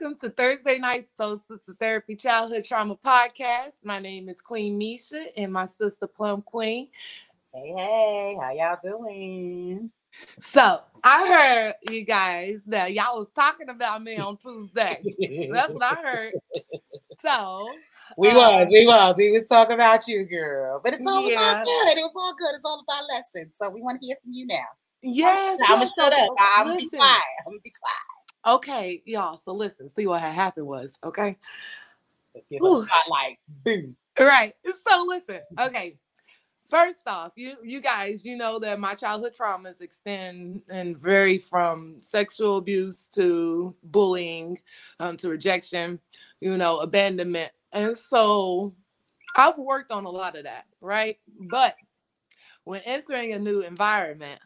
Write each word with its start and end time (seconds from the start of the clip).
welcome 0.00 0.18
to 0.18 0.30
Thursday 0.30 0.78
Night 0.78 1.04
Soul 1.16 1.36
Sister 1.36 1.74
Therapy 1.78 2.14
Childhood 2.16 2.64
Trauma 2.64 2.96
Podcast. 2.96 3.72
My 3.84 3.98
name 3.98 4.28
is 4.28 4.40
Queen 4.40 4.78
Misha 4.78 5.26
and 5.36 5.52
my 5.52 5.66
sister 5.66 6.06
Plum 6.06 6.42
Queen. 6.42 6.88
Hey, 7.52 7.74
hey, 7.76 8.38
how 8.40 8.50
y'all 8.52 8.78
doing? 8.82 9.90
So 10.40 10.80
I 11.04 11.26
heard 11.28 11.74
you 11.92 12.02
guys 12.04 12.62
that 12.68 12.92
y'all 12.92 13.18
was 13.18 13.28
talking 13.34 13.68
about 13.68 14.02
me 14.02 14.16
on 14.16 14.38
Tuesday. 14.38 15.02
That's 15.52 15.72
what 15.72 15.82
I 15.82 15.96
heard. 16.02 16.32
So 17.20 17.68
we 18.16 18.30
um, 18.30 18.36
was, 18.36 18.68
we 18.70 18.86
was, 18.86 19.16
we 19.18 19.30
was 19.32 19.44
talking 19.46 19.74
about 19.74 20.06
you, 20.08 20.24
girl. 20.24 20.80
But 20.82 20.94
it's 20.94 21.06
all, 21.06 21.26
it's 21.26 21.36
all 21.36 21.64
good. 21.64 21.98
It 21.98 22.02
was 22.02 22.12
all 22.16 22.34
good. 22.38 22.54
It's 22.54 22.64
all 22.64 22.84
about 22.88 23.04
lessons. 23.08 23.54
So 23.60 23.68
we 23.70 23.82
want 23.82 24.00
to 24.00 24.06
hear 24.06 24.16
from 24.22 24.32
you 24.32 24.46
now. 24.46 24.64
yes, 25.02 25.58
I'm 25.68 25.80
gonna 25.80 25.90
shut 25.94 26.12
up. 26.12 26.30
I'm 26.38 26.68
gonna 26.68 26.78
be 26.78 26.88
quiet. 26.88 27.22
I'm 27.46 27.52
gonna 27.52 27.60
be 27.62 27.72
quiet. 27.78 28.19
Okay, 28.46 29.02
y'all. 29.04 29.40
So 29.44 29.52
listen, 29.52 29.90
see 29.94 30.06
what 30.06 30.20
had 30.20 30.32
happened 30.32 30.66
was 30.66 30.92
okay. 31.04 31.36
Let's 32.34 32.46
give 32.46 32.62
Ooh. 32.62 32.82
a 32.82 32.86
spotlight. 32.86 33.38
Boom. 33.64 33.96
Right. 34.18 34.54
So 34.64 35.04
listen, 35.06 35.40
okay. 35.60 35.98
First 36.68 36.98
off, 37.06 37.32
you 37.34 37.56
you 37.64 37.80
guys, 37.80 38.24
you 38.24 38.36
know 38.36 38.58
that 38.60 38.78
my 38.78 38.94
childhood 38.94 39.34
traumas 39.38 39.80
extend 39.80 40.62
and 40.68 40.96
vary 40.96 41.38
from 41.38 41.96
sexual 42.00 42.58
abuse 42.58 43.06
to 43.14 43.74
bullying, 43.82 44.58
um, 45.00 45.16
to 45.18 45.28
rejection, 45.28 45.98
you 46.40 46.56
know, 46.56 46.78
abandonment. 46.78 47.50
And 47.72 47.98
so 47.98 48.74
I've 49.36 49.58
worked 49.58 49.90
on 49.90 50.04
a 50.04 50.10
lot 50.10 50.36
of 50.36 50.44
that, 50.44 50.64
right? 50.80 51.18
But 51.50 51.74
when 52.64 52.82
entering 52.82 53.32
a 53.32 53.38
new 53.38 53.60
environment, 53.60 54.40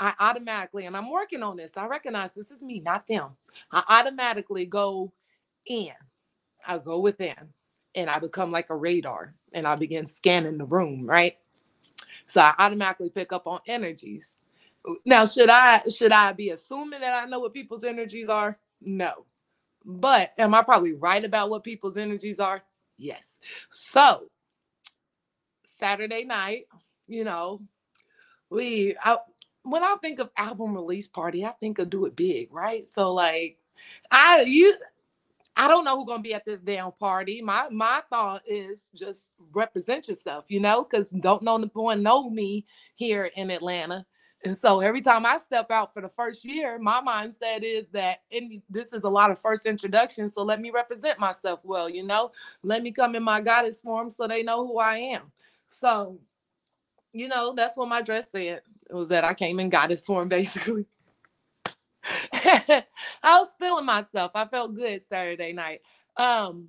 I 0.00 0.14
automatically, 0.18 0.86
and 0.86 0.96
I'm 0.96 1.10
working 1.10 1.42
on 1.42 1.56
this, 1.56 1.76
I 1.76 1.86
recognize 1.86 2.32
this 2.34 2.50
is 2.50 2.62
me, 2.62 2.80
not 2.80 3.06
them. 3.06 3.36
I 3.70 3.84
automatically 3.88 4.64
go 4.64 5.12
in. 5.66 5.92
I 6.66 6.78
go 6.78 7.00
within 7.00 7.52
and 7.94 8.08
I 8.08 8.18
become 8.18 8.50
like 8.50 8.70
a 8.70 8.76
radar 8.76 9.34
and 9.52 9.66
I 9.66 9.76
begin 9.76 10.06
scanning 10.06 10.58
the 10.58 10.64
room, 10.64 11.08
right? 11.08 11.36
So 12.26 12.40
I 12.40 12.54
automatically 12.58 13.10
pick 13.10 13.32
up 13.32 13.46
on 13.46 13.60
energies. 13.66 14.34
Now, 15.04 15.26
should 15.26 15.50
I 15.50 15.82
should 15.94 16.12
I 16.12 16.32
be 16.32 16.50
assuming 16.50 17.00
that 17.00 17.22
I 17.22 17.26
know 17.26 17.40
what 17.40 17.52
people's 17.52 17.84
energies 17.84 18.28
are? 18.28 18.58
No. 18.80 19.26
But 19.84 20.32
am 20.38 20.54
I 20.54 20.62
probably 20.62 20.92
right 20.92 21.24
about 21.24 21.50
what 21.50 21.64
people's 21.64 21.96
energies 21.96 22.40
are? 22.40 22.62
Yes. 22.96 23.36
So 23.70 24.30
Saturday 25.64 26.24
night, 26.24 26.66
you 27.08 27.24
know, 27.24 27.60
we 28.48 28.96
I, 29.04 29.18
when 29.62 29.82
I 29.84 29.96
think 30.02 30.20
of 30.20 30.30
album 30.36 30.74
release 30.74 31.06
party, 31.06 31.44
I 31.44 31.50
think 31.52 31.78
of 31.78 31.90
do 31.90 32.06
it 32.06 32.16
big, 32.16 32.52
right? 32.52 32.88
So 32.92 33.12
like 33.12 33.58
I 34.10 34.42
you 34.42 34.74
I 35.56 35.68
don't 35.68 35.84
know 35.84 35.96
who's 35.96 36.06
gonna 36.06 36.22
be 36.22 36.34
at 36.34 36.44
this 36.44 36.60
damn 36.60 36.92
party. 36.92 37.42
My 37.42 37.68
my 37.70 38.02
thought 38.10 38.42
is 38.46 38.90
just 38.94 39.30
represent 39.52 40.08
yourself, 40.08 40.44
you 40.48 40.60
know, 40.60 40.84
because 40.88 41.08
don't 41.20 41.42
know 41.42 41.58
no 41.58 41.68
one 41.74 42.02
know 42.02 42.30
me 42.30 42.64
here 42.94 43.30
in 43.36 43.50
Atlanta. 43.50 44.06
And 44.44 44.56
so 44.56 44.80
every 44.80 45.02
time 45.02 45.26
I 45.26 45.36
step 45.36 45.70
out 45.70 45.92
for 45.92 46.00
the 46.00 46.08
first 46.08 46.46
year, 46.46 46.78
my 46.78 47.02
mindset 47.06 47.62
is 47.62 47.88
that 47.90 48.22
and 48.32 48.62
this 48.70 48.92
is 48.94 49.02
a 49.02 49.08
lot 49.08 49.30
of 49.30 49.38
first 49.38 49.66
introductions. 49.66 50.32
So 50.34 50.42
let 50.42 50.60
me 50.60 50.70
represent 50.70 51.18
myself 51.18 51.60
well, 51.62 51.90
you 51.90 52.04
know. 52.04 52.32
Let 52.62 52.82
me 52.82 52.90
come 52.90 53.14
in 53.14 53.22
my 53.22 53.42
goddess 53.42 53.82
form 53.82 54.10
so 54.10 54.26
they 54.26 54.42
know 54.42 54.66
who 54.66 54.78
I 54.78 54.96
am. 54.96 55.30
So, 55.68 56.18
you 57.12 57.28
know, 57.28 57.54
that's 57.54 57.76
what 57.76 57.88
my 57.88 58.02
dress 58.02 58.26
said. 58.30 58.62
It 58.88 58.94
was 58.94 59.08
that 59.08 59.24
I 59.24 59.34
came 59.34 59.60
in 59.60 59.70
goddess 59.70 60.00
form, 60.00 60.28
basically. 60.30 60.86
I 62.32 62.84
was 63.22 63.52
feeling 63.58 63.84
myself. 63.84 64.32
I 64.34 64.46
felt 64.46 64.74
good 64.74 65.02
Saturday 65.08 65.52
night. 65.52 65.82
Um, 66.16 66.68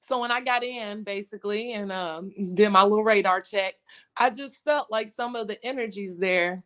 so 0.00 0.20
when 0.20 0.30
I 0.30 0.40
got 0.40 0.62
in 0.62 1.02
basically 1.02 1.72
and 1.72 1.92
um 1.92 2.32
did 2.54 2.70
my 2.70 2.82
little 2.82 3.04
radar 3.04 3.40
check, 3.40 3.74
I 4.16 4.30
just 4.30 4.64
felt 4.64 4.90
like 4.90 5.08
some 5.08 5.36
of 5.36 5.48
the 5.48 5.62
energies 5.64 6.16
there, 6.16 6.62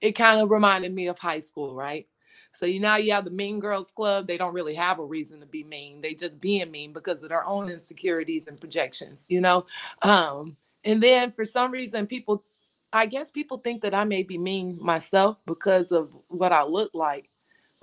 it 0.00 0.12
kind 0.12 0.40
of 0.40 0.50
reminded 0.50 0.94
me 0.94 1.08
of 1.08 1.18
high 1.18 1.40
school, 1.40 1.74
right? 1.74 2.06
So 2.52 2.66
you 2.66 2.80
know 2.80 2.96
you 2.96 3.12
have 3.12 3.24
the 3.24 3.30
Mean 3.30 3.60
Girls 3.60 3.92
Club. 3.92 4.26
They 4.26 4.36
don't 4.36 4.54
really 4.54 4.74
have 4.74 4.98
a 4.98 5.04
reason 5.04 5.40
to 5.40 5.46
be 5.46 5.64
mean. 5.64 6.00
They 6.00 6.14
just 6.14 6.40
being 6.40 6.70
mean 6.70 6.92
because 6.92 7.22
of 7.22 7.28
their 7.28 7.46
own 7.46 7.68
insecurities 7.70 8.46
and 8.48 8.58
projections, 8.60 9.26
you 9.28 9.40
know. 9.40 9.66
Um, 10.02 10.56
and 10.84 11.02
then 11.02 11.32
for 11.32 11.44
some 11.44 11.70
reason, 11.70 12.06
people 12.06 12.44
I 12.92 13.06
guess 13.06 13.30
people 13.30 13.58
think 13.58 13.82
that 13.82 13.94
I 13.94 14.04
may 14.04 14.22
be 14.22 14.38
mean 14.38 14.78
myself 14.80 15.38
because 15.46 15.92
of 15.92 16.10
what 16.28 16.52
I 16.52 16.64
look 16.64 16.90
like. 16.94 17.30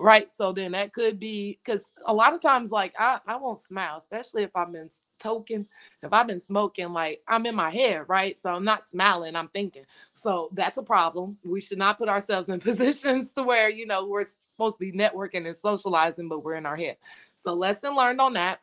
Right. 0.00 0.28
So 0.32 0.52
then 0.52 0.72
that 0.72 0.92
could 0.92 1.18
be 1.18 1.58
because 1.64 1.82
a 2.06 2.14
lot 2.14 2.32
of 2.32 2.40
times, 2.40 2.70
like, 2.70 2.94
I, 2.98 3.18
I 3.26 3.36
won't 3.36 3.58
smile, 3.60 3.96
especially 3.98 4.44
if 4.44 4.54
I've 4.54 4.70
been 4.70 4.90
token, 5.18 5.66
if 6.04 6.12
I've 6.12 6.28
been 6.28 6.38
smoking, 6.38 6.92
like, 6.92 7.20
I'm 7.26 7.46
in 7.46 7.56
my 7.56 7.70
head. 7.70 8.04
Right. 8.06 8.38
So 8.40 8.50
I'm 8.50 8.64
not 8.64 8.86
smiling, 8.86 9.34
I'm 9.34 9.48
thinking. 9.48 9.84
So 10.14 10.50
that's 10.52 10.78
a 10.78 10.84
problem. 10.84 11.36
We 11.44 11.60
should 11.60 11.78
not 11.78 11.98
put 11.98 12.08
ourselves 12.08 12.48
in 12.48 12.60
positions 12.60 13.32
to 13.32 13.42
where, 13.42 13.70
you 13.70 13.86
know, 13.86 14.06
we're 14.06 14.26
supposed 14.54 14.76
to 14.78 14.90
be 14.90 14.96
networking 14.96 15.48
and 15.48 15.56
socializing, 15.56 16.28
but 16.28 16.44
we're 16.44 16.54
in 16.54 16.66
our 16.66 16.76
head. 16.76 16.96
So 17.34 17.54
lesson 17.54 17.96
learned 17.96 18.20
on 18.20 18.34
that. 18.34 18.60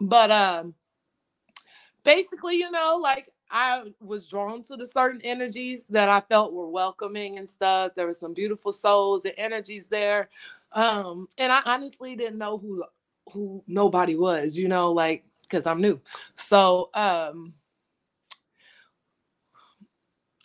But 0.00 0.30
um, 0.30 0.74
basically, 2.04 2.58
you 2.58 2.70
know, 2.70 3.00
like 3.02 3.28
I 3.50 3.92
was 4.00 4.28
drawn 4.28 4.62
to 4.64 4.76
the 4.76 4.86
certain 4.86 5.20
energies 5.22 5.86
that 5.88 6.08
I 6.08 6.20
felt 6.20 6.52
were 6.52 6.68
welcoming 6.68 7.38
and 7.38 7.48
stuff. 7.48 7.92
There 7.94 8.06
were 8.06 8.12
some 8.12 8.34
beautiful 8.34 8.72
souls 8.72 9.24
and 9.24 9.34
energies 9.38 9.86
there. 9.86 10.28
Um, 10.72 11.28
and 11.38 11.52
I 11.52 11.62
honestly 11.64 12.16
didn't 12.16 12.38
know 12.38 12.58
who 12.58 12.84
who 13.32 13.62
nobody 13.66 14.16
was, 14.16 14.56
you 14.56 14.68
know, 14.68 14.92
like 14.92 15.24
because 15.42 15.66
I'm 15.66 15.80
new. 15.80 16.00
So 16.36 16.90
um 16.94 17.54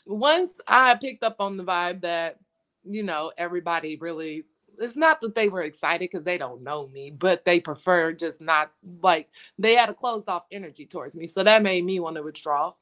once 0.06 0.60
I 0.68 0.96
picked 0.96 1.24
up 1.24 1.38
on 1.40 1.58
the 1.58 1.64
vibe 1.64 2.02
that, 2.02 2.40
you 2.84 3.04
know, 3.04 3.32
everybody 3.38 3.98
really 3.98 4.46
it's 4.80 4.96
not 4.96 5.22
that 5.22 5.36
they 5.36 5.48
were 5.48 5.62
excited 5.62 6.10
because 6.10 6.24
they 6.24 6.38
don't 6.40 6.64
know 6.64 6.88
me, 6.88 7.12
but 7.12 7.46
they 7.46 7.60
prefer 7.60 8.14
just 8.14 8.42
not 8.42 8.72
like 9.02 9.30
they 9.60 9.76
had 9.76 9.90
a 9.90 9.94
closed 9.94 10.28
off 10.28 10.46
energy 10.52 10.86
towards 10.86 11.16
me. 11.16 11.28
So 11.28 11.44
that 11.44 11.62
made 11.62 11.86
me 11.86 12.00
want 12.00 12.16
to 12.16 12.24
withdraw 12.24 12.74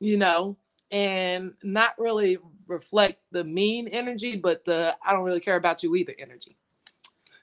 you 0.00 0.16
know, 0.16 0.56
and 0.90 1.54
not 1.62 1.98
really 1.98 2.38
reflect 2.66 3.20
the 3.32 3.44
mean 3.44 3.88
energy, 3.88 4.36
but 4.36 4.64
the 4.64 4.96
I 5.02 5.12
don't 5.12 5.24
really 5.24 5.40
care 5.40 5.56
about 5.56 5.82
you 5.82 5.96
either 5.96 6.14
energy. 6.18 6.56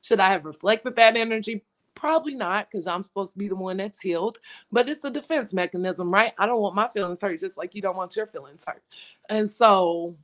Should 0.02 0.20
I 0.20 0.30
have 0.30 0.46
reflected 0.46 0.96
that 0.96 1.18
energy? 1.18 1.64
Probably 1.96 2.36
not, 2.36 2.70
because 2.70 2.88
I'm 2.88 3.04
supposed 3.04 3.34
to 3.34 3.40
be 3.40 3.48
the 3.48 3.56
one 3.56 3.78
that's 3.78 4.02
healed, 4.02 4.40
but 4.72 4.90
it's 4.90 5.04
a 5.04 5.10
defense 5.10 5.54
mechanism, 5.54 6.12
right? 6.12 6.34
I 6.38 6.46
don't 6.46 6.62
want 6.62 6.76
my 6.76 6.90
feelings 6.90 7.22
hurt 7.22 7.40
just 7.40 7.58
like 7.58 7.74
you 7.74 7.82
don't 7.82 7.96
want 7.98 8.16
your 8.16 8.28
feelings 8.28 8.64
hurt. 8.66 8.84
And 9.30 9.50
so 9.50 10.16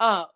uh 0.00 0.26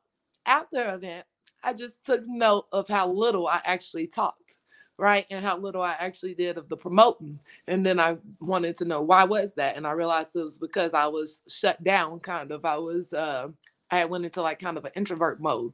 after 0.47 0.95
event, 0.95 1.27
I 1.63 1.73
just 1.73 2.05
took 2.05 2.23
note 2.27 2.67
of 2.73 2.89
how 2.89 3.11
little 3.11 3.49
I 3.49 3.61
actually 3.65 4.07
talked, 4.07 4.59
right? 4.99 5.27
And 5.31 5.45
how 5.45 5.59
little 5.59 5.83
I 5.83 5.97
actually 5.99 6.35
did 6.35 6.59
of 6.59 6.69
the 6.69 6.77
promoting. 6.77 7.39
And 7.67 7.85
then 7.85 8.01
I 8.01 8.17
wanted 8.41 8.77
to 8.77 8.85
know 8.85 9.03
why 9.03 9.25
was 9.25 9.55
that? 9.55 9.77
And 9.77 9.87
I 9.87 9.93
realized 9.93 10.31
it 10.35 10.43
was 10.43 10.59
because 10.59 10.95
I 10.95 11.07
was 11.07 11.41
shut 11.49 11.83
down, 11.85 12.21
kind 12.21 12.51
of. 12.53 12.65
I 12.65 12.77
was 12.79 13.13
uh 13.13 13.49
I 13.91 14.05
went 14.07 14.25
into 14.25 14.43
like 14.43 14.59
kind 14.59 14.79
of 14.79 14.85
an 14.85 14.93
introvert 14.97 15.41
mode. 15.41 15.73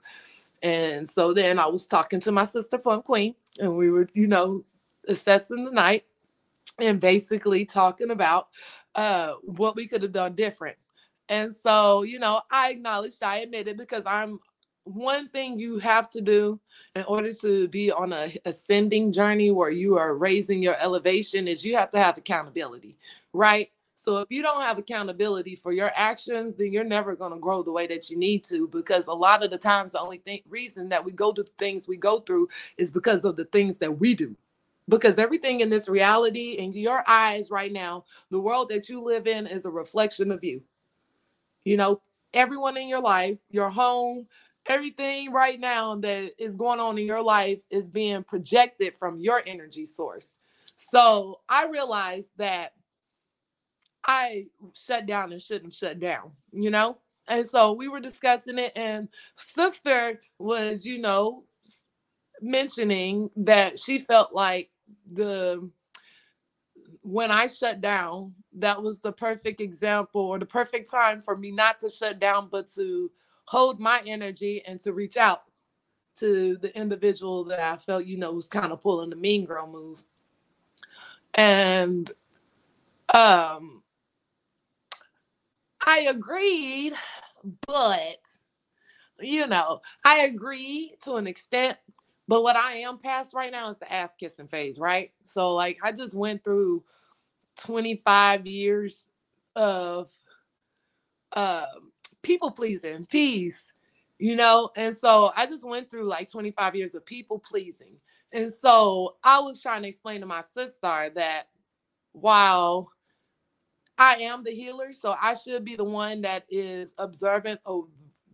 And 0.62 1.08
so 1.08 1.32
then 1.34 1.58
I 1.58 1.66
was 1.66 1.86
talking 1.86 2.20
to 2.20 2.32
my 2.32 2.44
sister 2.46 2.78
Plum 2.78 3.02
Queen, 3.02 3.34
and 3.58 3.76
we 3.76 3.90
were, 3.90 4.08
you 4.14 4.28
know, 4.28 4.64
assessing 5.08 5.64
the 5.64 5.72
night 5.72 6.04
and 6.78 7.00
basically 7.00 7.64
talking 7.64 8.10
about 8.10 8.48
uh 8.94 9.34
what 9.42 9.76
we 9.76 9.86
could 9.86 10.02
have 10.02 10.12
done 10.12 10.34
different. 10.34 10.76
And 11.28 11.54
so, 11.54 12.02
you 12.02 12.18
know, 12.18 12.42
I 12.50 12.70
acknowledged, 12.72 13.22
I 13.22 13.38
admitted 13.38 13.78
because 13.78 14.04
I'm 14.06 14.40
one 14.84 15.28
thing 15.28 15.58
you 15.58 15.78
have 15.78 16.10
to 16.10 16.20
do 16.20 16.58
in 16.96 17.04
order 17.04 17.32
to 17.32 17.68
be 17.68 17.90
on 17.90 18.12
a 18.12 18.34
ascending 18.44 19.12
journey 19.12 19.50
where 19.50 19.70
you 19.70 19.96
are 19.96 20.16
raising 20.16 20.62
your 20.62 20.76
elevation 20.80 21.46
is 21.46 21.64
you 21.64 21.76
have 21.76 21.90
to 21.90 21.98
have 21.98 22.18
accountability, 22.18 22.96
right? 23.32 23.70
So 23.94 24.18
if 24.18 24.28
you 24.30 24.42
don't 24.42 24.62
have 24.62 24.78
accountability 24.78 25.54
for 25.54 25.72
your 25.72 25.92
actions, 25.94 26.56
then 26.56 26.72
you're 26.72 26.82
never 26.82 27.14
going 27.14 27.32
to 27.32 27.38
grow 27.38 27.62
the 27.62 27.70
way 27.70 27.86
that 27.86 28.10
you 28.10 28.16
need 28.16 28.42
to 28.44 28.66
because 28.68 29.06
a 29.06 29.12
lot 29.12 29.44
of 29.44 29.50
the 29.52 29.58
times 29.58 29.92
the 29.92 30.00
only 30.00 30.18
thing 30.18 30.40
reason 30.48 30.88
that 30.88 31.04
we 31.04 31.12
go 31.12 31.32
to 31.32 31.44
things 31.58 31.86
we 31.86 31.96
go 31.96 32.18
through 32.18 32.48
is 32.78 32.90
because 32.90 33.24
of 33.24 33.36
the 33.36 33.44
things 33.46 33.76
that 33.76 34.00
we 34.00 34.14
do. 34.14 34.34
Because 34.88 35.18
everything 35.18 35.60
in 35.60 35.70
this 35.70 35.88
reality 35.88 36.52
in 36.54 36.72
your 36.72 37.04
eyes 37.06 37.52
right 37.52 37.70
now, 37.70 38.04
the 38.30 38.40
world 38.40 38.68
that 38.70 38.88
you 38.88 39.00
live 39.00 39.28
in 39.28 39.46
is 39.46 39.64
a 39.64 39.70
reflection 39.70 40.32
of 40.32 40.42
you. 40.42 40.60
You 41.64 41.76
know, 41.76 42.00
everyone 42.34 42.76
in 42.76 42.88
your 42.88 43.00
life, 43.00 43.38
your 43.50 43.70
home, 43.70 44.26
everything 44.66 45.32
right 45.32 45.58
now 45.58 45.96
that 45.96 46.32
is 46.38 46.56
going 46.56 46.80
on 46.80 46.98
in 46.98 47.06
your 47.06 47.22
life 47.22 47.60
is 47.70 47.88
being 47.88 48.22
projected 48.22 48.94
from 48.94 49.18
your 49.18 49.42
energy 49.46 49.86
source. 49.86 50.36
So 50.76 51.40
I 51.48 51.66
realized 51.66 52.30
that 52.36 52.72
I 54.04 54.46
shut 54.74 55.06
down 55.06 55.32
and 55.32 55.40
shouldn't 55.40 55.74
shut 55.74 56.00
down, 56.00 56.32
you 56.52 56.70
know? 56.70 56.98
And 57.28 57.46
so 57.46 57.72
we 57.72 57.86
were 57.86 58.00
discussing 58.00 58.58
it, 58.58 58.72
and 58.74 59.08
sister 59.36 60.20
was, 60.38 60.84
you 60.84 60.98
know, 60.98 61.44
mentioning 62.40 63.30
that 63.36 63.78
she 63.78 64.00
felt 64.00 64.34
like 64.34 64.70
the 65.12 65.70
when 67.02 67.30
I 67.30 67.46
shut 67.46 67.80
down, 67.80 68.34
that 68.54 68.80
was 68.82 69.00
the 69.00 69.12
perfect 69.12 69.60
example 69.60 70.20
or 70.20 70.38
the 70.38 70.46
perfect 70.46 70.90
time 70.90 71.22
for 71.22 71.36
me 71.36 71.50
not 71.50 71.80
to 71.80 71.90
shut 71.90 72.18
down, 72.18 72.48
but 72.50 72.68
to 72.74 73.10
hold 73.46 73.80
my 73.80 74.02
energy 74.06 74.62
and 74.66 74.80
to 74.80 74.92
reach 74.92 75.16
out 75.16 75.42
to 76.18 76.56
the 76.56 76.76
individual 76.76 77.44
that 77.44 77.60
I 77.60 77.76
felt, 77.76 78.04
you 78.04 78.18
know, 78.18 78.32
was 78.32 78.48
kind 78.48 78.72
of 78.72 78.82
pulling 78.82 79.10
the 79.10 79.16
mean 79.16 79.44
girl 79.44 79.66
move. 79.66 80.02
And 81.34 82.10
um 83.14 83.82
I 85.84 86.00
agreed, 86.10 86.94
but 87.66 88.18
you 89.20 89.46
know, 89.46 89.80
I 90.04 90.20
agree 90.22 90.94
to 91.04 91.16
an 91.16 91.26
extent. 91.26 91.78
But 92.28 92.42
what 92.42 92.56
I 92.56 92.78
am 92.78 92.98
past 92.98 93.34
right 93.34 93.52
now 93.52 93.70
is 93.70 93.78
the 93.78 93.92
ass 93.92 94.16
kissing 94.16 94.48
phase, 94.48 94.78
right? 94.78 95.12
So 95.26 95.54
like 95.54 95.78
I 95.82 95.92
just 95.92 96.14
went 96.16 96.44
through 96.44 96.84
25 97.60 98.46
years 98.46 99.08
of 99.56 100.10
uh, 101.32 101.66
people 102.22 102.50
pleasing, 102.50 103.04
peace, 103.06 103.70
you 104.18 104.36
know? 104.36 104.70
And 104.76 104.96
so 104.96 105.32
I 105.36 105.46
just 105.46 105.66
went 105.66 105.90
through 105.90 106.04
like 106.04 106.30
25 106.30 106.74
years 106.74 106.94
of 106.94 107.04
people 107.04 107.38
pleasing. 107.38 107.96
And 108.32 108.52
so 108.52 109.16
I 109.22 109.40
was 109.40 109.60
trying 109.60 109.82
to 109.82 109.88
explain 109.88 110.20
to 110.20 110.26
my 110.26 110.42
sister 110.54 111.10
that 111.14 111.48
while 112.12 112.90
I 113.98 114.16
am 114.16 114.42
the 114.42 114.52
healer, 114.52 114.92
so 114.92 115.14
I 115.20 115.34
should 115.34 115.64
be 115.64 115.76
the 115.76 115.84
one 115.84 116.22
that 116.22 116.44
is 116.48 116.94
observant 116.98 117.60
of 117.66 117.88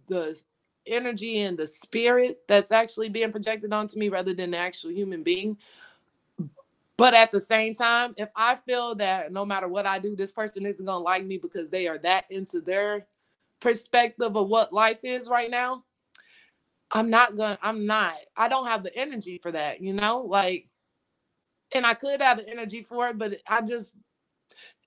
the 0.07 0.41
energy 0.87 1.41
and 1.41 1.59
the 1.59 1.67
spirit 1.67 2.41
that's 2.49 2.73
actually 2.73 3.09
being 3.09 3.33
projected 3.33 3.73
onto 3.73 3.99
me 3.99 4.09
rather 4.09 4.33
than 4.33 4.53
the 4.53 4.57
actual 4.57 4.91
human 4.91 5.23
being. 5.23 5.59
But 6.97 7.15
at 7.15 7.31
the 7.31 7.41
same 7.41 7.75
time, 7.75 8.15
if 8.17 8.29
I 8.35 8.57
feel 8.57 8.95
that 8.97 9.33
no 9.33 9.45
matter 9.45 9.69
what 9.69 9.87
I 9.87 9.99
do, 9.99 10.17
this 10.17 10.33
person 10.33 10.67
isn't 10.67 10.85
going 10.85 10.99
to 10.99 11.05
like 11.05 11.25
me 11.25 11.39
because 11.39 11.71
they 11.71 11.87
are 11.87 11.99
that 11.99 12.25
into 12.31 12.61
their 12.61 13.07
perspective 13.61 14.37
of 14.37 14.49
what 14.49 14.73
life 14.73 15.01
is 15.03 15.29
right 15.29 15.51
now, 15.51 15.85
I'm 16.93 17.11
not 17.11 17.37
to, 17.37 17.59
I'm 17.63 17.87
not, 17.87 18.17
I 18.37 18.49
don't 18.49 18.67
have 18.67 18.83
the 18.83 18.97
energy 18.97 19.39
for 19.39 19.53
that, 19.53 19.81
you 19.81 19.93
know? 19.93 20.21
Like, 20.21 20.69
and 21.73 21.87
I 21.87 21.95
could 21.95 22.23
have 22.23 22.39
the 22.39 22.49
energy 22.49 22.83
for 22.83 23.09
it, 23.09 23.19
but 23.19 23.39
I 23.47 23.61
just 23.61 23.95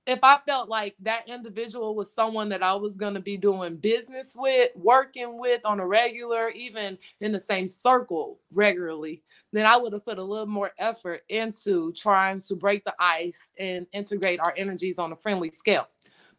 if 0.08 0.20
I 0.24 0.40
felt 0.48 0.68
like 0.68 0.96
that 1.02 1.30
individual 1.30 1.96
was 1.96 2.14
someone 2.14 2.50
that 2.50 2.64
I 2.64 2.74
was 2.74 2.98
going 2.98 3.14
to 3.14 3.20
be 3.20 3.38
doing 3.38 3.78
business 3.78 4.36
with, 4.36 4.72
working 4.76 5.40
with 5.40 5.62
on 5.64 5.80
a 5.80 5.86
regular, 5.86 6.50
even 6.50 6.98
in 7.20 7.32
the 7.32 7.40
same 7.40 7.68
circle 7.68 8.40
regularly, 8.52 9.22
then 9.54 9.66
I 9.66 9.78
would 9.78 9.94
have 9.94 10.06
put 10.06 10.18
a 10.18 10.24
little 10.24 10.48
more 10.48 10.72
effort 10.80 11.22
into 11.30 11.94
trying 11.94 12.40
to 12.42 12.56
break 12.56 12.84
the 12.84 12.96
ice 13.00 13.50
and 13.60 13.86
integrate 13.94 14.40
our 14.40 14.54
energies 14.58 14.98
on 14.98 15.12
a 15.12 15.16
friendly 15.16 15.52
scale. 15.52 15.88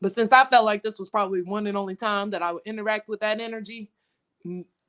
But 0.02 0.12
since 0.12 0.32
I 0.32 0.44
felt 0.44 0.66
like 0.66 0.82
this 0.82 0.98
was 0.98 1.08
probably 1.08 1.42
one 1.42 1.66
and 1.66 1.78
only 1.78 1.96
time 1.96 2.30
that 2.30 2.42
I 2.42 2.52
would 2.52 2.64
interact 2.66 3.08
with 3.08 3.20
that 3.20 3.40
energy, 3.40 3.90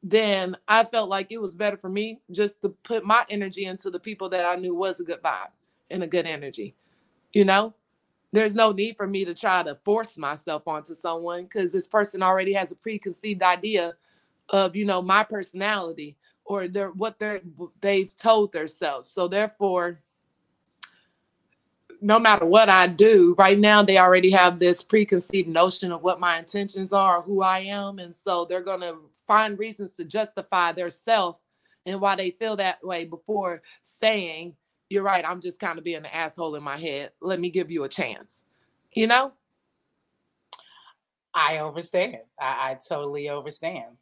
then 0.04 0.58
I 0.68 0.84
felt 0.84 1.10
like 1.10 1.32
it 1.32 1.42
was 1.42 1.56
better 1.56 1.78
for 1.78 1.90
me 1.90 2.20
just 2.32 2.62
to 2.64 2.70
put 2.70 3.06
my 3.06 3.26
energy 3.30 3.66
into 3.66 3.90
the 3.92 4.00
people 4.02 4.30
that 4.30 4.46
I 4.46 4.60
knew 4.60 4.76
was 4.76 5.00
a 5.00 5.06
good 5.06 5.24
vibe 5.24 5.52
and 5.92 6.04
a 6.04 6.08
good 6.08 6.26
energy, 6.26 6.76
you 7.34 7.46
know? 7.46 7.74
there's 8.34 8.56
no 8.56 8.72
need 8.72 8.98
for 8.98 9.08
me 9.08 9.24
to 9.24 9.34
try 9.34 9.64
to 9.64 9.76
force 9.86 10.18
myself 10.18 10.68
onto 10.68 10.96
someone 10.96 11.44
because 11.44 11.72
this 11.72 11.86
person 11.86 12.24
already 12.24 12.52
has 12.52 12.72
a 12.72 12.76
preconceived 12.76 13.44
idea 13.44 13.94
of 14.50 14.76
you 14.76 14.86
know 14.86 15.02
my 15.02 15.24
personality 15.24 16.18
or 16.46 16.68
their 16.68 16.92
what 16.92 17.18
they're 17.20 17.42
they've 17.80 18.16
told 18.18 18.52
themselves 18.52 19.10
so 19.10 19.28
therefore 19.28 20.02
no 22.04 22.20
matter 22.20 22.46
what 22.46 22.70
i 22.70 22.86
do 22.86 23.36
right 23.38 23.60
now 23.60 23.82
they 23.82 23.98
already 23.98 24.30
have 24.30 24.60
this 24.60 24.84
preconceived 24.84 25.48
notion 25.48 25.92
of 25.92 26.04
what 26.04 26.20
my 26.20 26.38
intentions 26.38 26.94
are 26.94 27.22
who 27.22 27.42
i 27.42 27.60
am 27.60 28.00
and 28.00 28.14
so 28.14 28.46
they're 28.46 28.62
going 28.62 28.82
to 28.82 28.98
find 29.28 29.58
reasons 29.58 29.96
to 29.96 30.04
justify 30.04 30.72
their 30.72 30.90
self 30.90 31.40
and 31.86 32.00
why 32.00 32.16
they 32.16 32.32
feel 32.32 32.56
that 32.56 32.84
way 32.84 33.06
before 33.06 33.62
saying 33.82 34.56
you're 34.90 35.04
right. 35.04 35.28
I'm 35.28 35.42
just 35.42 35.60
kind 35.60 35.78
of 35.78 35.84
being 35.84 35.98
an 35.98 36.06
asshole 36.06 36.56
in 36.56 36.64
my 36.64 36.78
head. 36.78 37.12
Let 37.20 37.40
me 37.40 37.50
give 37.50 37.72
you 37.72 37.84
a 37.84 37.90
chance. 37.90 38.44
You 38.94 39.08
know? 39.08 39.34
I 41.34 41.58
understand. 41.58 42.18
I, 42.40 42.72
I 42.72 42.78
totally 42.88 43.28
understand. 43.28 43.98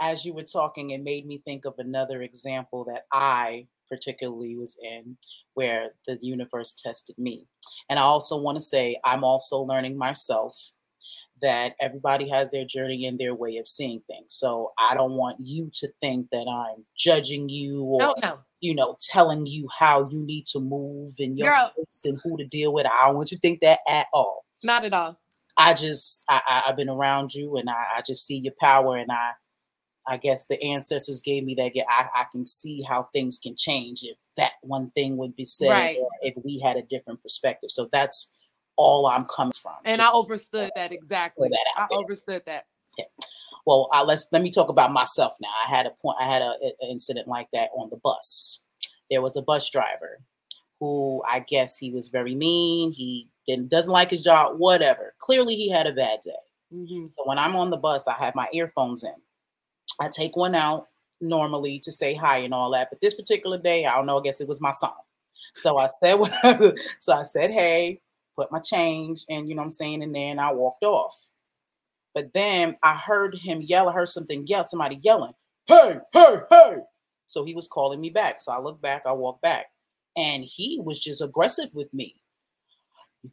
As 0.00 0.24
you 0.24 0.32
were 0.32 0.44
talking, 0.44 0.90
it 0.90 1.02
made 1.02 1.26
me 1.26 1.38
think 1.38 1.66
of 1.66 1.74
another 1.78 2.22
example 2.22 2.84
that 2.84 3.04
I 3.12 3.66
particularly 3.90 4.56
was 4.56 4.76
in 4.82 5.16
where 5.54 5.90
the 6.06 6.18
universe 6.20 6.74
tested 6.74 7.16
me. 7.18 7.46
And 7.88 7.98
I 7.98 8.02
also 8.02 8.38
want 8.38 8.56
to 8.56 8.62
say 8.62 8.96
I'm 9.04 9.24
also 9.24 9.58
learning 9.58 9.98
myself 9.98 10.54
that 11.42 11.74
everybody 11.80 12.28
has 12.28 12.50
their 12.50 12.64
journey 12.64 13.06
and 13.06 13.18
their 13.18 13.34
way 13.34 13.56
of 13.56 13.66
seeing 13.66 14.02
things. 14.06 14.26
So 14.28 14.72
I 14.78 14.94
don't 14.94 15.12
want 15.12 15.36
you 15.40 15.70
to 15.74 15.88
think 16.00 16.28
that 16.32 16.46
I'm 16.48 16.84
judging 16.96 17.48
you 17.48 17.82
or 17.82 17.98
no, 18.00 18.14
no. 18.22 18.38
you 18.60 18.74
know 18.74 18.96
telling 19.00 19.46
you 19.46 19.68
how 19.78 20.06
you 20.10 20.24
need 20.24 20.46
to 20.52 20.60
move 20.60 21.10
and 21.18 21.36
your 21.36 21.50
space 21.50 22.04
and 22.04 22.18
who 22.22 22.36
to 22.36 22.46
deal 22.46 22.72
with. 22.72 22.86
I 22.86 23.06
don't 23.06 23.16
want 23.16 23.30
you 23.30 23.38
to 23.38 23.40
think 23.40 23.60
that 23.60 23.80
at 23.88 24.06
all. 24.12 24.44
Not 24.62 24.84
at 24.84 24.92
all. 24.92 25.18
I 25.56 25.74
just 25.74 26.24
I, 26.28 26.40
I 26.48 26.62
have 26.66 26.76
been 26.76 26.88
around 26.88 27.34
you 27.34 27.56
and 27.56 27.68
I, 27.68 27.98
I 27.98 28.02
just 28.06 28.26
see 28.26 28.38
your 28.38 28.54
power 28.60 28.96
and 28.96 29.10
I 29.10 29.32
I 30.06 30.16
guess 30.16 30.46
the 30.46 30.62
ancestors 30.62 31.20
gave 31.20 31.44
me 31.44 31.54
that. 31.56 31.72
I, 31.88 32.08
I 32.14 32.24
can 32.32 32.44
see 32.44 32.82
how 32.82 33.08
things 33.12 33.38
can 33.38 33.54
change 33.56 34.02
if 34.02 34.16
that 34.36 34.52
one 34.62 34.90
thing 34.92 35.16
would 35.18 35.36
be 35.36 35.44
said, 35.44 35.70
right. 35.70 35.98
if 36.22 36.34
we 36.44 36.60
had 36.60 36.76
a 36.76 36.82
different 36.82 37.22
perspective. 37.22 37.70
So 37.70 37.88
that's 37.92 38.32
all 38.76 39.06
I'm 39.06 39.26
coming 39.26 39.52
from. 39.52 39.74
And 39.84 40.00
I 40.00 40.08
understood 40.08 40.70
that 40.74 40.92
exactly. 40.92 41.48
That 41.48 41.66
I 41.76 41.86
there. 41.90 41.98
understood 41.98 42.42
that. 42.46 42.66
Okay. 42.98 43.08
Well, 43.66 43.88
uh, 43.94 44.04
let's 44.04 44.26
let 44.32 44.42
me 44.42 44.50
talk 44.50 44.68
about 44.68 44.92
myself 44.92 45.34
now. 45.40 45.50
I 45.64 45.68
had 45.68 45.86
a 45.86 45.90
point. 45.90 46.16
I 46.20 46.26
had 46.26 46.42
an 46.42 46.72
incident 46.88 47.28
like 47.28 47.48
that 47.52 47.68
on 47.76 47.90
the 47.90 47.96
bus. 47.96 48.62
There 49.10 49.22
was 49.22 49.36
a 49.36 49.42
bus 49.42 49.70
driver 49.70 50.20
who 50.80 51.22
I 51.28 51.40
guess 51.40 51.76
he 51.76 51.90
was 51.90 52.08
very 52.08 52.34
mean. 52.34 52.90
He 52.90 53.28
didn't 53.46 53.68
doesn't 53.68 53.92
like 53.92 54.10
his 54.10 54.24
job. 54.24 54.58
Whatever. 54.58 55.14
Clearly, 55.18 55.56
he 55.56 55.70
had 55.70 55.86
a 55.86 55.92
bad 55.92 56.20
day. 56.24 56.74
Mm-hmm. 56.74 57.08
So 57.10 57.22
when 57.26 57.38
I'm 57.38 57.56
on 57.56 57.70
the 57.70 57.76
bus, 57.76 58.06
I 58.08 58.14
have 58.18 58.34
my 58.34 58.48
earphones 58.52 59.04
in. 59.04 59.14
I 60.00 60.08
take 60.08 60.36
one 60.36 60.54
out 60.54 60.88
normally 61.20 61.78
to 61.80 61.92
say 61.92 62.14
hi 62.14 62.38
and 62.38 62.54
all 62.54 62.70
that. 62.70 62.88
But 62.90 63.00
this 63.00 63.14
particular 63.14 63.58
day, 63.58 63.84
I 63.84 63.94
don't 63.94 64.06
know. 64.06 64.18
I 64.18 64.22
guess 64.22 64.40
it 64.40 64.48
was 64.48 64.60
my 64.60 64.72
song. 64.72 64.96
So 65.54 65.78
I 65.78 65.88
said, 66.02 66.74
so 66.98 67.12
I 67.12 67.22
said, 67.22 67.50
hey, 67.50 68.00
put 68.36 68.50
my 68.50 68.60
change 68.60 69.24
and 69.28 69.48
you 69.48 69.54
know 69.54 69.62
I'm 69.62 69.70
saying, 69.70 70.02
and 70.02 70.14
then 70.14 70.38
I 70.38 70.52
walked 70.52 70.84
off. 70.84 71.14
But 72.14 72.32
then 72.32 72.76
I 72.82 72.96
heard 72.96 73.36
him 73.36 73.60
yell, 73.60 73.88
I 73.88 73.92
heard 73.92 74.08
something 74.08 74.46
yell, 74.46 74.66
somebody 74.66 74.98
yelling, 75.02 75.34
hey, 75.66 75.96
hey, 76.12 76.36
hey. 76.50 76.76
So 77.26 77.44
he 77.44 77.54
was 77.54 77.68
calling 77.68 78.00
me 78.00 78.10
back. 78.10 78.42
So 78.42 78.50
I 78.50 78.60
looked 78.60 78.82
back, 78.82 79.02
I 79.06 79.12
walked 79.12 79.42
back, 79.42 79.66
and 80.16 80.42
he 80.42 80.80
was 80.82 81.00
just 81.00 81.22
aggressive 81.22 81.72
with 81.72 81.92
me. 81.94 82.16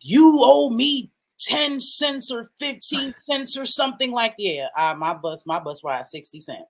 You 0.01 0.39
owe 0.41 0.69
me 0.69 1.09
10 1.47 1.79
cents 1.79 2.31
or 2.31 2.49
15 2.59 3.13
cents 3.23 3.57
or 3.57 3.65
something 3.65 4.11
like 4.11 4.35
yeah. 4.37 4.67
I, 4.75 4.93
my 4.93 5.13
bus, 5.13 5.45
my 5.45 5.59
bus 5.59 5.83
ride 5.83 6.05
60 6.05 6.39
cent. 6.39 6.65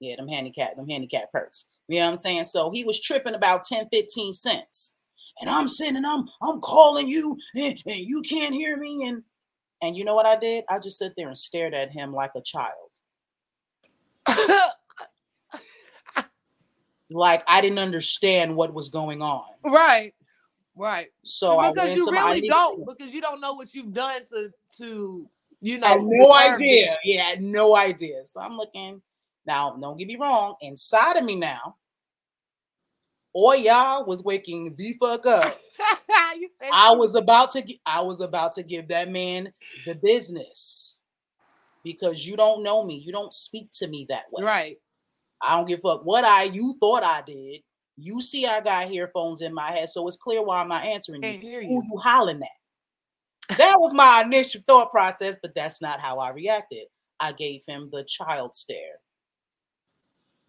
Yeah, 0.00 0.16
them 0.16 0.28
handicap, 0.28 0.76
them 0.76 0.88
handicap 0.88 1.32
perks. 1.32 1.66
You 1.88 2.00
know 2.00 2.06
what 2.06 2.10
I'm 2.10 2.16
saying? 2.16 2.44
So 2.44 2.70
he 2.70 2.84
was 2.84 3.00
tripping 3.00 3.34
about 3.34 3.64
10, 3.64 3.88
15 3.90 4.34
cents 4.34 4.94
and 5.40 5.50
I'm 5.50 5.68
sitting 5.68 5.96
and 5.96 6.06
I'm 6.06 6.26
I'm 6.42 6.60
calling 6.60 7.08
you 7.08 7.38
and, 7.54 7.78
and 7.86 8.00
you 8.00 8.22
can't 8.22 8.54
hear 8.54 8.76
me 8.76 9.06
and 9.06 9.22
and 9.82 9.96
you 9.96 10.04
know 10.04 10.14
what 10.14 10.26
I 10.26 10.36
did? 10.36 10.64
I 10.70 10.78
just 10.78 10.98
sat 10.98 11.12
there 11.16 11.28
and 11.28 11.36
stared 11.36 11.74
at 11.74 11.92
him 11.92 12.14
like 12.14 12.30
a 12.34 12.40
child. 12.40 12.72
like 17.10 17.42
I 17.46 17.60
didn't 17.60 17.78
understand 17.78 18.56
what 18.56 18.72
was 18.72 18.88
going 18.88 19.20
on. 19.20 19.44
Right. 19.64 20.14
Right. 20.76 21.08
So 21.24 21.72
because 21.72 21.96
you 21.96 22.10
really 22.10 22.46
don't 22.46 22.86
because 22.86 23.12
you 23.12 23.20
don't 23.20 23.40
know 23.40 23.54
what 23.54 23.74
you've 23.74 23.94
done 23.94 24.24
to 24.26 24.50
to 24.78 25.28
you 25.60 25.78
know 25.78 25.86
I 25.86 25.90
had 25.90 26.02
no 26.02 26.32
idea. 26.32 26.92
It. 26.92 26.98
Yeah, 27.04 27.34
no 27.40 27.76
idea. 27.76 28.24
So 28.24 28.40
I'm 28.40 28.56
looking 28.56 29.00
now, 29.46 29.76
don't 29.80 29.96
get 29.96 30.08
me 30.08 30.16
wrong, 30.16 30.56
inside 30.60 31.16
of 31.16 31.24
me 31.24 31.36
now, 31.36 31.76
Oya 33.34 34.02
was 34.06 34.24
waking 34.24 34.74
the 34.76 34.94
fuck 35.00 35.26
up. 35.26 35.58
I 36.72 36.92
was 36.92 37.14
about 37.14 37.52
to 37.52 37.62
I 37.84 38.00
was 38.00 38.20
about 38.20 38.54
to 38.54 38.62
give 38.62 38.88
that 38.88 39.10
man 39.10 39.52
the 39.84 39.94
business 39.94 40.98
because 41.84 42.26
you 42.26 42.36
don't 42.36 42.62
know 42.62 42.84
me. 42.84 43.02
You 43.04 43.12
don't 43.12 43.32
speak 43.32 43.70
to 43.74 43.86
me 43.86 44.06
that 44.08 44.24
way. 44.32 44.42
Right. 44.42 44.78
I 45.40 45.56
don't 45.56 45.68
give 45.68 45.84
up 45.84 46.02
what 46.04 46.24
I 46.24 46.44
you 46.44 46.76
thought 46.80 47.04
I 47.04 47.22
did. 47.22 47.60
You 47.98 48.20
see 48.20 48.46
I 48.46 48.60
got 48.60 48.92
earphones 48.92 49.40
in 49.40 49.54
my 49.54 49.70
head, 49.70 49.88
so 49.88 50.06
it's 50.06 50.16
clear 50.16 50.42
why 50.42 50.60
I'm 50.60 50.68
not 50.68 50.84
answering 50.84 51.22
you. 51.22 51.38
Hear 51.38 51.60
you. 51.60 51.68
Who 51.68 51.82
you 51.92 51.98
hollering 51.98 52.42
at? 52.42 53.56
that 53.58 53.76
was 53.78 53.94
my 53.94 54.22
initial 54.24 54.60
thought 54.66 54.90
process, 54.90 55.36
but 55.40 55.54
that's 55.54 55.80
not 55.80 56.00
how 56.00 56.18
I 56.18 56.30
reacted. 56.30 56.84
I 57.20 57.32
gave 57.32 57.62
him 57.66 57.88
the 57.92 58.04
child 58.04 58.54
stare. 58.54 59.00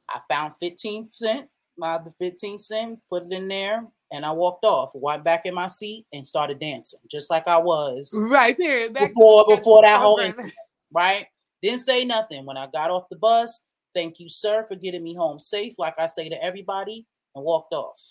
I 0.09 0.19
found 0.29 0.53
15 0.59 1.09
cent 1.11 1.49
my 1.77 1.97
the 1.99 2.11
15 2.19 2.57
cent, 2.59 2.99
put 3.09 3.23
it 3.23 3.31
in 3.31 3.47
there, 3.47 3.85
and 4.11 4.25
I 4.25 4.31
walked 4.31 4.65
off, 4.65 4.91
went 4.93 5.23
back 5.23 5.45
in 5.45 5.53
my 5.53 5.67
seat, 5.67 6.05
and 6.11 6.25
started 6.25 6.59
dancing, 6.59 6.99
just 7.09 7.29
like 7.29 7.47
I 7.47 7.57
was 7.57 8.11
Right, 8.17 8.57
period. 8.57 8.93
Back 8.93 9.13
before 9.13 9.45
the 9.47 9.57
before 9.57 9.83
that 9.83 9.99
whole 9.99 10.19
incident, 10.19 10.53
right? 10.91 11.27
Didn't 11.61 11.79
say 11.79 12.03
nothing 12.05 12.45
when 12.45 12.57
I 12.57 12.67
got 12.73 12.91
off 12.91 13.09
the 13.09 13.17
bus. 13.17 13.61
Thank 13.95 14.19
you, 14.19 14.29
sir, 14.29 14.63
for 14.67 14.75
getting 14.75 15.03
me 15.03 15.15
home 15.15 15.39
safe, 15.39 15.73
like 15.77 15.95
I 15.97 16.07
say 16.07 16.29
to 16.29 16.43
everybody, 16.43 17.05
and 17.37 17.45
walked 17.45 17.73
off. 17.73 18.01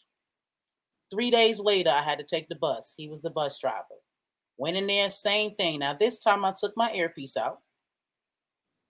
Three 1.11 1.31
days 1.31 1.61
later, 1.61 1.91
I 1.91 2.03
had 2.03 2.19
to 2.19 2.25
take 2.25 2.49
the 2.49 2.57
bus. 2.57 2.95
He 2.97 3.09
was 3.09 3.21
the 3.21 3.31
bus 3.31 3.59
driver. 3.59 3.85
Went 4.57 4.77
in 4.77 4.87
there, 4.87 5.09
same 5.11 5.55
thing. 5.57 5.81
Now, 5.81 5.95
this 5.95 6.19
time 6.19 6.45
I 6.45 6.55
took 6.59 6.73
my 6.77 6.93
earpiece 6.93 7.37
out 7.37 7.61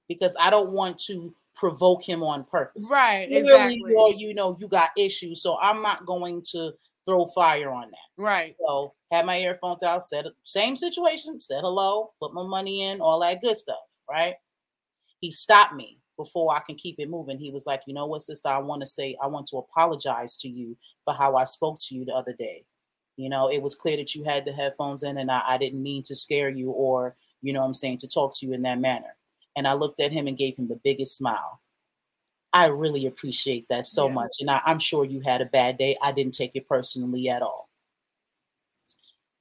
because 0.08 0.36
I 0.40 0.50
don't 0.50 0.70
want 0.70 0.98
to 1.06 1.34
provoke 1.54 2.02
him 2.02 2.22
on 2.22 2.44
purpose. 2.44 2.88
Right, 2.90 3.26
Clearly, 3.28 3.74
exactly. 3.74 3.94
or 3.94 4.12
you 4.12 4.34
know, 4.34 4.56
you 4.60 4.68
got 4.68 4.90
issues, 4.96 5.42
so 5.42 5.58
I'm 5.58 5.82
not 5.82 6.06
going 6.06 6.42
to 6.52 6.72
throw 7.04 7.26
fire 7.26 7.70
on 7.70 7.90
that. 7.90 8.22
Right. 8.22 8.54
So 8.66 8.94
had 9.10 9.26
my 9.26 9.38
earphones 9.38 9.82
out, 9.82 10.04
said 10.04 10.26
same 10.44 10.76
situation, 10.76 11.40
said 11.40 11.62
hello, 11.62 12.12
put 12.20 12.34
my 12.34 12.44
money 12.44 12.84
in, 12.84 13.00
all 13.00 13.20
that 13.20 13.40
good 13.40 13.56
stuff, 13.56 13.76
right? 14.08 14.34
He 15.20 15.30
stopped 15.30 15.74
me 15.74 15.98
before 16.16 16.54
I 16.54 16.60
can 16.60 16.76
keep 16.76 16.96
it 16.98 17.10
moving. 17.10 17.38
He 17.38 17.50
was 17.50 17.66
like, 17.66 17.82
you 17.86 17.94
know 17.94 18.06
what, 18.06 18.22
sister, 18.22 18.48
I 18.48 18.58
want 18.58 18.80
to 18.82 18.86
say, 18.86 19.16
I 19.22 19.26
want 19.26 19.46
to 19.48 19.58
apologize 19.58 20.36
to 20.38 20.48
you 20.48 20.76
for 21.04 21.14
how 21.14 21.36
I 21.36 21.44
spoke 21.44 21.78
to 21.80 21.94
you 21.94 22.04
the 22.04 22.14
other 22.14 22.32
day. 22.32 22.64
You 23.16 23.28
know, 23.28 23.50
it 23.50 23.62
was 23.62 23.74
clear 23.74 23.96
that 23.96 24.14
you 24.14 24.24
had 24.24 24.44
the 24.44 24.52
headphones 24.52 25.02
in 25.02 25.18
and 25.18 25.30
I, 25.30 25.42
I 25.46 25.58
didn't 25.58 25.82
mean 25.82 26.02
to 26.04 26.14
scare 26.14 26.48
you 26.48 26.70
or, 26.70 27.16
you 27.42 27.52
know 27.52 27.60
what 27.60 27.66
I'm 27.66 27.74
saying, 27.74 27.98
to 27.98 28.08
talk 28.08 28.36
to 28.38 28.46
you 28.46 28.52
in 28.52 28.62
that 28.62 28.78
manner. 28.78 29.16
And 29.56 29.66
I 29.66 29.72
looked 29.72 30.00
at 30.00 30.12
him 30.12 30.26
and 30.26 30.36
gave 30.36 30.56
him 30.56 30.68
the 30.68 30.80
biggest 30.84 31.16
smile. 31.16 31.60
I 32.52 32.66
really 32.66 33.06
appreciate 33.06 33.66
that 33.68 33.86
so 33.86 34.08
Yeah. 34.08 34.14
much. 34.14 34.36
And 34.40 34.50
I, 34.50 34.60
I'm 34.64 34.78
sure 34.78 35.04
you 35.04 35.20
had 35.20 35.40
a 35.40 35.46
bad 35.46 35.78
day. 35.78 35.96
I 36.02 36.12
didn't 36.12 36.34
take 36.34 36.52
it 36.54 36.68
personally 36.68 37.28
at 37.28 37.42
all. 37.42 37.68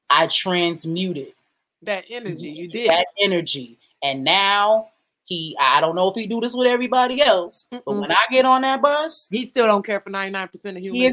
I 0.09 0.27
transmuted 0.27 1.33
That 1.81 2.05
energy 2.09 2.49
you 2.49 2.67
did. 2.69 2.89
that 2.89 3.07
energy. 3.19 3.77
And 4.03 4.23
now 4.23 4.89
he, 5.25 5.55
I 5.59 5.81
don't 5.81 5.95
know 5.95 6.09
if 6.09 6.15
he 6.15 6.27
do 6.27 6.39
this 6.39 6.55
with 6.55 6.67
everybody 6.67 7.21
else, 7.21 7.67
but 7.71 7.83
Mm-mm. 7.85 8.01
when 8.01 8.11
I 8.11 8.25
get 8.31 8.45
on 8.45 8.61
that 8.61 8.81
bus, 8.81 9.27
He 9.31 9.45
still 9.45 9.65
don't 9.67 9.85
care 9.85 9.99
for 9.99 10.09
99% 10.11 10.53
of 10.53 10.77
humans. 10.77 10.93
he 10.93 11.05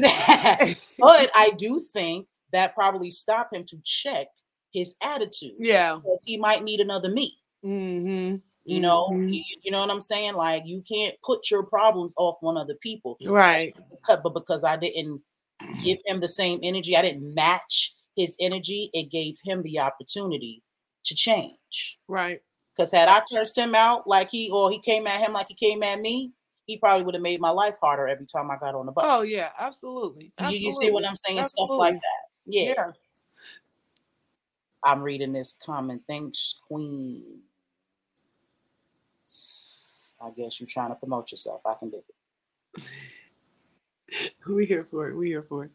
is. 0.71 0.95
but 0.99 1.29
I 1.35 1.51
do 1.57 1.81
think 1.81 2.27
that 2.51 2.75
probably 2.75 3.09
stopped 3.09 3.55
him 3.55 3.65
to 3.65 3.77
check 3.83 4.27
his 4.71 4.95
attitude. 5.01 5.55
yeah. 5.59 5.95
Because 5.95 6.23
he 6.25 6.37
might 6.37 6.63
meet 6.63 6.79
another 6.79 7.09
me. 7.09 7.37
Mm-hmm. 7.65 8.35
You 8.65 8.79
know, 8.79 9.09
Mhm. 9.11 9.33
you, 9.33 9.43
you 9.63 9.71
know 9.71 9.79
what 9.81 9.89
I'm 9.89 9.99
saying? 10.01 10.35
Like 10.35 10.63
you 10.65 10.81
can't 10.81 11.15
put 11.23 11.49
your 11.51 11.63
problems 11.63 12.13
off 12.17 12.37
on 12.43 12.55
other 12.57 12.75
people. 12.75 13.17
Right. 13.25 13.75
But 14.07 14.33
because 14.33 14.63
I 14.63 14.77
didn't 14.77 15.21
give 15.83 15.97
him 16.05 16.21
the 16.21 16.27
same 16.29 16.59
energy, 16.63 16.95
I 16.95 17.01
didn't 17.01 17.33
match 17.33 17.93
his 18.15 18.35
energy. 18.39 18.89
It 18.93 19.11
gave 19.11 19.35
him 19.43 19.63
the 19.63 19.79
opportunity 19.79 20.61
to 21.05 21.15
change. 21.15 21.97
Right. 22.07 22.41
Because 22.75 22.91
had 22.91 23.07
I 23.07 23.21
cursed 23.31 23.57
him 23.57 23.75
out 23.75 24.07
like 24.07 24.29
he 24.31 24.49
or 24.51 24.71
he 24.71 24.79
came 24.79 25.05
at 25.05 25.19
him 25.19 25.33
like 25.33 25.47
he 25.47 25.53
came 25.53 25.83
at 25.83 25.99
me, 25.99 26.31
he 26.65 26.77
probably 26.77 27.03
would 27.03 27.13
have 27.13 27.21
made 27.21 27.39
my 27.39 27.49
life 27.49 27.77
harder 27.81 28.07
every 28.07 28.25
time 28.25 28.49
I 28.49 28.57
got 28.57 28.75
on 28.75 28.85
the 28.85 28.91
bus. 28.91 29.05
Oh 29.07 29.23
yeah, 29.23 29.49
absolutely. 29.59 30.33
You, 30.39 30.49
you 30.49 30.73
see 30.73 30.91
what 30.91 31.07
I'm 31.07 31.15
saying? 31.15 31.43
Stuff 31.43 31.69
like 31.69 31.93
that. 31.93 32.23
Yeah. 32.45 32.73
Yeah. 32.75 32.91
I'm 34.83 35.01
reading 35.01 35.33
this 35.33 35.55
comment. 35.63 36.01
Thanks, 36.07 36.55
Queen. 36.67 37.23
I 40.21 40.29
guess 40.35 40.59
you're 40.59 40.67
trying 40.67 40.89
to 40.89 40.95
promote 40.95 41.31
yourself. 41.31 41.61
I 41.65 41.73
can 41.75 41.89
do 41.89 41.97
it. 41.97 42.83
We 44.47 44.67
here 44.67 44.85
for 44.91 45.09
it. 45.09 45.15
We 45.15 45.29
here 45.29 45.41
for 45.41 45.65
it. 45.65 45.71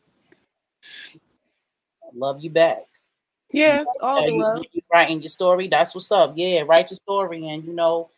I 0.84 2.08
love 2.14 2.40
you 2.40 2.50
back. 2.50 2.84
Yes, 3.50 3.86
all 4.00 4.24
the 4.24 4.32
love. 4.32 4.64
you 4.72 4.82
writing 4.92 5.20
your 5.22 5.28
story. 5.28 5.68
That's 5.68 5.94
what's 5.94 6.12
up. 6.12 6.34
Yeah, 6.36 6.62
write 6.66 6.90
your 6.90 6.96
story, 6.96 7.48
and 7.48 7.64
you 7.64 7.72
know, 7.72 8.10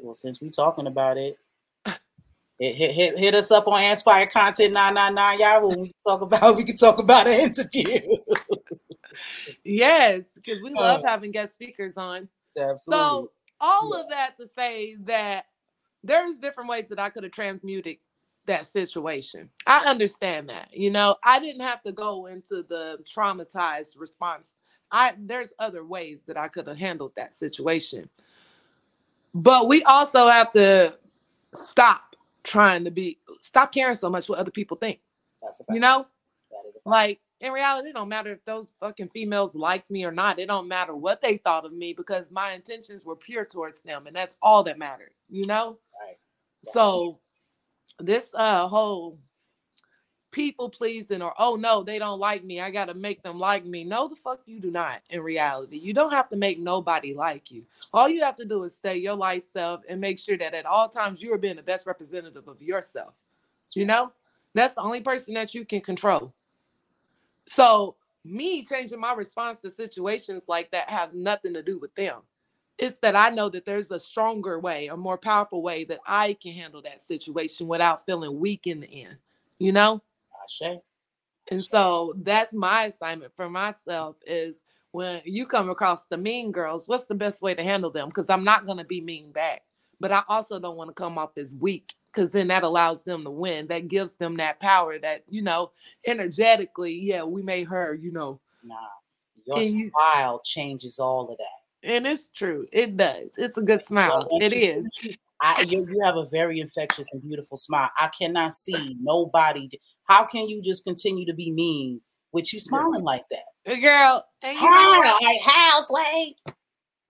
well, 0.00 0.14
since 0.14 0.40
we 0.40 0.48
talking 0.50 0.86
about 0.86 1.16
it, 1.18 1.38
hit 2.58 2.76
hit 2.76 2.94
hit, 2.94 3.18
hit 3.18 3.34
us 3.34 3.50
up 3.50 3.66
on 3.66 3.82
Inspire 3.82 4.26
Content 4.26 4.72
nine 4.72 4.94
nine 4.94 5.14
nine 5.14 5.40
Yahoo. 5.40 5.68
We 5.76 5.88
can 5.88 5.94
talk 6.06 6.20
about 6.20 6.56
we 6.56 6.64
can 6.64 6.76
talk 6.76 6.98
about 6.98 7.26
an 7.26 7.40
interview. 7.40 8.00
Yes, 9.64 10.24
because 10.34 10.62
we 10.62 10.70
love 10.70 11.04
Uh, 11.04 11.08
having 11.08 11.32
guest 11.32 11.52
speakers 11.54 11.96
on. 11.98 12.28
Absolutely. 12.58 13.04
So 13.04 13.30
all 13.60 13.90
Yeah. 13.94 14.00
of 14.02 14.08
that 14.08 14.38
to 14.38 14.46
say 14.46 14.96
that 15.00 15.46
there's 16.02 16.38
different 16.38 16.70
ways 16.70 16.88
that 16.88 16.98
I 16.98 17.10
could 17.10 17.22
have 17.24 17.32
transmuted 17.32 17.98
that 18.46 18.66
situation. 18.66 19.48
I 19.66 19.84
understand 19.86 20.48
that. 20.48 20.68
You 20.72 20.90
know, 20.90 21.16
I 21.24 21.38
didn't 21.38 21.62
have 21.62 21.82
to 21.82 21.92
go 21.92 22.26
into 22.26 22.62
the 22.68 22.98
traumatized 23.04 23.98
response. 23.98 24.56
I 24.90 25.14
there's 25.18 25.52
other 25.58 25.84
ways 25.84 26.24
that 26.26 26.36
I 26.36 26.48
could 26.48 26.66
have 26.66 26.78
handled 26.78 27.12
that 27.16 27.34
situation. 27.34 28.08
But 29.34 29.68
we 29.68 29.82
also 29.84 30.28
have 30.28 30.52
to 30.52 30.96
stop 31.54 32.16
trying 32.42 32.84
to 32.84 32.90
be 32.90 33.18
stop 33.40 33.72
caring 33.72 33.94
so 33.94 34.10
much 34.10 34.28
what 34.28 34.38
other 34.38 34.50
people 34.50 34.76
think. 34.76 35.00
That's 35.42 35.62
You 35.70 35.80
know? 35.80 36.06
That 36.50 36.68
is 36.68 36.76
a 36.76 36.78
fact. 36.78 36.86
Like 36.86 37.20
in 37.40 37.52
reality, 37.52 37.88
it 37.88 37.94
don't 37.94 38.08
matter 38.08 38.32
if 38.32 38.44
those 38.44 38.72
fucking 38.78 39.08
females 39.08 39.54
liked 39.54 39.90
me 39.90 40.04
or 40.04 40.12
not. 40.12 40.38
It 40.38 40.46
don't 40.46 40.68
matter 40.68 40.94
what 40.94 41.20
they 41.20 41.38
thought 41.38 41.64
of 41.64 41.72
me 41.72 41.92
because 41.92 42.30
my 42.30 42.52
intentions 42.52 43.04
were 43.04 43.16
pure 43.16 43.44
towards 43.44 43.80
them, 43.80 44.06
and 44.06 44.14
that's 44.14 44.36
all 44.42 44.62
that 44.64 44.78
mattered. 44.78 45.12
You 45.28 45.46
know. 45.46 45.78
Right. 46.00 46.18
So 46.62 47.18
this 47.98 48.34
uh 48.36 48.68
whole 48.68 49.18
people 50.30 50.70
pleasing 50.70 51.20
or 51.20 51.34
oh 51.38 51.56
no 51.56 51.82
they 51.82 51.98
don't 51.98 52.18
like 52.18 52.42
me 52.42 52.60
i 52.60 52.70
gotta 52.70 52.94
make 52.94 53.22
them 53.22 53.38
like 53.38 53.66
me. 53.66 53.84
No 53.84 54.08
the 54.08 54.16
fuck 54.16 54.40
you 54.46 54.60
do 54.60 54.70
not 54.70 55.02
in 55.10 55.20
reality. 55.20 55.78
You 55.78 55.92
don't 55.92 56.12
have 56.12 56.30
to 56.30 56.36
make 56.36 56.58
nobody 56.58 57.14
like 57.14 57.50
you. 57.50 57.64
All 57.92 58.08
you 58.08 58.22
have 58.22 58.36
to 58.36 58.44
do 58.46 58.62
is 58.62 58.74
stay 58.74 58.96
your 58.96 59.14
light 59.14 59.44
self 59.44 59.82
and 59.88 60.00
make 60.00 60.18
sure 60.18 60.38
that 60.38 60.54
at 60.54 60.66
all 60.66 60.88
times 60.88 61.22
you 61.22 61.34
are 61.34 61.38
being 61.38 61.56
the 61.56 61.62
best 61.62 61.86
representative 61.86 62.48
of 62.48 62.62
yourself 62.62 63.14
you 63.76 63.84
know? 63.84 64.12
That's 64.54 64.74
the 64.74 64.82
only 64.82 65.00
person 65.00 65.34
that 65.34 65.54
you 65.54 65.64
can 65.64 65.80
control. 65.80 66.34
So 67.46 67.96
me 68.24 68.64
changing 68.64 69.00
my 69.00 69.14
response 69.14 69.60
to 69.60 69.70
situations 69.70 70.44
like 70.48 70.70
that 70.70 70.90
has 70.90 71.14
nothing 71.14 71.54
to 71.54 71.62
do 71.62 71.78
with 71.78 71.94
them 71.94 72.20
it's 72.78 72.98
that 72.98 73.14
I 73.16 73.30
know 73.30 73.48
that 73.50 73.64
there's 73.64 73.90
a 73.90 74.00
stronger 74.00 74.58
way, 74.58 74.88
a 74.88 74.96
more 74.96 75.18
powerful 75.18 75.62
way 75.62 75.84
that 75.84 76.00
I 76.06 76.34
can 76.34 76.52
handle 76.52 76.82
that 76.82 77.00
situation 77.00 77.66
without 77.68 78.06
feeling 78.06 78.40
weak 78.40 78.66
in 78.66 78.80
the 78.80 78.88
end, 79.04 79.16
you 79.58 79.72
know? 79.72 80.02
Ashe. 80.42 80.78
And 81.50 81.62
so 81.62 82.14
that's 82.18 82.52
my 82.54 82.84
assignment 82.84 83.32
for 83.36 83.48
myself 83.48 84.16
is 84.26 84.62
when 84.92 85.22
you 85.24 85.46
come 85.46 85.70
across 85.70 86.04
the 86.04 86.16
mean 86.16 86.52
girls, 86.52 86.88
what's 86.88 87.06
the 87.06 87.14
best 87.14 87.42
way 87.42 87.54
to 87.54 87.62
handle 87.62 87.90
them? 87.90 88.08
Because 88.08 88.28
I'm 88.30 88.44
not 88.44 88.64
going 88.64 88.78
to 88.78 88.84
be 88.84 89.00
mean 89.00 89.32
back, 89.32 89.62
but 90.00 90.12
I 90.12 90.22
also 90.28 90.58
don't 90.58 90.76
want 90.76 90.90
to 90.90 90.94
come 90.94 91.18
off 91.18 91.36
as 91.36 91.54
weak 91.54 91.94
because 92.12 92.30
then 92.30 92.48
that 92.48 92.62
allows 92.62 93.02
them 93.04 93.24
to 93.24 93.30
win. 93.30 93.66
That 93.68 93.88
gives 93.88 94.16
them 94.16 94.36
that 94.36 94.60
power 94.60 94.98
that, 94.98 95.24
you 95.28 95.42
know, 95.42 95.72
energetically, 96.06 96.94
yeah, 96.94 97.24
we 97.24 97.42
made 97.42 97.68
her, 97.68 97.94
you 97.94 98.12
know, 98.12 98.40
Nah. 98.64 98.76
Your 99.44 99.58
And 99.58 99.66
you- 99.66 99.90
smile 99.90 100.40
changes 100.44 100.98
all 101.00 101.30
of 101.30 101.38
that. 101.38 101.61
And 101.82 102.06
it's 102.06 102.28
true. 102.28 102.66
It 102.72 102.96
does. 102.96 103.30
It's 103.36 103.56
a 103.58 103.62
good 103.62 103.80
smile. 103.80 104.28
Once 104.30 104.44
It 104.44 104.52
you- 104.56 104.72
is. 104.72 105.16
I, 105.44 105.62
you, 105.62 105.84
you 105.88 106.00
have 106.04 106.14
a 106.16 106.26
very 106.30 106.60
infectious 106.60 107.08
and 107.12 107.20
beautiful 107.20 107.56
smile. 107.56 107.90
I 107.98 108.08
cannot 108.16 108.52
see 108.54 108.96
nobody. 109.00 109.68
How 110.04 110.24
can 110.24 110.48
you 110.48 110.62
just 110.62 110.84
continue 110.84 111.26
to 111.26 111.34
be 111.34 111.50
mean 111.50 112.00
with 112.32 112.52
you 112.52 112.60
smiling 112.60 113.02
like 113.02 113.24
that? 113.30 113.72
Uh, 113.72 113.74
girl, 113.74 114.24
and 114.42 114.56
you 114.56 114.62
know? 114.62 115.02
How? 115.02 115.18
Like 115.20 115.40
how, 115.44 115.80
Slay? 115.80 116.36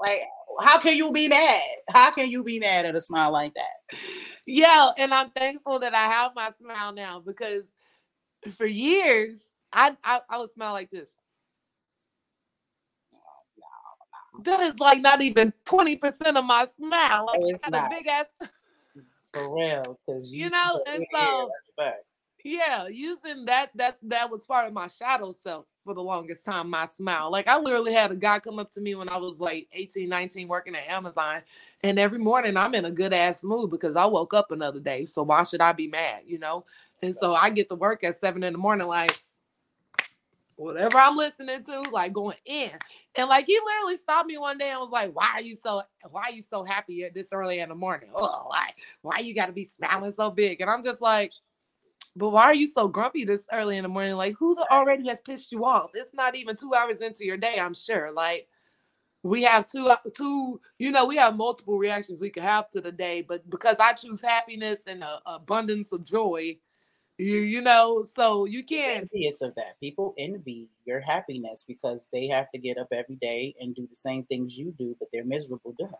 Like 0.00 0.20
how 0.62 0.78
can 0.78 0.96
you 0.96 1.12
be 1.12 1.28
mad? 1.28 1.60
How 1.90 2.10
can 2.10 2.30
you 2.30 2.42
be 2.42 2.58
mad 2.58 2.86
at 2.86 2.96
a 2.96 3.02
smile 3.02 3.32
like 3.32 3.52
that? 3.54 3.98
Yeah, 4.46 4.92
and 4.96 5.12
I'm 5.12 5.30
thankful 5.30 5.78
that 5.80 5.94
I 5.94 6.06
have 6.06 6.32
my 6.34 6.52
smile 6.58 6.92
now 6.92 7.20
because 7.20 7.70
for 8.56 8.66
years 8.66 9.38
I 9.72 9.94
I, 10.02 10.20
I 10.30 10.38
would 10.38 10.50
smile 10.50 10.72
like 10.72 10.90
this. 10.90 11.18
That 14.44 14.60
is 14.60 14.78
like 14.80 15.00
not 15.00 15.22
even 15.22 15.52
20% 15.66 16.36
of 16.36 16.44
my 16.44 16.66
smile. 16.76 17.26
Like 17.26 17.40
No, 17.40 17.58
I 17.64 17.70
not. 17.70 17.86
a 17.86 17.90
big 17.90 18.06
ass 18.06 18.26
For 19.32 19.54
real, 19.54 19.98
because 20.06 20.32
You 20.32 20.50
know, 20.50 20.84
and 20.86 21.04
yeah, 21.12 21.18
so- 21.18 21.48
that's 21.52 21.68
a 21.78 21.82
fact. 21.82 22.04
yeah, 22.44 22.86
using 22.88 23.44
that 23.46 23.70
that's 23.74 24.00
that 24.02 24.30
was 24.30 24.44
part 24.44 24.66
of 24.66 24.72
my 24.72 24.88
shadow 24.88 25.32
self 25.32 25.66
for 25.84 25.94
the 25.94 26.02
longest 26.02 26.44
time, 26.44 26.70
my 26.70 26.86
smile. 26.86 27.30
Like 27.30 27.48
I 27.48 27.58
literally 27.58 27.92
had 27.92 28.12
a 28.12 28.16
guy 28.16 28.38
come 28.38 28.58
up 28.58 28.70
to 28.72 28.80
me 28.80 28.94
when 28.94 29.08
I 29.08 29.16
was 29.16 29.40
like 29.40 29.68
18, 29.72 30.08
19 30.08 30.48
working 30.48 30.74
at 30.76 30.88
Amazon. 30.88 31.42
And 31.82 31.98
every 31.98 32.18
morning 32.18 32.56
I'm 32.56 32.74
in 32.74 32.84
a 32.84 32.90
good 32.90 33.12
ass 33.12 33.42
mood 33.42 33.70
because 33.70 33.96
I 33.96 34.04
woke 34.04 34.34
up 34.34 34.52
another 34.52 34.78
day. 34.80 35.04
So 35.06 35.22
why 35.24 35.42
should 35.42 35.60
I 35.60 35.72
be 35.72 35.88
mad? 35.88 36.22
You 36.26 36.38
know? 36.38 36.64
And 37.02 37.14
so 37.14 37.34
I 37.34 37.50
get 37.50 37.68
to 37.70 37.74
work 37.74 38.04
at 38.04 38.16
seven 38.18 38.44
in 38.44 38.52
the 38.52 38.58
morning, 38.60 38.86
like 38.86 39.22
whatever 40.56 40.98
I'm 40.98 41.16
listening 41.16 41.62
to, 41.64 41.80
like 41.92 42.12
going 42.12 42.36
in. 42.44 42.70
And 43.16 43.28
like 43.28 43.46
he 43.46 43.58
literally 43.64 43.96
stopped 43.96 44.28
me 44.28 44.38
one 44.38 44.58
day 44.58 44.70
and 44.70 44.80
was 44.80 44.90
like, 44.90 45.14
Why 45.14 45.30
are 45.34 45.42
you 45.42 45.56
so 45.56 45.82
why 46.10 46.22
are 46.24 46.32
you 46.32 46.42
so 46.42 46.64
happy 46.64 47.04
at 47.04 47.14
this 47.14 47.32
early 47.32 47.60
in 47.60 47.68
the 47.68 47.74
morning? 47.74 48.10
Oh, 48.14 48.46
why 48.48 48.70
why 49.02 49.18
you 49.18 49.34
gotta 49.34 49.52
be 49.52 49.64
smiling 49.64 50.12
so 50.12 50.30
big? 50.30 50.60
And 50.60 50.70
I'm 50.70 50.84
just 50.84 51.00
like, 51.00 51.32
But 52.16 52.30
why 52.30 52.44
are 52.44 52.54
you 52.54 52.66
so 52.66 52.88
grumpy 52.88 53.24
this 53.24 53.46
early 53.52 53.76
in 53.76 53.82
the 53.82 53.88
morning? 53.88 54.14
Like, 54.14 54.34
who 54.38 54.56
already 54.70 55.08
has 55.08 55.20
pissed 55.20 55.52
you 55.52 55.64
off? 55.64 55.90
It's 55.94 56.14
not 56.14 56.36
even 56.36 56.56
two 56.56 56.74
hours 56.74 56.98
into 56.98 57.24
your 57.24 57.36
day, 57.38 57.58
I'm 57.58 57.74
sure. 57.74 58.12
Like, 58.12 58.48
we 59.22 59.42
have 59.42 59.66
two, 59.66 59.88
uh, 59.88 59.96
two, 60.16 60.60
you 60.78 60.90
know, 60.90 61.06
we 61.06 61.16
have 61.16 61.36
multiple 61.36 61.78
reactions 61.78 62.18
we 62.20 62.30
could 62.30 62.42
have 62.42 62.68
to 62.70 62.80
the 62.80 62.90
day, 62.90 63.22
but 63.22 63.48
because 63.50 63.76
I 63.78 63.92
choose 63.92 64.20
happiness 64.20 64.86
and 64.86 65.02
a, 65.02 65.20
abundance 65.26 65.92
of 65.92 66.04
joy, 66.04 66.56
you, 67.22 67.40
you 67.40 67.60
know, 67.60 68.04
so 68.04 68.44
you 68.44 68.62
can't. 68.62 69.08
Envious 69.12 69.40
of 69.42 69.54
that. 69.54 69.78
People 69.80 70.14
envy 70.18 70.68
your 70.84 71.00
happiness 71.00 71.64
because 71.66 72.06
they 72.12 72.26
have 72.26 72.50
to 72.52 72.58
get 72.58 72.78
up 72.78 72.88
every 72.92 73.16
day 73.16 73.54
and 73.60 73.74
do 73.74 73.86
the 73.88 73.94
same 73.94 74.24
things 74.24 74.58
you 74.58 74.74
do, 74.78 74.96
but 74.98 75.08
they're 75.12 75.24
miserable 75.24 75.74
doing. 75.78 75.92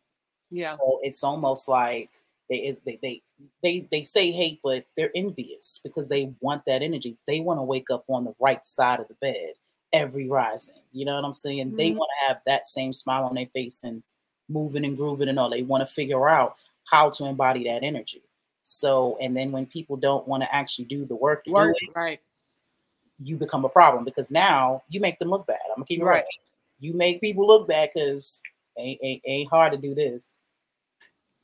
Yeah. 0.51 0.69
So 0.69 0.99
it's 1.03 1.25
almost 1.25 1.69
like 1.69 2.11
they 2.51 2.77
they 2.85 2.99
they 3.03 3.23
they 3.63 3.89
they 3.91 4.03
say 4.03 4.31
hate, 4.31 4.61
but 4.63 4.85
they're 4.97 5.11
envious 5.15 5.81
because 5.83 6.09
they 6.09 6.33
want 6.41 6.63
that 6.67 6.83
energy. 6.83 7.17
They 7.27 7.41
want 7.41 7.59
to 7.59 7.63
wake 7.63 7.91
up 7.91 8.05
on 8.09 8.25
the 8.25 8.35
right 8.39 8.65
side 8.65 9.01
of 9.01 9.09
the 9.09 9.15
bed 9.15 9.55
every 9.93 10.29
rising. 10.29 10.77
You 10.93 11.05
know 11.05 11.15
what 11.17 11.25
I'm 11.25 11.35
saying? 11.35 11.69
Mm-hmm. 11.69 11.77
They 11.77 11.93
want 11.93 12.11
to 12.21 12.29
have 12.29 12.41
that 12.47 12.69
same 12.69 12.93
smile 12.93 13.25
on 13.25 13.35
their 13.35 13.49
face 13.55 13.81
and 13.83 14.03
moving 14.49 14.85
and 14.85 14.97
grooving 14.97 15.29
and 15.29 15.39
all. 15.39 15.51
They 15.51 15.63
want 15.63 15.87
to 15.87 15.93
figure 15.93 16.29
out 16.29 16.57
how 16.91 17.11
to 17.11 17.27
embody 17.27 17.65
that 17.65 17.83
energy. 17.83 18.23
So, 18.63 19.19
and 19.21 19.37
then 19.37 19.53
when 19.53 19.67
people 19.67 19.97
don't 19.97 20.27
want 20.27 20.43
to 20.43 20.55
actually 20.55 20.85
do 20.87 21.05
the 21.05 21.17
work, 21.17 21.43
work 21.47 21.77
it, 21.81 21.91
right? 21.95 22.21
You 23.19 23.37
become 23.37 23.65
a 23.65 23.69
problem 23.69 24.05
because 24.05 24.31
now 24.31 24.83
you 24.89 25.01
make 25.01 25.19
them 25.19 25.29
look 25.29 25.47
bad. 25.47 25.59
I'm 25.69 25.77
gonna 25.77 25.87
keep 25.87 26.01
it 26.01 26.05
right. 26.05 26.15
right. 26.17 26.25
You 26.81 26.95
make 26.95 27.21
people 27.21 27.47
look 27.47 27.69
bad 27.69 27.91
because 27.93 28.43
ain't, 28.79 29.01
ain't 29.03 29.23
ain't 29.27 29.51
hard 29.51 29.73
to 29.73 29.79
do 29.79 29.95
this. 29.95 30.29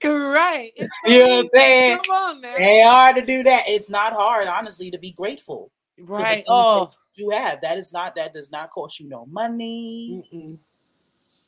Right. 0.02 0.72
It's 0.76 0.90
you 1.04 1.18
know 1.18 1.28
what 1.28 1.44
I'm 1.44 1.50
saying? 1.54 1.98
Come 1.98 2.14
on, 2.14 2.40
man. 2.40 2.62
Ain't 2.62 2.86
hard 2.86 3.16
to 3.16 3.22
do 3.22 3.42
that. 3.42 3.64
It's 3.66 3.90
not 3.90 4.12
hard, 4.12 4.46
honestly, 4.46 4.90
to 4.90 4.98
be 4.98 5.12
grateful. 5.12 5.72
Right. 5.98 6.44
Oh, 6.46 6.92
you 7.16 7.30
have. 7.30 7.60
That 7.62 7.78
is 7.78 7.92
not. 7.92 8.14
That 8.14 8.32
does 8.32 8.52
not 8.52 8.70
cost 8.70 9.00
you 9.00 9.08
no 9.08 9.26
money. 9.26 10.24
Mm-mm. 10.32 10.58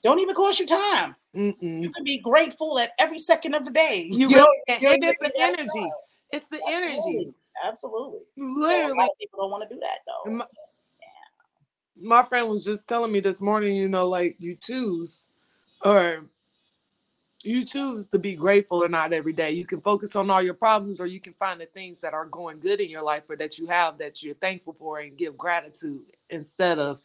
Don't 0.02 0.18
even 0.20 0.34
cost 0.34 0.60
you 0.60 0.66
time. 0.66 1.14
Mm-mm. 1.34 1.82
You 1.82 1.90
can 1.90 2.04
be 2.04 2.18
grateful 2.20 2.78
at 2.78 2.90
every 2.98 3.18
second 3.18 3.54
of 3.54 3.64
the 3.64 3.70
day. 3.70 4.06
You, 4.10 4.28
you 4.28 4.36
really 4.36 4.58
can. 4.68 4.78
it's 4.82 5.20
the 5.20 5.32
energy. 5.38 5.90
It's 6.32 6.48
the 6.48 6.60
Absolutely. 6.66 7.16
energy. 7.16 7.34
Absolutely. 7.64 8.20
Literally. 8.36 8.98
So 8.98 9.08
people 9.20 9.40
don't 9.40 9.50
want 9.50 9.68
to 9.68 9.74
do 9.74 9.80
that 9.80 9.98
though. 10.06 10.30
My, 10.32 10.46
yeah. 11.00 12.08
my 12.08 12.22
friend 12.22 12.48
was 12.48 12.64
just 12.64 12.86
telling 12.88 13.12
me 13.12 13.20
this 13.20 13.40
morning, 13.40 13.76
you 13.76 13.88
know, 13.88 14.08
like 14.08 14.36
you 14.38 14.56
choose 14.56 15.24
or 15.82 16.24
you 17.42 17.64
choose 17.64 18.06
to 18.08 18.18
be 18.18 18.36
grateful 18.36 18.82
or 18.82 18.88
not 18.88 19.12
every 19.12 19.32
day. 19.32 19.52
You 19.52 19.64
can 19.64 19.80
focus 19.80 20.14
on 20.14 20.30
all 20.30 20.42
your 20.42 20.54
problems, 20.54 21.00
or 21.00 21.06
you 21.06 21.20
can 21.20 21.32
find 21.34 21.60
the 21.60 21.66
things 21.66 22.00
that 22.00 22.12
are 22.12 22.26
going 22.26 22.60
good 22.60 22.80
in 22.80 22.90
your 22.90 23.02
life 23.02 23.22
or 23.28 23.36
that 23.36 23.58
you 23.58 23.66
have 23.66 23.98
that 23.98 24.22
you're 24.22 24.34
thankful 24.34 24.74
for 24.78 25.00
and 25.00 25.16
give 25.16 25.38
gratitude 25.38 26.02
instead 26.28 26.78
of 26.78 27.00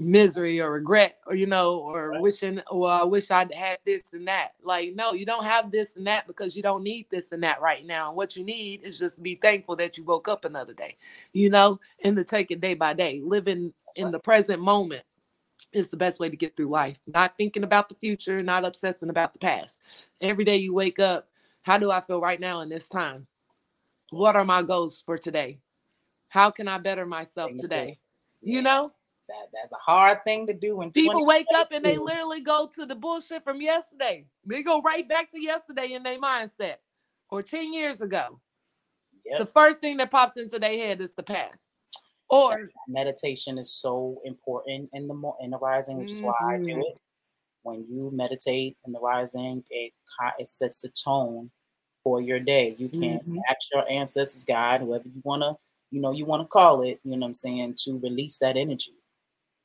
misery 0.00 0.60
or 0.60 0.72
regret 0.72 1.18
or 1.26 1.34
you 1.34 1.44
know 1.44 1.78
or 1.78 2.08
right. 2.08 2.20
wishing 2.22 2.60
well 2.72 3.02
i 3.02 3.04
wish 3.04 3.30
i'd 3.30 3.52
had 3.52 3.78
this 3.84 4.02
and 4.14 4.26
that 4.26 4.52
like 4.62 4.94
no 4.94 5.12
you 5.12 5.26
don't 5.26 5.44
have 5.44 5.70
this 5.70 5.94
and 5.96 6.06
that 6.06 6.26
because 6.26 6.56
you 6.56 6.62
don't 6.62 6.82
need 6.82 7.06
this 7.10 7.32
and 7.32 7.42
that 7.42 7.60
right 7.60 7.84
now 7.84 8.10
what 8.10 8.34
you 8.34 8.42
need 8.42 8.80
is 8.82 8.98
just 8.98 9.16
to 9.16 9.22
be 9.22 9.34
thankful 9.34 9.76
that 9.76 9.98
you 9.98 10.04
woke 10.04 10.26
up 10.26 10.46
another 10.46 10.72
day 10.72 10.96
you 11.34 11.50
know 11.50 11.78
and 12.02 12.16
to 12.16 12.24
take 12.24 12.50
it 12.50 12.62
day 12.62 12.72
by 12.72 12.94
day 12.94 13.20
living 13.22 13.74
in 13.96 14.10
the 14.10 14.18
present 14.18 14.60
moment 14.60 15.04
is 15.72 15.90
the 15.90 15.96
best 15.96 16.20
way 16.20 16.28
to 16.28 16.36
get 16.36 16.56
through 16.56 16.68
life. 16.68 16.96
Not 17.06 17.36
thinking 17.36 17.64
about 17.64 17.88
the 17.88 17.94
future, 17.94 18.40
not 18.40 18.64
obsessing 18.64 19.10
about 19.10 19.32
the 19.32 19.38
past. 19.38 19.80
Every 20.20 20.44
day 20.44 20.56
you 20.56 20.74
wake 20.74 20.98
up, 20.98 21.28
how 21.62 21.78
do 21.78 21.90
I 21.90 22.00
feel 22.00 22.20
right 22.20 22.40
now 22.40 22.60
in 22.60 22.68
this 22.68 22.88
time? 22.88 23.26
What 24.10 24.36
are 24.36 24.44
my 24.44 24.62
goals 24.62 25.02
for 25.04 25.18
today? 25.18 25.60
How 26.28 26.50
can 26.50 26.68
I 26.68 26.78
better 26.78 27.06
myself 27.06 27.52
today? 27.58 27.98
You 28.40 28.62
know? 28.62 28.92
That, 29.30 29.48
that's 29.52 29.72
a 29.72 29.76
hard 29.76 30.24
thing 30.24 30.46
to 30.48 30.54
do 30.54 30.76
when 30.76 30.90
people 30.90 31.24
wake 31.24 31.46
up 31.54 31.70
and 31.70 31.84
they 31.84 31.96
literally 31.96 32.40
go 32.40 32.68
to 32.74 32.84
the 32.84 32.96
bullshit 32.96 33.44
from 33.44 33.60
yesterday. 33.60 34.26
They 34.44 34.64
go 34.64 34.80
right 34.82 35.08
back 35.08 35.30
to 35.30 35.40
yesterday 35.40 35.92
in 35.92 36.02
their 36.02 36.18
mindset 36.18 36.76
or 37.30 37.40
10 37.40 37.72
years 37.72 38.00
ago. 38.00 38.40
Yep. 39.24 39.38
The 39.38 39.46
first 39.46 39.80
thing 39.80 39.98
that 39.98 40.10
pops 40.10 40.36
into 40.36 40.58
their 40.58 40.76
head 40.76 41.00
is 41.00 41.14
the 41.14 41.22
past. 41.22 41.70
Or 42.28 42.70
meditation 42.88 43.58
is 43.58 43.72
so 43.72 44.20
important 44.24 44.90
in 44.92 45.08
the 45.08 45.14
mo- 45.14 45.36
in 45.40 45.50
the 45.50 45.58
rising, 45.58 45.98
which 45.98 46.12
is 46.12 46.22
why 46.22 46.34
I 46.40 46.58
do 46.58 46.64
mm-hmm. 46.64 46.80
it. 46.80 46.98
When 47.62 47.84
you 47.88 48.10
meditate 48.14 48.76
in 48.86 48.92
the 48.92 49.00
rising, 49.00 49.64
it 49.68 49.92
it 50.38 50.48
sets 50.48 50.78
the 50.78 50.90
tone 50.90 51.50
for 52.04 52.20
your 52.20 52.38
day. 52.38 52.76
You 52.78 52.88
can 52.88 53.18
mm-hmm. 53.18 53.38
ask 53.48 53.58
your 53.72 53.88
ancestors, 53.90 54.44
God, 54.44 54.80
whoever 54.80 55.08
you 55.08 55.20
wanna, 55.24 55.56
you 55.90 56.00
know, 56.00 56.12
you 56.12 56.24
want 56.24 56.42
to 56.42 56.46
call 56.46 56.82
it. 56.82 57.00
You 57.02 57.16
know 57.16 57.18
what 57.18 57.26
I'm 57.26 57.34
saying 57.34 57.74
to 57.84 57.98
release 57.98 58.38
that 58.38 58.56
energy, 58.56 58.94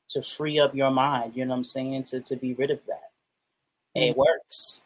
to 0.08 0.22
free 0.22 0.58
up 0.58 0.74
your 0.74 0.90
mind. 0.90 1.32
You 1.34 1.44
know 1.44 1.50
what 1.50 1.58
I'm 1.58 1.64
saying 1.64 2.04
to 2.04 2.20
to 2.20 2.36
be 2.36 2.54
rid 2.54 2.70
of 2.70 2.80
that. 2.86 3.10
Mm-hmm. 3.96 4.10
It 4.10 4.16
works. 4.16 4.82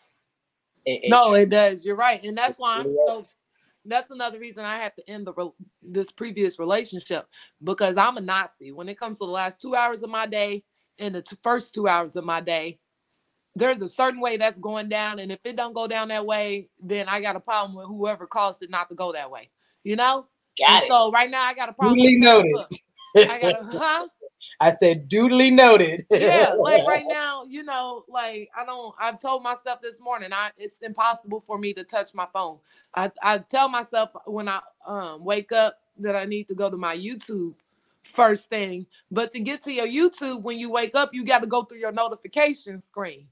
It, 0.87 1.04
it 1.04 1.11
no, 1.11 1.35
it 1.35 1.50
does. 1.50 1.85
You're 1.85 1.96
right, 1.96 2.22
and 2.22 2.37
that's 2.37 2.59
why 2.59 2.78
I'm 2.78 2.90
so 2.90 3.24
that's 3.85 4.11
another 4.11 4.38
reason 4.38 4.64
I 4.64 4.76
had 4.76 4.94
to 4.96 5.09
end 5.09 5.26
the 5.26 5.50
this 5.83 6.11
previous 6.11 6.59
relationship 6.59 7.26
because 7.62 7.96
I'm 7.96 8.16
a 8.16 8.20
Nazi. 8.20 8.72
When 8.72 8.88
it 8.88 8.98
comes 8.98 9.18
to 9.18 9.26
the 9.26 9.33
last 9.33 9.61
two 9.61 9.74
hours 9.74 10.02
of 10.02 10.11
my 10.11 10.26
day 10.26 10.64
and 10.98 11.14
the 11.14 11.22
t- 11.22 11.37
first 11.42 11.74
two 11.74 11.88
hours 11.88 12.16
of 12.16 12.24
my 12.24 12.40
day, 12.40 12.78
there's 13.54 13.83
a 13.83 13.88
certain 13.88 14.20
way 14.20 14.37
that's 14.37 14.59
going 14.59 14.88
down, 14.88 15.18
and 15.18 15.33
if 15.33 15.40
it 15.44 15.56
don't 15.56 15.74
go 15.74 15.87
down 15.87 16.09
that 16.09 16.26
way, 16.26 16.68
then 16.80 17.09
I 17.09 17.20
got 17.20 17.37
a 17.37 17.40
problem 17.40 17.76
with 17.76 17.87
whoever 17.87 18.26
caused 18.26 18.62
it 18.62 18.70
not 18.70 18.88
to 18.90 18.94
go 18.94 19.12
that 19.12 19.30
way. 19.30 19.50
You 19.85 19.96
know. 19.96 20.26
Got 20.59 20.70
and 20.70 20.85
it. 20.85 20.90
So 20.90 21.11
right 21.11 21.30
now 21.30 21.42
I 21.42 21.54
got 21.54 21.68
a 21.68 21.72
problem. 21.72 21.98
Duly 21.98 22.16
noted. 22.16 22.54
I 23.16 23.38
got 23.40 23.61
a 23.61 23.78
huh. 23.78 24.09
I 24.61 24.73
said, 24.73 25.09
duly 25.09 25.51
noted. 25.51 26.07
yeah, 26.11 26.53
like 26.59 26.87
right 26.87 27.07
now, 27.09 27.44
you 27.49 27.64
know, 27.64 28.05
like 28.09 28.51
I 28.55 28.64
don't. 28.66 28.94
I've 29.01 29.18
told 29.20 29.42
myself 29.42 29.81
this 29.81 30.01
morning, 30.01 30.31
I 30.33 30.51
it's 30.59 30.77
impossible 30.83 31.40
for 31.40 31.59
me 31.59 31.73
to 31.75 31.85
touch 31.85 32.12
my 32.12 32.27
phone. 32.33 32.59
I 32.94 33.11
I 33.23 33.38
tell 33.38 33.68
myself 33.68 34.11
when 34.27 34.49
I 34.49 34.61
um 34.87 35.25
wake 35.25 35.53
up 35.53 35.79
that 35.99 36.14
I 36.14 36.27
need 36.27 36.49
to 36.49 36.55
go 36.55 36.70
to 36.70 36.77
my 36.77 36.96
YouTube 36.96 37.55
first 38.03 38.49
thing, 38.51 38.87
but 39.11 39.33
to 39.33 39.40
get 39.40 39.62
to 39.62 39.73
your 39.73 39.87
YouTube 39.87 40.42
when 40.42 40.59
you 40.59 40.70
wake 40.70 40.94
up, 40.94 41.14
you 41.14 41.25
got 41.25 41.40
to 41.40 41.46
go 41.46 41.62
through 41.62 41.79
your 41.79 41.92
notification 41.92 42.81
screen. 42.81 43.27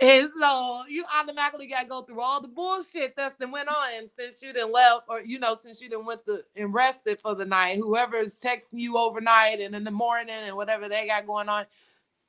And 0.00 0.30
so 0.38 0.82
you 0.88 1.04
automatically 1.18 1.66
got 1.68 1.82
to 1.82 1.88
go 1.88 2.02
through 2.02 2.20
all 2.22 2.40
the 2.40 2.48
bullshit 2.48 3.16
that's 3.16 3.36
been 3.38 3.50
went 3.50 3.68
on 3.68 4.08
since 4.16 4.42
you 4.42 4.52
didn't 4.52 4.72
left, 4.72 5.04
or 5.08 5.22
you 5.22 5.38
know, 5.40 5.56
since 5.56 5.80
you 5.82 5.90
didn't 5.90 6.06
went 6.06 6.24
to 6.26 6.42
and 6.56 6.74
rested 6.74 7.20
for 7.20 7.34
the 7.34 7.46
night. 7.46 7.78
Whoever's 7.78 8.40
texting 8.40 8.74
you 8.80 8.98
overnight 8.98 9.60
and 9.60 9.74
in 9.74 9.84
the 9.84 9.90
morning 9.90 10.36
and 10.36 10.56
whatever 10.56 10.88
they 10.88 11.08
got 11.08 11.26
going 11.26 11.48
on. 11.50 11.66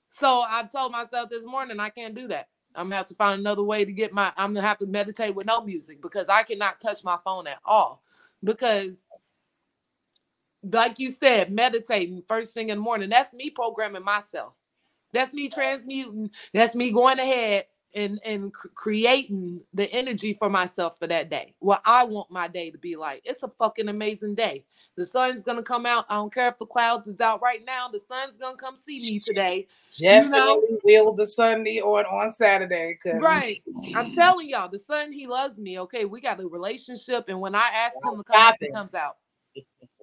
So 0.09 0.41
I've 0.41 0.71
told 0.71 0.93
myself 0.93 1.29
this 1.29 1.45
morning 1.45 1.79
I 1.79 1.89
can't 1.89 2.15
do 2.15 2.27
that. 2.29 2.49
I'm 2.75 2.85
gonna 2.87 2.97
have 2.97 3.07
to 3.07 3.15
find 3.15 3.39
another 3.41 3.63
way 3.63 3.85
to 3.85 3.93
get 3.93 4.13
my. 4.13 4.33
I'm 4.37 4.53
gonna 4.53 4.67
have 4.67 4.79
to 4.79 4.87
meditate 4.87 5.35
with 5.35 5.47
no 5.47 5.61
music 5.63 6.01
because 6.01 6.29
I 6.29 6.43
cannot 6.43 6.79
touch 6.81 7.03
my 7.03 7.17
phone 7.25 7.47
at 7.47 7.59
all. 7.65 8.03
Because, 8.43 9.03
like 10.63 10.99
you 10.99 11.11
said, 11.11 11.51
meditating 11.51 12.23
first 12.27 12.53
thing 12.53 12.69
in 12.69 12.77
the 12.79 12.83
morning. 12.83 13.09
That's 13.09 13.33
me 13.33 13.49
programming 13.51 14.03
myself. 14.05 14.53
That's 15.13 15.33
me 15.33 15.49
transmuting. 15.49 16.31
That's 16.53 16.75
me 16.75 16.91
going 16.91 17.19
ahead 17.19 17.65
and 17.93 18.19
and 18.25 18.53
creating 18.53 19.61
the 19.73 19.91
energy 19.91 20.33
for 20.33 20.49
myself 20.49 20.97
for 20.99 21.07
that 21.07 21.29
day. 21.29 21.55
What 21.59 21.81
I 21.85 22.03
want 22.03 22.31
my 22.31 22.47
day 22.47 22.71
to 22.71 22.77
be 22.77 22.95
like. 22.95 23.21
It's 23.25 23.43
a 23.43 23.51
fucking 23.59 23.89
amazing 23.89 24.35
day. 24.35 24.65
The 24.97 25.05
sun's 25.05 25.41
gonna 25.41 25.63
come 25.63 25.85
out. 25.85 26.05
I 26.09 26.15
don't 26.15 26.33
care 26.33 26.49
if 26.49 26.59
the 26.59 26.65
clouds 26.65 27.07
is 27.07 27.19
out 27.21 27.41
right 27.41 27.63
now. 27.65 27.87
The 27.87 27.99
sun's 27.99 28.35
gonna 28.37 28.57
come 28.57 28.77
see 28.85 28.99
me 28.99 29.19
today. 29.19 29.67
Definitely 29.99 30.39
you 30.39 30.73
know? 30.73 30.79
will 30.83 31.15
the 31.15 31.27
sun 31.27 31.63
be 31.63 31.81
on 31.81 32.05
on 32.05 32.29
Saturday. 32.31 32.97
Right. 33.05 33.61
I'm 33.95 34.13
telling 34.13 34.49
y'all, 34.49 34.69
the 34.69 34.79
sun 34.79 35.11
he 35.11 35.27
loves 35.27 35.59
me. 35.59 35.79
Okay, 35.79 36.05
we 36.05 36.21
got 36.21 36.41
a 36.41 36.47
relationship, 36.47 37.25
and 37.29 37.39
when 37.39 37.55
I 37.55 37.69
ask 37.73 37.95
him 38.03 38.17
to 38.17 38.23
come 38.23 38.35
out, 38.37 38.55
he 38.59 38.71
comes 38.71 38.93
out. 38.93 39.17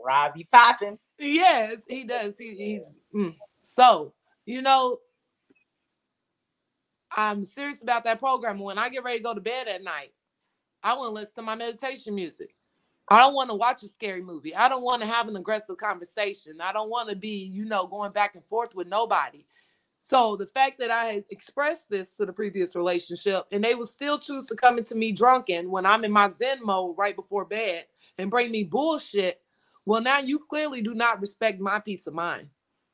Robbie 0.03 0.47
popping. 0.51 0.99
Yes, 1.18 1.79
he 1.88 2.05
does. 2.05 2.38
He, 2.38 2.55
he's 2.55 2.92
mm. 3.14 3.35
so 3.62 4.14
you 4.48 4.62
know, 4.62 4.98
I'm 7.14 7.44
serious 7.44 7.82
about 7.82 8.04
that 8.04 8.18
program. 8.18 8.58
When 8.58 8.78
I 8.78 8.88
get 8.88 9.04
ready 9.04 9.18
to 9.18 9.22
go 9.22 9.34
to 9.34 9.42
bed 9.42 9.68
at 9.68 9.84
night, 9.84 10.14
I 10.82 10.94
want 10.94 11.11
to 11.11 11.14
listen 11.14 11.34
to 11.37 11.42
my 11.42 11.54
meditation 11.54 12.14
music. 12.14 12.54
I 13.11 13.18
don't 13.18 13.34
want 13.34 13.50
to 13.50 13.56
watch 13.56 13.82
a 13.82 13.88
scary 13.88 14.22
movie. 14.22 14.56
I 14.56 14.70
don't 14.70 14.82
want 14.82 15.02
to 15.02 15.06
have 15.06 15.28
an 15.28 15.37
aggressive 15.37 15.76
conversation. 15.76 16.62
I 16.62 16.72
don't 16.72 16.88
want 16.88 17.11
to 17.11 17.16
be, 17.16 17.44
you 17.44 17.66
know, 17.66 17.87
going 17.87 18.12
back 18.12 18.37
and 18.37 18.44
forth 18.46 18.74
with 18.74 18.88
nobody. 18.88 19.44
So 20.00 20.34
the 20.34 20.46
fact 20.46 20.78
that 20.78 20.90
I 20.90 21.04
had 21.04 21.24
expressed 21.28 21.90
this 21.90 22.16
to 22.16 22.24
the 22.24 22.32
previous 22.32 22.74
relationship 22.74 23.44
and 23.52 23.62
they 23.62 23.74
will 23.74 23.84
still 23.84 24.18
choose 24.18 24.46
to 24.46 24.56
come 24.56 24.78
into 24.78 24.94
me 24.94 25.12
drunken 25.12 25.70
when 25.70 25.84
I'm 25.84 26.06
in 26.06 26.12
my 26.12 26.30
Zen 26.30 26.61
mode 26.64 26.96
right 26.96 27.14
before 27.16 27.44
bed 27.44 27.84
and 28.16 28.30
bring 28.30 28.50
me 28.50 28.64
bullshit, 28.64 29.42
well, 29.84 30.00
now 30.00 30.20
you 30.20 30.38
clearly 30.38 30.80
do 30.80 30.94
not 30.94 31.20
respect 31.20 31.61
my 31.61 31.80
peace 31.80 32.06
of 32.06 32.14
mind. 32.14 32.48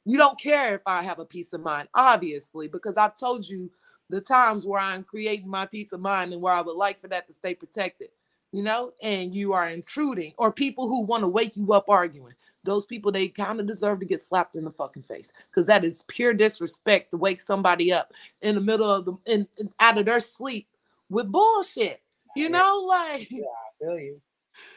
You 0.05 0.19
don't 0.19 0.39
care 0.39 0.75
if 0.75 0.83
I 0.87 1.03
have 1.03 1.19
a 1.19 1.25
peace 1.25 1.53
of 1.55 1.63
mind, 1.63 1.89
obviously, 1.95 2.69
because 2.69 2.97
I've 2.97 3.17
told 3.17 3.49
you 3.49 3.71
the 4.11 4.21
times 4.21 4.67
where 4.67 4.81
I'm 4.81 5.03
creating 5.03 5.49
my 5.49 5.67
peace 5.67 5.93
of 5.93 6.01
mind 6.01 6.33
and 6.33 6.43
where 6.43 6.53
I 6.55 6.61
would 6.61 6.77
like 6.77 7.01
for 7.01 7.09
that 7.09 7.27
to 7.27 7.33
stay 7.33 7.55
protected. 7.55 8.09
you 8.53 8.63
know, 8.63 8.93
and 9.03 9.35
you 9.35 9.53
are 9.53 9.69
intruding, 9.69 10.33
or 10.39 10.53
people 10.53 10.87
who 10.87 11.03
want 11.03 11.23
to 11.23 11.29
wake 11.29 11.57
you 11.57 11.73
up 11.73 11.89
arguing. 11.89 12.35
Those 12.63 12.87
people, 12.87 13.11
they 13.11 13.27
kind 13.29 13.59
of 13.59 13.67
deserve 13.67 13.99
to 13.99 14.07
get 14.07 14.23
slapped 14.23 14.55
in 14.55 14.65
the 14.65 14.71
fucking 14.71 15.03
face 15.03 15.33
because 15.51 15.67
that 15.67 15.85
is 15.85 16.03
pure 16.07 16.33
disrespect 16.33 17.11
to 17.11 17.17
wake 17.17 17.41
somebody 17.41 17.93
up 17.93 18.13
in 18.43 18.55
the 18.55 18.61
middle 18.61 18.89
of 18.89 19.05
the 19.07 19.15
in, 19.27 19.49
in 19.59 19.71
out 19.81 19.99
of 19.99 20.07
their 20.07 20.21
sleep 20.21 20.69
with 21.11 21.33
bullshit. 21.33 22.01
You 22.37 22.49
know, 22.49 22.85
like 22.89 23.29
yeah, 23.31 23.43
I 23.43 23.85
feel 23.85 23.99
you. 23.99 24.21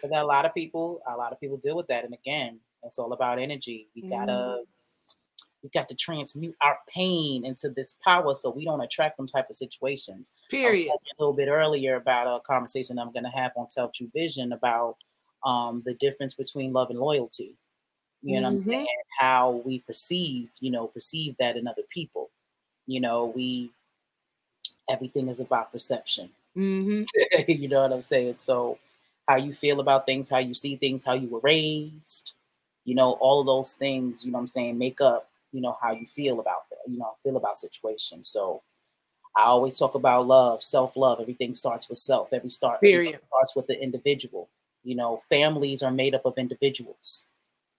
But 0.02 0.10
then 0.10 0.20
a 0.20 0.26
lot 0.26 0.46
of 0.46 0.56
people, 0.56 1.02
a 1.08 1.16
lot 1.16 1.32
of 1.32 1.40
people 1.40 1.58
deal 1.58 1.78
with 1.78 1.88
that, 1.88 2.04
and 2.04 2.16
again, 2.16 2.60
it's 2.84 2.98
all 2.98 3.14
about 3.14 3.40
energy. 3.40 3.90
We 3.96 4.02
gotta 4.02 4.32
mm 4.32 4.66
we 5.64 5.70
got 5.70 5.90
to 5.90 5.96
transmute 5.96 6.56
our 6.62 6.78
pain 6.88 7.46
into 7.46 7.70
this 7.70 7.98
power 8.04 8.36
so 8.36 8.50
we 8.50 8.66
don't 8.66 8.82
attract 8.82 9.18
them 9.18 9.28
type 9.28 9.50
of 9.50 9.56
situations. 9.56 10.32
Period. 10.50 10.90
a 10.92 11.22
little 11.22 11.34
bit 11.34 11.48
earlier 11.48 11.96
about 11.96 12.28
a 12.28 12.40
conversation 12.42 13.00
I'm 13.00 13.12
going 13.12 13.26
to 13.26 13.32
have 13.32 13.52
on 13.58 13.68
Tell 13.68 13.90
True 13.90 14.10
Vision 14.14 14.54
about 14.54 14.98
um, 15.46 15.82
the 15.86 15.96
difference 15.96 16.34
between 16.34 16.74
love 16.74 16.90
and 16.90 17.00
loyalty. 17.00 17.56
You 18.22 18.34
know 18.34 18.38
mm-hmm. 18.38 18.44
what 18.44 18.50
I'm 18.50 18.58
mm-hmm. 18.58 18.70
saying? 18.70 18.88
How 19.20 19.62
we 19.66 19.80
perceive, 19.80 20.50
you 20.60 20.72
know, 20.72 20.88
perceive 20.88 21.36
that 21.40 21.58
in 21.58 21.68
other 21.68 21.84
people. 21.90 22.30
You 22.86 23.02
know, 23.02 23.26
we 23.36 23.72
everything 24.90 25.28
is 25.28 25.40
about 25.40 25.72
perception. 25.72 26.30
Mm-hmm. 26.58 27.04
you 27.52 27.68
know 27.68 27.84
what 27.84 27.94
I'm 27.94 28.02
saying? 28.02 28.34
So, 28.38 28.80
how 29.28 29.36
you 29.36 29.54
feel 29.54 29.80
about 29.80 30.08
things, 30.08 30.28
how 30.28 30.40
you 30.40 30.56
see 30.56 30.76
things, 30.76 31.06
how 31.06 31.14
you 31.14 31.28
were 31.28 31.42
raised, 31.42 32.34
you 32.84 32.96
know, 32.96 33.12
all 33.12 33.42
of 33.42 33.46
those 33.46 33.74
things, 33.74 34.26
you 34.26 34.32
know 34.32 34.38
what 34.38 34.42
I'm 34.42 34.48
saying, 34.48 34.76
make 34.76 35.00
up 35.00 35.30
you 35.52 35.62
know 35.62 35.78
how 35.82 35.92
you 35.92 36.06
feel 36.06 36.40
about 36.40 36.70
that 36.70 36.80
you 36.88 36.98
know 36.98 37.16
feel 37.24 37.38
about 37.38 37.58
situations. 37.58 38.28
So 38.30 38.62
i 39.36 39.44
always 39.44 39.78
talk 39.78 39.96
about 39.96 40.28
love 40.28 40.64
self-love. 40.64 41.20
Everything 41.20 41.54
starts 41.54 41.88
with 41.90 41.98
self. 42.00 42.34
Every 42.34 42.50
start 42.50 42.82
Period. 42.82 43.20
starts 43.28 43.56
with 43.56 43.68
the 43.68 43.82
individual. 43.82 44.50
You 44.84 44.96
know 44.96 45.20
families 45.30 45.84
are 45.84 45.92
made 45.92 46.16
up 46.16 46.26
of 46.26 46.34
individuals. 46.38 47.28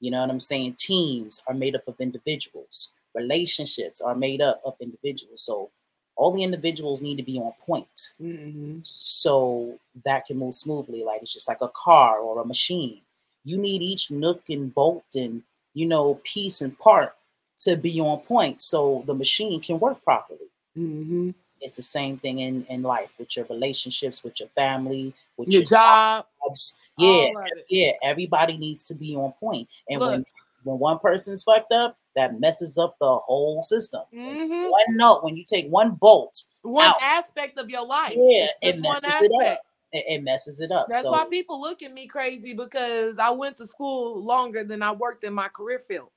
You 0.00 0.10
know 0.10 0.20
what 0.20 0.30
i'm 0.30 0.40
saying? 0.40 0.74
Teams 0.78 1.42
are 1.48 1.54
made 1.54 1.74
up 1.74 1.86
of 1.88 2.00
individuals. 2.00 2.92
Relationships 3.14 4.00
are 4.00 4.14
made 4.14 4.40
up 4.40 4.60
of 4.64 4.74
individuals. 4.80 5.42
So 5.42 5.70
all 6.16 6.32
the 6.32 6.42
individuals 6.42 7.00
need 7.02 7.16
to 7.16 7.22
be 7.22 7.38
on 7.38 7.52
point. 7.66 8.14
Mm-hmm. 8.20 8.78
so 8.82 9.78
that 10.04 10.26
can 10.26 10.38
move 10.38 10.54
smoothly. 10.54 11.02
Like 11.04 11.22
it's 11.22 11.32
just 11.32 11.48
like 11.48 11.60
a 11.60 11.70
car 11.74 12.18
or 12.18 12.40
a 12.40 12.44
machine. 12.46 13.00
You 13.44 13.56
need 13.56 13.82
each 13.82 14.10
nook 14.10 14.42
and 14.48 14.72
bolt 14.74 15.04
and 15.14 15.42
you 15.74 15.86
know 15.86 16.20
piece 16.24 16.60
and 16.60 16.76
part 16.78 17.14
to 17.58 17.76
be 17.76 18.00
on 18.00 18.20
point 18.20 18.60
so 18.60 19.02
the 19.06 19.14
machine 19.14 19.60
can 19.60 19.78
work 19.78 20.02
properly. 20.04 20.50
Mm-hmm. 20.76 21.30
It's 21.60 21.76
the 21.76 21.82
same 21.82 22.18
thing 22.18 22.38
in, 22.38 22.64
in 22.66 22.82
life 22.82 23.14
with 23.18 23.36
your 23.36 23.46
relationships, 23.46 24.22
with 24.22 24.38
your 24.40 24.48
family, 24.50 25.12
with 25.36 25.48
your, 25.48 25.60
your 25.60 25.66
job. 25.66 26.26
Jobs. 26.46 26.78
Yeah, 26.96 27.30
yeah. 27.68 27.92
Everybody 28.02 28.56
needs 28.56 28.82
to 28.84 28.94
be 28.94 29.14
on 29.14 29.32
point. 29.40 29.68
And 29.88 30.00
Look, 30.00 30.10
when 30.10 30.24
when 30.64 30.78
one 30.78 30.98
person's 30.98 31.42
fucked 31.42 31.72
up, 31.72 31.96
that 32.16 32.40
messes 32.40 32.78
up 32.78 32.96
the 33.00 33.18
whole 33.26 33.62
system. 33.62 34.02
Mm-hmm. 34.14 34.70
One 34.70 34.96
note, 34.96 35.24
when 35.24 35.36
you 35.36 35.44
take 35.44 35.68
one 35.68 35.92
bolt, 35.92 36.44
one 36.62 36.86
out, 36.86 36.96
aspect 37.00 37.58
of 37.58 37.70
your 37.70 37.86
life, 37.86 38.14
yeah, 38.16 38.46
it's 38.60 38.80
one 38.80 39.04
aspect. 39.04 39.62
It, 39.90 40.04
it, 40.06 40.22
messes 40.22 40.60
it 40.60 40.70
up. 40.70 40.86
That's 40.90 41.04
so, 41.04 41.12
why 41.12 41.24
people 41.30 41.58
look 41.58 41.82
at 41.82 41.92
me 41.92 42.06
crazy 42.06 42.52
because 42.52 43.18
I 43.18 43.30
went 43.30 43.56
to 43.56 43.66
school 43.66 44.22
longer 44.22 44.62
than 44.62 44.82
I 44.82 44.92
worked 44.92 45.24
in 45.24 45.32
my 45.32 45.48
career 45.48 45.82
field. 45.88 46.10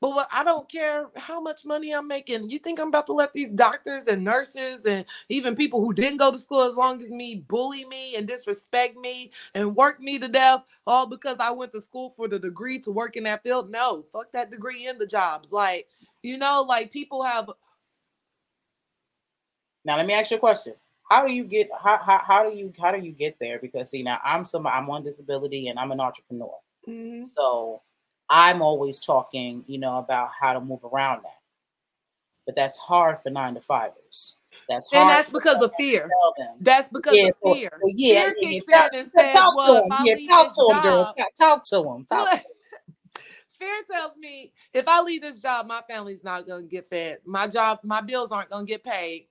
But 0.00 0.10
what, 0.10 0.28
I 0.32 0.42
don't 0.42 0.70
care 0.70 1.10
how 1.16 1.40
much 1.40 1.66
money 1.66 1.92
I'm 1.92 2.08
making. 2.08 2.48
You 2.48 2.58
think 2.58 2.80
I'm 2.80 2.88
about 2.88 3.06
to 3.08 3.12
let 3.12 3.34
these 3.34 3.50
doctors 3.50 4.04
and 4.04 4.24
nurses 4.24 4.86
and 4.86 5.04
even 5.28 5.54
people 5.54 5.84
who 5.84 5.92
didn't 5.92 6.16
go 6.16 6.32
to 6.32 6.38
school 6.38 6.62
as 6.62 6.76
long 6.76 7.02
as 7.02 7.10
me 7.10 7.44
bully 7.46 7.84
me 7.84 8.16
and 8.16 8.26
disrespect 8.26 8.96
me 8.96 9.30
and 9.54 9.76
work 9.76 10.00
me 10.00 10.18
to 10.18 10.26
death 10.26 10.62
all 10.86 11.06
because 11.06 11.36
I 11.38 11.50
went 11.50 11.72
to 11.72 11.82
school 11.82 12.10
for 12.16 12.28
the 12.28 12.38
degree 12.38 12.78
to 12.80 12.90
work 12.90 13.16
in 13.16 13.24
that 13.24 13.42
field? 13.42 13.70
No, 13.70 14.04
fuck 14.10 14.32
that 14.32 14.50
degree 14.50 14.86
in 14.86 14.96
the 14.96 15.06
jobs. 15.06 15.52
Like, 15.52 15.86
you 16.22 16.38
know, 16.38 16.64
like 16.66 16.90
people 16.90 17.22
have. 17.22 17.50
Now 19.84 19.96
let 19.96 20.06
me 20.06 20.14
ask 20.14 20.30
you 20.30 20.38
a 20.38 20.40
question. 20.40 20.74
How 21.10 21.26
do 21.26 21.32
you 21.34 21.44
get 21.44 21.68
how, 21.82 21.98
how, 21.98 22.20
how 22.24 22.48
do 22.48 22.56
you 22.56 22.72
how 22.80 22.92
do 22.92 23.00
you 23.00 23.12
get 23.12 23.36
there? 23.38 23.58
Because 23.58 23.90
see 23.90 24.02
now 24.02 24.18
I'm 24.24 24.46
somebody 24.46 24.76
I'm 24.76 24.88
on 24.88 25.02
disability 25.02 25.68
and 25.68 25.78
I'm 25.78 25.92
an 25.92 26.00
entrepreneur. 26.00 26.54
Mm-hmm. 26.88 27.22
So 27.22 27.82
I'm 28.30 28.62
always 28.62 29.00
talking, 29.00 29.64
you 29.66 29.78
know, 29.78 29.98
about 29.98 30.30
how 30.38 30.52
to 30.52 30.60
move 30.60 30.84
around 30.84 31.24
that. 31.24 31.40
But 32.46 32.54
that's 32.54 32.78
hard 32.78 33.18
for 33.22 33.30
nine 33.30 33.54
to 33.54 33.60
fivers. 33.60 34.36
That's 34.68 34.88
hard. 34.90 35.02
And 35.02 35.10
that's 35.10 35.30
because 35.30 35.60
of 35.60 35.72
fear. 35.76 36.08
That's 36.60 36.88
because 36.88 37.16
yeah, 37.16 37.26
of 37.26 37.56
fear. 37.56 37.70
So, 37.72 37.92
yeah, 37.96 38.14
fear 38.14 38.34
kicks 38.40 38.64
yeah, 38.68 38.88
in 38.92 39.00
and 39.00 39.10
says, 39.16 39.36
talk 39.36 39.56
well, 39.56 39.84
I 39.90 40.04
yeah, 40.04 40.28
talk 40.28 40.54
to 40.54 40.74
him, 40.74 40.82
girl. 40.82 41.14
Talk 41.38 41.64
to 41.70 41.82
him. 41.82 42.06
Talk 42.06 42.42
fear 43.58 43.82
tells 43.90 44.16
me 44.16 44.52
if 44.72 44.86
I 44.86 45.02
leave 45.02 45.22
this 45.22 45.42
job, 45.42 45.66
my 45.66 45.82
family's 45.90 46.22
not 46.22 46.46
going 46.46 46.62
to 46.62 46.68
get 46.68 46.88
fed. 46.88 47.18
My 47.24 47.48
job, 47.48 47.80
my 47.82 48.00
bills 48.00 48.30
aren't 48.30 48.50
going 48.50 48.64
to 48.64 48.70
get 48.70 48.84
paid. 48.84 49.26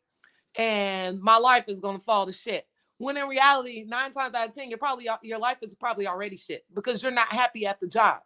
And 0.56 1.22
my 1.22 1.38
life 1.38 1.66
is 1.68 1.80
going 1.80 2.00
to 2.00 2.04
fall 2.04 2.26
to 2.26 2.34
shit. 2.34 2.68
When 2.98 3.16
in 3.16 3.28
reality, 3.28 3.86
nine 3.88 4.12
times 4.12 4.36
out 4.36 4.50
of 4.50 4.54
10, 4.54 4.70
you're 4.70 4.78
probably, 4.78 5.08
your 5.22 5.40
life 5.40 5.58
is 5.62 5.74
probably 5.76 6.06
already 6.06 6.36
shit 6.36 6.66
because 6.74 7.02
you're 7.02 7.14
not 7.14 7.30
happy 7.30 7.66
at 7.66 7.80
the 7.80 7.88
job 7.88 8.20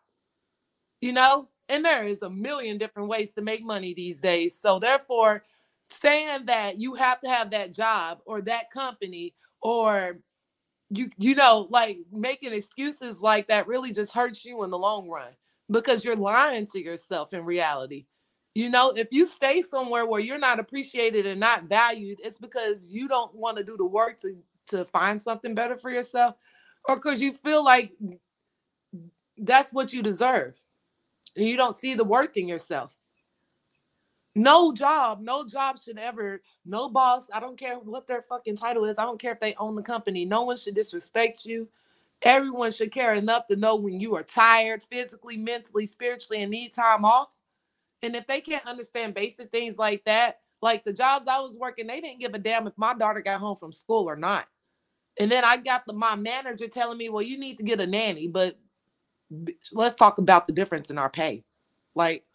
you 1.04 1.12
know? 1.12 1.50
And 1.68 1.84
there 1.84 2.06
is 2.06 2.22
a 2.22 2.30
million 2.30 2.78
different 2.78 3.10
ways 3.10 3.34
to 3.34 3.42
make 3.42 3.64
money 3.64 3.94
these 3.94 4.22
days. 4.22 4.58
So 4.58 4.80
therefore, 4.80 5.44
saying 5.90 6.46
that 6.46 6.80
you 6.80 6.94
have 6.94 7.20
to 7.22 7.30
have 7.30 7.52
that 7.52 7.74
job 7.74 8.20
or 8.26 8.42
that 8.42 8.72
company 8.72 9.34
or 9.62 10.20
you 10.90 11.10
you 11.18 11.36
know 11.36 11.68
like 11.70 11.98
making 12.12 12.54
excuses 12.54 13.22
like 13.22 13.48
that 13.48 13.68
really 13.68 13.92
just 13.92 14.12
hurts 14.12 14.44
you 14.44 14.64
in 14.64 14.70
the 14.70 14.78
long 14.78 15.08
run 15.08 15.32
because 15.70 16.04
you're 16.04 16.16
lying 16.16 16.66
to 16.66 16.82
yourself 16.84 17.34
in 17.34 17.46
reality 17.46 18.06
you 18.56 18.70
know 18.70 18.92
if 18.96 19.08
you 19.12 19.28
stay 19.28 19.62
somewhere 19.62 20.06
where 20.06 20.20
you're 20.20 20.40
not 20.40 20.60
appreciated 20.60 21.26
and 21.26 21.40
not 21.40 21.66
valued 21.66 22.18
it's 22.24 22.40
because 22.40 22.94
you 22.94 23.08
don't 23.08 23.34
want 23.36 23.56
to 23.56 23.64
do 23.64 23.78
the 23.78 23.86
work 23.86 24.20
to 24.20 24.36
to 24.68 24.84
find 24.86 25.22
something 25.22 25.54
better 25.54 25.78
for 25.78 25.92
yourself 25.92 26.36
or 26.90 26.96
because 26.96 27.22
you 27.22 27.34
feel 27.34 27.64
like 27.64 27.92
that's 29.38 29.72
what 29.72 29.94
you 29.94 30.02
deserve 30.02 30.60
and 31.36 31.46
you 31.46 31.58
don't 31.58 31.76
see 31.76 31.94
the 31.94 32.04
worth 32.04 32.38
in 32.38 32.48
yourself. 32.48 32.96
No 34.36 34.74
job, 34.74 35.22
no 35.22 35.48
job 35.48 35.78
should 35.78 36.00
ever, 36.00 36.42
no 36.66 36.90
boss, 36.90 37.28
I 37.32 37.40
don't 37.40 37.58
care 37.58 37.76
what 37.76 38.08
their 38.08 38.24
fucking 38.24 38.56
title 38.56 38.86
is. 38.86 38.98
I 38.98 39.04
don't 39.04 39.22
care 39.22 39.34
if 39.34 39.40
they 39.40 39.54
own 39.56 39.76
the 39.76 39.84
company. 39.84 40.26
No 40.26 40.44
one 40.44 40.58
should 40.58 40.74
disrespect 40.74 41.46
you. 41.46 41.68
Everyone 42.24 42.72
should 42.72 42.92
care 42.92 43.14
enough 43.14 43.46
to 43.48 43.56
know 43.56 43.76
when 43.76 44.00
you 44.00 44.16
are 44.16 44.24
tired 44.24 44.82
physically, 44.82 45.38
mentally, 45.38 45.86
spiritually, 45.86 46.42
and 46.42 46.50
need 46.50 46.74
time 46.74 47.06
off. 47.06 47.28
And 48.02 48.16
if 48.16 48.26
they 48.26 48.42
can't 48.42 48.66
understand 48.66 49.14
basic 49.14 49.52
things 49.52 49.78
like 49.78 50.04
that, 50.06 50.40
like 50.62 50.84
the 50.84 50.94
jobs 50.94 51.28
I 51.28 51.40
was 51.40 51.58
working, 51.58 51.86
they 51.86 52.02
didn't 52.02 52.22
give 52.22 52.34
a 52.34 52.40
damn 52.40 52.66
if 52.66 52.74
my 52.78 52.94
daughter 52.94 53.22
got 53.22 53.40
home 53.40 53.58
from 53.58 53.72
school 53.72 54.10
or 54.10 54.16
not. 54.16 54.48
And 55.20 55.30
then 55.30 55.44
I 55.44 55.58
got 55.58 55.86
the 55.86 55.94
my 55.94 56.16
manager 56.16 56.68
telling 56.68 56.98
me, 56.98 57.10
well, 57.10 57.22
you 57.22 57.38
need 57.38 57.58
to 57.58 57.64
get 57.64 57.82
a 57.82 57.86
nanny, 57.86 58.28
but 58.28 58.58
let's 59.72 59.96
talk 59.96 60.18
about 60.18 60.48
the 60.48 60.54
difference 60.54 60.90
in 60.90 60.98
our 60.98 61.10
pay. 61.10 61.44
Like 61.96 62.26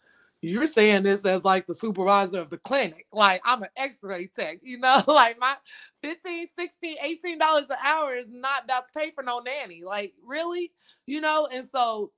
you're 0.41 0.67
saying 0.67 1.03
this 1.03 1.25
as 1.25 1.43
like 1.43 1.67
the 1.67 1.75
supervisor 1.75 2.39
of 2.39 2.49
the 2.49 2.57
clinic. 2.57 3.05
Like 3.11 3.41
I'm 3.45 3.63
an 3.63 3.69
x-ray 3.75 4.27
tech, 4.27 4.59
you 4.63 4.79
know, 4.79 5.03
like 5.07 5.39
my 5.39 5.55
15, 6.01 6.47
16, 6.57 6.97
18 7.01 7.37
dollars 7.37 7.65
an 7.69 7.77
hour 7.83 8.15
is 8.15 8.29
not 8.29 8.65
about 8.65 8.85
to 8.87 8.99
pay 8.99 9.11
for 9.11 9.23
no 9.23 9.39
nanny. 9.39 9.83
Like 9.85 10.13
really, 10.25 10.71
you 11.05 11.21
know, 11.21 11.47
and 11.51 11.67
so 11.69 12.11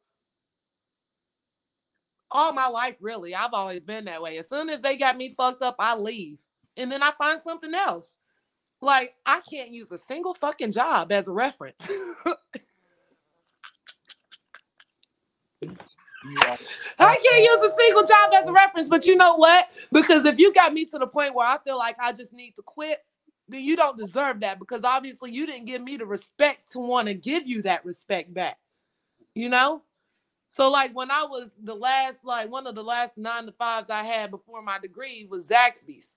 all 2.30 2.54
my 2.54 2.68
life, 2.68 2.96
really, 3.02 3.36
I've 3.36 3.54
always 3.54 3.84
been 3.84 4.06
that 4.06 4.22
way. 4.22 4.38
As 4.38 4.48
soon 4.48 4.70
as 4.70 4.80
they 4.80 4.96
got 4.98 5.18
me 5.18 5.34
fucked 5.36 5.62
up, 5.62 5.76
I 5.80 5.96
leave. 5.96 6.38
And 6.78 6.92
then 6.92 7.04
I 7.04 7.12
find 7.18 7.42
something 7.42 7.74
else. 7.74 8.18
Like 8.82 9.16
I 9.26 9.42
can't 9.50 9.72
use 9.72 9.92
a 9.92 9.98
single 9.98 10.34
fucking 10.34 10.72
job 10.72 11.12
as 11.12 11.28
a 11.28 11.32
reference. 11.32 11.78
I 15.64 17.18
can't 17.18 17.44
use 17.44 17.72
a 17.72 17.80
single 17.80 18.04
job 18.04 18.34
as 18.36 18.48
a 18.48 18.54
reference, 18.54 18.88
but 18.88 19.06
you 19.06 19.16
know 19.16 19.36
what? 19.36 19.70
Because 19.92 20.26
if 20.26 20.38
you 20.38 20.54
got 20.54 20.74
me 20.74 20.86
to 20.86 21.00
the 21.00 21.08
point 21.08 21.34
where 21.34 21.48
I 21.48 21.58
feel 21.66 21.78
like 21.78 21.96
I 22.00 22.12
just 22.14 22.34
need 22.34 22.56
to 22.58 22.62
quit, 22.62 23.00
then 23.48 23.64
you 23.64 23.76
don't 23.76 23.98
deserve 23.98 24.40
that 24.42 24.60
because 24.60 24.84
obviously 24.84 25.32
you 25.32 25.46
didn't 25.46 25.66
give 25.66 25.82
me 25.82 25.98
the 25.98 26.06
respect 26.06 26.72
to 26.72 26.80
want 26.80 27.08
to 27.08 27.14
give 27.14 27.48
you 27.48 27.64
that 27.64 27.84
respect 27.86 28.34
back. 28.34 28.58
You 29.36 29.50
know? 29.50 29.84
So 30.50 30.70
like 30.70 30.94
when 30.94 31.12
I 31.12 31.24
was 31.24 31.50
the 31.64 31.76
last, 31.76 32.24
like 32.26 32.52
one 32.52 32.68
of 32.68 32.76
the 32.76 32.84
last 32.84 33.18
nine 33.18 33.46
to 33.46 33.52
fives 33.54 33.90
I 33.90 34.04
had 34.04 34.32
before 34.32 34.62
my 34.62 34.80
degree 34.80 35.28
was 35.30 35.48
Zaxby's. 35.48 36.16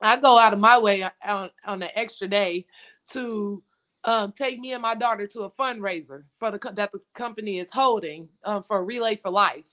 I 0.00 0.16
go 0.16 0.38
out 0.38 0.52
of 0.52 0.58
my 0.58 0.78
way 0.78 1.04
on, 1.04 1.50
on 1.64 1.82
an 1.82 1.90
extra 1.94 2.26
day 2.26 2.66
to 3.10 3.62
um, 4.04 4.32
take 4.32 4.60
me 4.60 4.72
and 4.72 4.82
my 4.82 4.94
daughter 4.94 5.26
to 5.28 5.42
a 5.42 5.50
fundraiser 5.50 6.24
for 6.36 6.50
the 6.52 6.58
that 6.74 6.92
the 6.92 7.00
company 7.14 7.58
is 7.58 7.70
holding 7.70 8.28
um, 8.44 8.62
for 8.62 8.84
Relay 8.84 9.16
for 9.16 9.30
Life. 9.30 9.64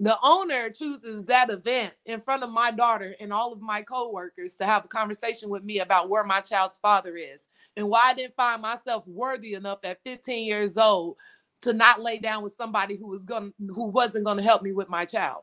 The 0.00 0.16
owner 0.22 0.70
chooses 0.70 1.26
that 1.26 1.50
event 1.50 1.94
in 2.06 2.20
front 2.20 2.42
of 2.42 2.50
my 2.50 2.70
daughter 2.72 3.16
and 3.20 3.32
all 3.32 3.52
of 3.52 3.60
my 3.62 3.82
coworkers 3.82 4.54
to 4.56 4.66
have 4.66 4.84
a 4.84 4.88
conversation 4.88 5.50
with 5.50 5.64
me 5.64 5.80
about 5.80 6.08
where 6.10 6.24
my 6.24 6.40
child's 6.40 6.78
father 6.78 7.16
is. 7.16 7.42
and 7.76 7.88
why 7.88 8.02
I 8.06 8.14
didn't 8.14 8.36
find 8.36 8.62
myself 8.62 9.06
worthy 9.06 9.54
enough 9.54 9.80
at 9.84 10.02
15 10.04 10.44
years 10.44 10.76
old 10.76 11.16
to 11.62 11.72
not 11.72 12.02
lay 12.02 12.18
down 12.18 12.42
with 12.42 12.54
somebody 12.54 12.96
who 12.96 13.08
was 13.08 13.24
going 13.24 13.52
who 13.58 13.86
wasn't 13.86 14.24
going 14.24 14.36
to 14.36 14.42
help 14.42 14.62
me 14.62 14.72
with 14.72 14.88
my 14.88 15.04
child. 15.04 15.42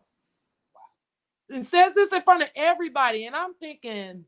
And 1.50 1.66
says 1.68 1.94
this 1.96 2.14
in 2.14 2.22
front 2.24 2.44
of 2.44 2.50
everybody, 2.56 3.26
and 3.26 3.36
I'm 3.36 3.54
thinking, 3.56 4.26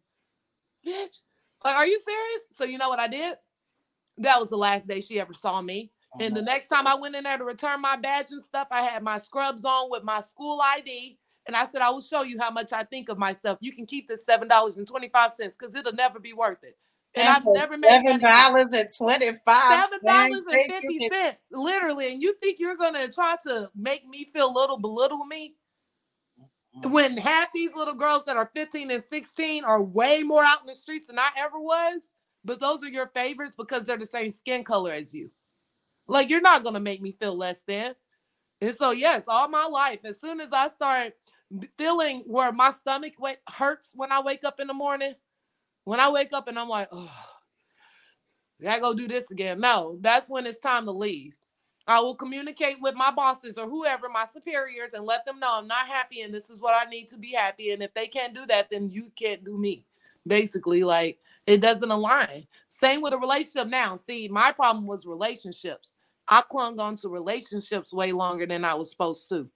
bitch, 0.87 1.19
like, 1.65 1.75
are 1.75 1.87
you 1.87 1.99
serious? 1.99 2.41
So 2.51 2.65
you 2.65 2.77
know 2.77 2.89
what 2.89 2.99
I 2.99 3.07
did? 3.07 3.35
That 4.17 4.39
was 4.39 4.49
the 4.49 4.57
last 4.57 4.87
day 4.87 5.01
she 5.01 5.19
ever 5.19 5.33
saw 5.33 5.61
me. 5.61 5.91
Oh, 6.13 6.19
and 6.19 6.35
the 6.35 6.41
next 6.41 6.69
time 6.69 6.87
I 6.87 6.95
went 6.95 7.15
in 7.15 7.23
there 7.23 7.37
to 7.37 7.43
return 7.45 7.81
my 7.81 7.95
badge 7.95 8.31
and 8.31 8.43
stuff, 8.43 8.67
I 8.71 8.83
had 8.83 9.03
my 9.03 9.19
scrubs 9.19 9.65
on 9.65 9.89
with 9.91 10.03
my 10.03 10.21
school 10.21 10.61
ID. 10.63 11.17
And 11.47 11.55
I 11.55 11.67
said, 11.67 11.81
I 11.81 11.89
will 11.89 12.01
show 12.01 12.23
you 12.23 12.39
how 12.39 12.51
much 12.51 12.73
I 12.73 12.83
think 12.83 13.09
of 13.09 13.17
myself. 13.17 13.57
You 13.61 13.73
can 13.73 13.85
keep 13.85 14.07
this 14.07 14.21
$7.25 14.29 14.79
because 15.59 15.75
it'll 15.75 15.93
never 15.93 16.19
be 16.19 16.33
worth 16.33 16.63
it. 16.63 16.77
And 17.15 17.27
I've 17.27 17.47
never 17.47 17.77
made 17.77 18.03
seven 18.07 18.31
dollars 18.31 18.69
and 18.73 18.89
twenty 18.97 19.31
five. 19.45 19.83
Seven 19.91 19.99
dollars 20.05 20.43
and 20.49 20.61
fifty 20.69 21.01
cents, 21.01 21.45
literally. 21.51 22.11
And 22.11 22.21
you 22.21 22.33
think 22.41 22.59
you're 22.59 22.77
gonna 22.77 23.07
try 23.09 23.35
to 23.47 23.69
make 23.75 24.07
me 24.07 24.25
feel 24.33 24.53
little, 24.53 24.79
belittle 24.79 25.25
me? 25.25 25.55
When 26.83 27.17
half 27.17 27.49
these 27.53 27.75
little 27.75 27.95
girls 27.95 28.25
that 28.25 28.37
are 28.37 28.51
15 28.55 28.91
and 28.91 29.03
16 29.11 29.65
are 29.65 29.83
way 29.83 30.23
more 30.23 30.43
out 30.43 30.61
in 30.61 30.67
the 30.67 30.75
streets 30.75 31.07
than 31.07 31.19
I 31.19 31.29
ever 31.37 31.59
was, 31.59 32.01
but 32.45 32.59
those 32.59 32.83
are 32.83 32.89
your 32.89 33.07
favorites 33.07 33.53
because 33.57 33.83
they're 33.83 33.97
the 33.97 34.05
same 34.05 34.31
skin 34.31 34.63
color 34.63 34.91
as 34.91 35.13
you. 35.13 35.31
Like 36.07 36.29
you're 36.29 36.41
not 36.41 36.63
gonna 36.63 36.79
make 36.79 37.01
me 37.01 37.11
feel 37.11 37.35
less 37.35 37.63
than. 37.63 37.95
And 38.61 38.75
so, 38.77 38.91
yes, 38.91 39.23
all 39.27 39.49
my 39.49 39.65
life, 39.65 39.99
as 40.05 40.21
soon 40.21 40.39
as 40.39 40.49
I 40.53 40.69
start 40.69 41.13
feeling 41.77 42.23
where 42.25 42.51
my 42.51 42.73
stomach 42.73 43.13
hurts 43.49 43.91
when 43.93 44.11
I 44.11 44.21
wake 44.21 44.43
up 44.45 44.59
in 44.59 44.67
the 44.67 44.73
morning, 44.73 45.15
when 45.83 45.99
I 45.99 46.09
wake 46.09 46.31
up 46.33 46.47
and 46.47 46.57
I'm 46.57 46.69
like, 46.69 46.87
oh, 46.91 47.11
I 48.67 48.79
go 48.79 48.93
do 48.93 49.07
this 49.07 49.31
again. 49.31 49.59
No, 49.59 49.97
that's 50.01 50.29
when 50.29 50.45
it's 50.45 50.61
time 50.61 50.85
to 50.85 50.91
leave. 50.91 51.35
I 51.85 51.99
will 51.99 52.15
communicate 52.15 52.77
with 52.79 52.95
my 52.95 53.11
bosses 53.11 53.57
or 53.57 53.67
whoever, 53.67 54.07
my 54.07 54.25
superiors, 54.31 54.93
and 54.93 55.05
let 55.05 55.25
them 55.25 55.39
know 55.39 55.49
I'm 55.51 55.67
not 55.67 55.85
happy 55.85 56.21
and 56.21 56.33
this 56.33 56.49
is 56.49 56.59
what 56.59 56.73
I 56.73 56.89
need 56.89 57.09
to 57.09 57.17
be 57.17 57.33
happy. 57.33 57.71
And 57.71 57.83
if 57.83 57.93
they 57.93 58.07
can't 58.07 58.33
do 58.33 58.45
that, 58.45 58.69
then 58.69 58.89
you 58.89 59.11
can't 59.19 59.43
do 59.43 59.57
me. 59.57 59.85
Basically, 60.25 60.83
like 60.83 61.19
it 61.45 61.59
doesn't 61.59 61.91
align. 61.91 62.47
Same 62.69 63.01
with 63.01 63.13
a 63.13 63.17
relationship 63.17 63.67
now. 63.67 63.95
See, 63.95 64.27
my 64.27 64.51
problem 64.51 64.87
was 64.87 65.05
relationships. 65.05 65.93
I 66.27 66.41
clung 66.41 66.79
on 66.79 66.95
to 66.97 67.09
relationships 67.09 67.93
way 67.93 68.11
longer 68.11 68.45
than 68.45 68.63
I 68.63 68.73
was 68.73 68.89
supposed 68.89 69.27
to. 69.29 69.49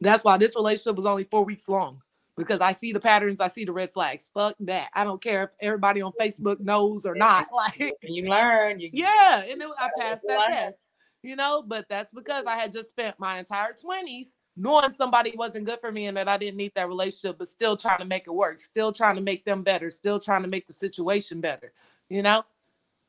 That's 0.00 0.24
why 0.24 0.36
this 0.36 0.56
relationship 0.56 0.96
was 0.96 1.06
only 1.06 1.24
four 1.24 1.44
weeks 1.44 1.68
long 1.68 2.02
because 2.36 2.60
I 2.60 2.72
see 2.72 2.92
the 2.92 3.00
patterns, 3.00 3.40
I 3.40 3.48
see 3.48 3.64
the 3.64 3.72
red 3.72 3.92
flags. 3.92 4.30
Fuck 4.34 4.56
that. 4.60 4.88
I 4.94 5.04
don't 5.04 5.22
care 5.22 5.44
if 5.44 5.50
everybody 5.60 6.02
on 6.02 6.12
Facebook 6.20 6.60
knows 6.60 7.06
or 7.06 7.14
not. 7.14 7.46
Like, 7.52 7.94
you 8.02 8.24
learn. 8.24 8.80
You, 8.80 8.90
yeah, 8.92 9.42
and 9.42 9.62
it, 9.62 9.68
I 9.78 9.88
passed 9.98 10.24
that 10.26 10.48
test, 10.48 10.78
you 11.22 11.36
know, 11.36 11.62
but 11.66 11.86
that's 11.88 12.12
because 12.12 12.44
I 12.46 12.56
had 12.56 12.72
just 12.72 12.88
spent 12.88 13.18
my 13.18 13.38
entire 13.38 13.72
20s 13.72 14.28
knowing 14.56 14.90
somebody 14.90 15.34
wasn't 15.36 15.64
good 15.64 15.80
for 15.80 15.90
me 15.90 16.06
and 16.06 16.16
that 16.16 16.28
I 16.28 16.36
didn't 16.36 16.56
need 16.56 16.72
that 16.74 16.88
relationship, 16.88 17.38
but 17.38 17.48
still 17.48 17.76
trying 17.76 17.98
to 17.98 18.04
make 18.04 18.26
it 18.26 18.34
work, 18.34 18.60
still 18.60 18.92
trying 18.92 19.16
to 19.16 19.22
make 19.22 19.44
them 19.44 19.62
better, 19.62 19.90
still 19.90 20.20
trying 20.20 20.42
to 20.42 20.48
make 20.48 20.66
the 20.66 20.72
situation 20.72 21.40
better, 21.40 21.72
you 22.08 22.22
know? 22.22 22.44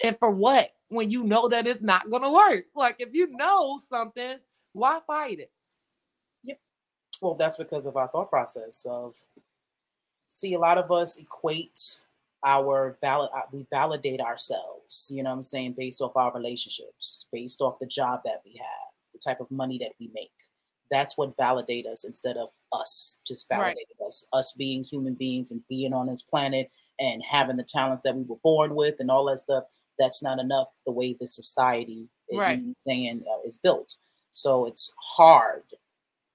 And 0.03 0.17
for 0.17 0.31
what? 0.31 0.73
When 0.89 1.09
you 1.09 1.23
know 1.23 1.47
that 1.49 1.67
it's 1.67 1.81
not 1.81 2.09
going 2.09 2.21
to 2.21 2.29
work. 2.29 2.65
Like, 2.75 2.97
if 2.99 3.09
you 3.13 3.27
know 3.31 3.79
something, 3.89 4.35
why 4.73 4.99
fight 5.05 5.39
it? 5.39 5.51
Well, 7.21 7.35
that's 7.35 7.57
because 7.57 7.85
of 7.85 7.95
our 7.95 8.07
thought 8.09 8.29
process 8.29 8.85
of 8.89 9.15
see 10.27 10.53
a 10.53 10.59
lot 10.59 10.77
of 10.77 10.91
us 10.91 11.17
equate 11.17 12.03
our 12.43 12.97
valid 12.99 13.29
uh, 13.33 13.41
we 13.51 13.65
validate 13.69 14.19
ourselves, 14.19 15.09
you 15.13 15.23
know 15.23 15.29
what 15.29 15.37
I'm 15.37 15.43
saying, 15.43 15.75
based 15.77 16.01
off 16.01 16.17
our 16.17 16.33
relationships, 16.33 17.27
based 17.31 17.61
off 17.61 17.79
the 17.79 17.87
job 17.87 18.21
that 18.25 18.41
we 18.45 18.51
have, 18.57 18.91
the 19.13 19.19
type 19.19 19.39
of 19.39 19.49
money 19.49 19.77
that 19.77 19.93
we 19.99 20.11
make. 20.13 20.31
That's 20.93 21.17
what 21.17 21.35
validate 21.35 21.87
us 21.87 22.03
instead 22.05 22.37
of 22.37 22.49
us 22.71 23.17
just 23.25 23.47
Right. 23.49 23.75
us, 24.05 24.27
us 24.31 24.53
being 24.53 24.83
human 24.83 25.15
beings 25.15 25.51
and 25.51 25.65
being 25.67 25.93
on 25.93 26.07
this 26.07 26.21
planet 26.21 26.69
and 26.99 27.23
having 27.23 27.57
the 27.57 27.63
talents 27.63 28.01
that 28.03 28.15
we 28.15 28.23
were 28.23 28.37
born 28.43 28.75
with 28.75 28.95
and 28.99 29.09
all 29.09 29.25
that 29.25 29.39
stuff. 29.39 29.63
That's 29.97 30.21
not 30.21 30.39
enough 30.39 30.67
the 30.85 30.91
way 30.91 31.13
the 31.19 31.27
society 31.27 32.07
is 32.29 32.37
Right. 32.39 32.63
saying 32.79 33.23
uh, 33.29 33.47
is 33.47 33.57
built. 33.57 33.97
So 34.31 34.65
it's 34.65 34.93
hard 35.17 35.63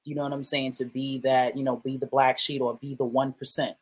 you 0.09 0.15
know 0.15 0.23
what 0.23 0.33
I'm 0.33 0.43
saying, 0.43 0.73
to 0.73 0.87
be 0.87 1.19
that, 1.19 1.57
you 1.57 1.63
know, 1.63 1.77
be 1.77 1.99
the 1.99 2.07
black 2.07 2.39
sheet 2.39 2.63
or 2.63 2.79
be 2.81 2.95
the 2.95 3.05
1%, 3.05 3.75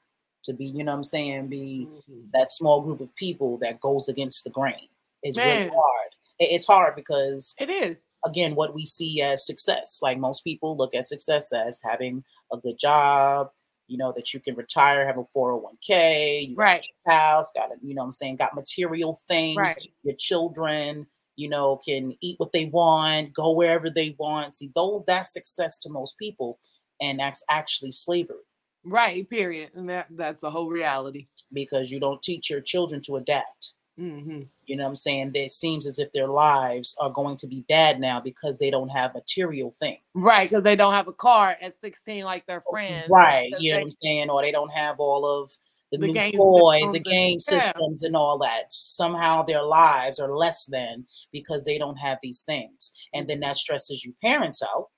to 0.44 0.52
be, 0.52 0.66
you 0.66 0.82
know 0.82 0.90
what 0.92 0.96
I'm 0.96 1.02
saying, 1.04 1.48
be 1.48 1.88
that 2.32 2.50
small 2.50 2.82
group 2.82 3.00
of 3.00 3.14
people 3.14 3.58
that 3.58 3.80
goes 3.80 4.08
against 4.08 4.42
the 4.42 4.50
grain. 4.50 4.88
It's 5.22 5.38
really 5.38 5.68
hard. 5.68 6.10
It's 6.38 6.66
hard 6.66 6.96
because, 6.96 7.54
It 7.60 7.70
is. 7.70 8.06
Again, 8.26 8.54
what 8.54 8.74
we 8.74 8.84
see 8.84 9.22
as 9.22 9.46
success, 9.46 10.00
like 10.02 10.18
most 10.18 10.42
people 10.44 10.76
look 10.76 10.94
at 10.94 11.08
success 11.08 11.52
as 11.52 11.80
having 11.84 12.24
a 12.52 12.58
good 12.58 12.78
job, 12.78 13.48
you 13.88 13.96
know, 13.98 14.12
that 14.16 14.34
you 14.34 14.40
can 14.40 14.56
retire, 14.56 15.06
have 15.06 15.18
a 15.18 15.24
401k, 15.36 16.48
you 16.48 16.56
got 16.56 16.62
Right. 16.62 16.86
a 17.06 17.10
house, 17.12 17.50
got 17.54 17.70
a, 17.72 17.76
you 17.82 17.94
know 17.94 18.00
what 18.02 18.06
I'm 18.06 18.12
saying, 18.12 18.36
got 18.36 18.54
material 18.54 19.16
things, 19.28 19.58
Right. 19.58 19.92
your 20.02 20.16
children, 20.16 21.06
you 21.36 21.48
know, 21.48 21.76
can 21.86 22.14
eat 22.20 22.38
what 22.38 22.52
they 22.52 22.66
want, 22.66 23.32
go 23.34 23.52
wherever 23.52 23.88
they 23.90 24.16
want. 24.18 24.54
See, 24.54 24.70
though 24.74 25.04
that's 25.06 25.32
success 25.32 25.78
to 25.80 25.90
most 25.90 26.18
people, 26.18 26.58
and 27.00 27.20
that's 27.20 27.42
actually 27.50 27.92
slavery 27.92 28.38
Right. 28.84 29.28
Period. 29.28 29.72
And 29.74 29.90
that, 29.90 30.06
that's 30.10 30.40
the 30.40 30.50
whole 30.50 30.70
reality. 30.70 31.26
because 31.52 31.90
you 31.90 31.98
don't 32.00 32.22
teach 32.22 32.50
your 32.50 32.60
children 32.60 33.02
to 33.02 33.16
adapt. 33.16 33.74
Hmm 33.96 34.42
You 34.66 34.76
know 34.76 34.84
what 34.84 34.90
I'm 34.90 34.96
saying? 34.96 35.32
It 35.34 35.50
seems 35.52 35.86
as 35.86 35.98
if 35.98 36.12
their 36.12 36.28
lives 36.28 36.94
are 37.00 37.10
going 37.10 37.36
to 37.38 37.46
be 37.46 37.64
bad 37.68 37.98
now 38.00 38.20
because 38.20 38.58
they 38.58 38.70
don't 38.70 38.90
have 38.90 39.14
material 39.14 39.74
things. 39.78 40.02
Right. 40.14 40.48
Because 40.50 40.64
they 40.64 40.76
don't 40.76 40.92
have 40.92 41.08
a 41.08 41.12
car 41.12 41.56
at 41.60 41.78
16 41.80 42.24
like 42.24 42.46
their 42.46 42.62
friends. 42.70 43.06
Oh, 43.08 43.14
Right. 43.14 43.48
You 43.58 43.70
know 43.70 43.76
they- 43.76 43.82
what 43.82 43.86
I'm 43.86 43.90
saying? 43.92 44.30
Or 44.30 44.42
they 44.42 44.52
don't 44.52 44.72
have 44.72 45.00
all 45.00 45.24
of 45.42 45.50
the, 45.92 45.98
The 45.98 46.08
new 46.08 46.32
toys, 46.32 46.92
the 46.92 46.98
game 47.00 47.38
yeah. 47.48 47.60
systems, 47.60 48.02
and 48.02 48.16
all 48.16 48.38
that. 48.38 48.64
Somehow 48.72 49.44
their 49.44 49.62
lives 49.62 50.18
are 50.18 50.36
less 50.36 50.66
than 50.66 51.06
because 51.32 51.64
they 51.64 51.78
don't 51.78 51.96
have 51.96 52.18
these 52.22 52.42
things. 52.42 52.92
And 53.14 53.28
then 53.28 53.38
that 53.40 53.56
stresses 53.56 54.04
you 54.04 54.12
parents 54.20 54.62
out. 54.62 54.88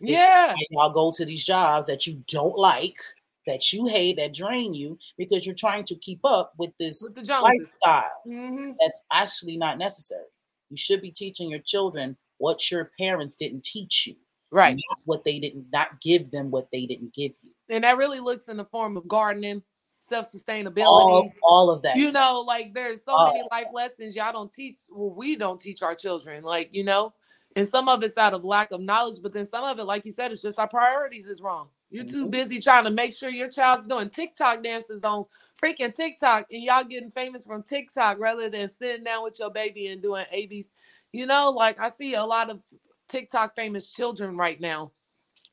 Yeah. 0.00 0.54
y'all 0.70 0.90
go 0.92 1.12
to 1.14 1.24
these 1.26 1.44
jobs 1.44 1.86
that 1.88 2.06
you 2.06 2.22
don't 2.26 2.56
like, 2.56 2.96
that 3.46 3.72
you 3.72 3.86
hate, 3.86 4.16
that 4.16 4.34
drain 4.34 4.72
you 4.74 4.98
because 5.18 5.44
you're 5.46 5.54
trying 5.54 5.84
to 5.84 5.94
keep 5.96 6.20
up 6.24 6.52
with 6.58 6.70
this 6.78 7.02
With 7.14 7.28
lifestyle 7.28 8.22
hmm 8.24 8.72
that's 8.80 9.02
actually 9.12 9.56
not 9.56 9.78
necessary. 9.78 10.24
You 10.70 10.76
should 10.76 11.02
be 11.02 11.10
teaching 11.10 11.50
your 11.50 11.60
children 11.60 12.16
what 12.38 12.70
your 12.70 12.90
parents 12.98 13.36
didn't 13.36 13.64
teach 13.64 14.06
you, 14.06 14.16
Right. 14.50 14.76
what 15.04 15.24
they 15.24 15.38
didn't 15.38 15.66
not 15.72 16.00
give 16.00 16.30
them 16.30 16.50
what 16.50 16.68
they 16.72 16.86
didn't 16.86 17.14
give 17.14 17.32
you. 17.42 17.52
And 17.68 17.84
that 17.84 17.96
really 17.98 18.20
looks 18.20 18.48
in 18.48 18.56
the 18.56 18.64
form 18.64 18.96
of 18.96 19.06
gardening, 19.06 19.62
self 20.00 20.32
sustainability. 20.32 20.86
All, 20.86 21.32
all 21.42 21.70
of 21.70 21.82
that. 21.82 21.96
you 21.96 22.10
know, 22.12 22.40
like 22.46 22.74
there's 22.74 23.04
so 23.04 23.18
many 23.26 23.42
Oh. 23.42 23.48
life 23.52 23.68
lessons 23.72 24.16
y'all 24.16 24.32
don't 24.32 24.52
teach. 24.52 24.80
Well, 24.90 25.10
we 25.14 25.36
don't 25.36 25.60
teach 25.60 25.82
our 25.82 25.94
children, 25.94 26.42
like 26.42 26.70
you 26.72 26.84
know, 26.84 27.12
and 27.54 27.68
some 27.68 27.88
of 27.88 28.02
it's 28.02 28.18
out 28.18 28.34
of 28.34 28.44
lack 28.44 28.72
of 28.72 28.80
knowledge, 28.80 29.16
but 29.22 29.32
then 29.32 29.46
some 29.48 29.64
of 29.64 29.78
it, 29.78 29.84
like 29.84 30.04
you 30.04 30.12
said, 30.12 30.32
it's 30.32 30.42
just 30.42 30.58
our 30.58 30.68
priorities 30.68 31.26
is 31.26 31.40
wrong. 31.42 31.68
You're 31.92 32.04
too 32.04 32.26
busy 32.28 32.58
trying 32.58 32.84
to 32.84 32.90
make 32.90 33.12
sure 33.12 33.28
your 33.28 33.50
child's 33.50 33.86
doing 33.86 34.08
TikTok 34.08 34.62
dances 34.62 35.04
on 35.04 35.26
freaking 35.62 35.94
TikTok, 35.94 36.46
and 36.50 36.62
y'all 36.62 36.84
getting 36.84 37.10
famous 37.10 37.46
from 37.46 37.62
TikTok 37.62 38.18
rather 38.18 38.48
than 38.48 38.72
sitting 38.72 39.04
down 39.04 39.24
with 39.24 39.38
your 39.38 39.50
baby 39.50 39.88
and 39.88 40.00
doing 40.00 40.24
ABs. 40.32 40.68
You 41.12 41.26
know, 41.26 41.50
like 41.50 41.78
I 41.78 41.90
see 41.90 42.14
a 42.14 42.24
lot 42.24 42.48
of 42.48 42.62
TikTok 43.08 43.54
famous 43.54 43.90
children 43.90 44.38
right 44.38 44.58
now 44.58 44.92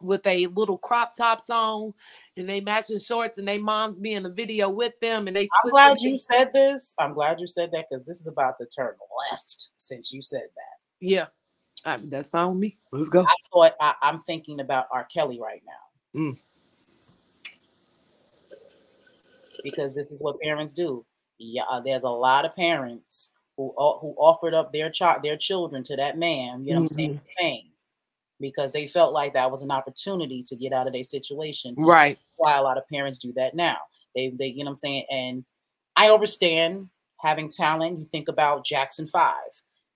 with 0.01 0.25
a 0.25 0.47
little 0.47 0.77
crop 0.77 1.13
tops 1.13 1.49
on 1.49 1.93
and 2.37 2.47
they 2.47 2.61
matching 2.61 2.99
shorts 2.99 3.37
and 3.37 3.45
they 3.45 3.57
moms 3.57 3.99
be 3.99 4.13
in 4.13 4.23
the 4.23 4.31
video 4.31 4.69
with 4.69 4.97
them 5.01 5.27
and 5.27 5.35
they 5.35 5.49
I'm 5.63 5.71
glad 5.71 5.97
you 5.99 6.17
said 6.17 6.53
this. 6.53 6.95
I'm 6.97 7.13
glad 7.13 7.41
you 7.41 7.47
said 7.47 7.71
that 7.73 7.85
because 7.89 8.05
this 8.05 8.21
is 8.21 8.27
about 8.27 8.53
to 8.61 8.65
turn 8.65 8.93
left 9.31 9.71
since 9.75 10.13
you 10.13 10.21
said 10.21 10.47
that. 10.55 11.05
Yeah. 11.05 11.27
I 11.85 11.97
mean, 11.97 12.09
that's 12.09 12.29
fine 12.29 12.49
with 12.49 12.57
me. 12.57 12.77
Let's 12.91 13.09
go. 13.09 13.23
I 13.23 13.35
thought 13.53 13.73
I, 13.81 13.93
I'm 14.01 14.21
thinking 14.21 14.61
about 14.61 14.87
R. 14.91 15.05
Kelly 15.13 15.39
right 15.41 15.61
now. 15.65 15.88
Mm. 16.15 16.37
Because 19.63 19.93
this 19.95 20.11
is 20.11 20.21
what 20.21 20.39
parents 20.39 20.73
do. 20.73 21.05
Yeah, 21.37 21.63
uh, 21.69 21.79
there's 21.79 22.03
a 22.03 22.09
lot 22.09 22.45
of 22.45 22.55
parents 22.55 23.31
who 23.57 23.73
who 23.77 24.15
offered 24.17 24.53
up 24.53 24.71
their 24.71 24.89
child 24.89 25.23
their 25.23 25.37
children 25.37 25.83
to 25.83 25.95
that 25.97 26.17
man, 26.17 26.63
you 26.63 26.73
know 26.73 26.81
what 26.81 26.91
I'm 26.91 26.95
saying, 26.95 27.21
fame. 27.39 27.65
Because 28.39 28.71
they 28.71 28.87
felt 28.87 29.13
like 29.13 29.33
that 29.33 29.51
was 29.51 29.61
an 29.61 29.71
opportunity 29.71 30.43
to 30.43 30.55
get 30.55 30.71
out 30.71 30.87
of 30.87 30.93
their 30.93 31.03
situation. 31.03 31.75
Right. 31.77 32.17
Why 32.37 32.57
a 32.57 32.61
lot 32.61 32.77
of 32.77 32.87
parents 32.87 33.17
do 33.17 33.33
that 33.33 33.55
now. 33.55 33.77
They 34.15 34.29
they 34.29 34.47
you 34.47 34.59
know 34.59 34.65
what 34.65 34.69
I'm 34.69 34.75
saying? 34.75 35.05
And 35.11 35.45
I 35.95 36.09
understand 36.09 36.87
having 37.19 37.49
talent. 37.49 37.97
You 37.97 38.05
think 38.05 38.29
about 38.29 38.65
Jackson 38.65 39.05
5. 39.05 39.33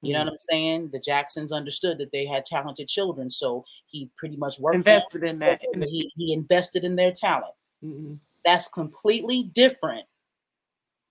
You 0.04 0.13
know 0.13 0.20
Mm. 0.20 0.26
what 0.26 0.32
I'm 0.34 0.38
saying? 0.39 0.89
The 0.92 1.00
Jacksons 1.00 1.52
understood 1.54 1.98
that 2.00 2.12
they 2.12 2.26
had 2.26 2.46
talented 2.46 2.88
children, 2.89 3.30
so 3.30 3.63
he 3.86 4.10
pretty 4.18 4.36
much 4.36 4.60
worked. 4.60 4.76
Invested 4.76 5.24
in 5.24 5.39
that. 5.39 5.62
he, 5.74 6.12
he 6.18 6.34
invested 6.34 6.84
in 6.84 6.96
their 6.98 7.12
talent. 7.12 7.54
Mhm. 7.84 8.20
That's 8.46 8.68
completely 8.68 9.44
different 9.44 10.06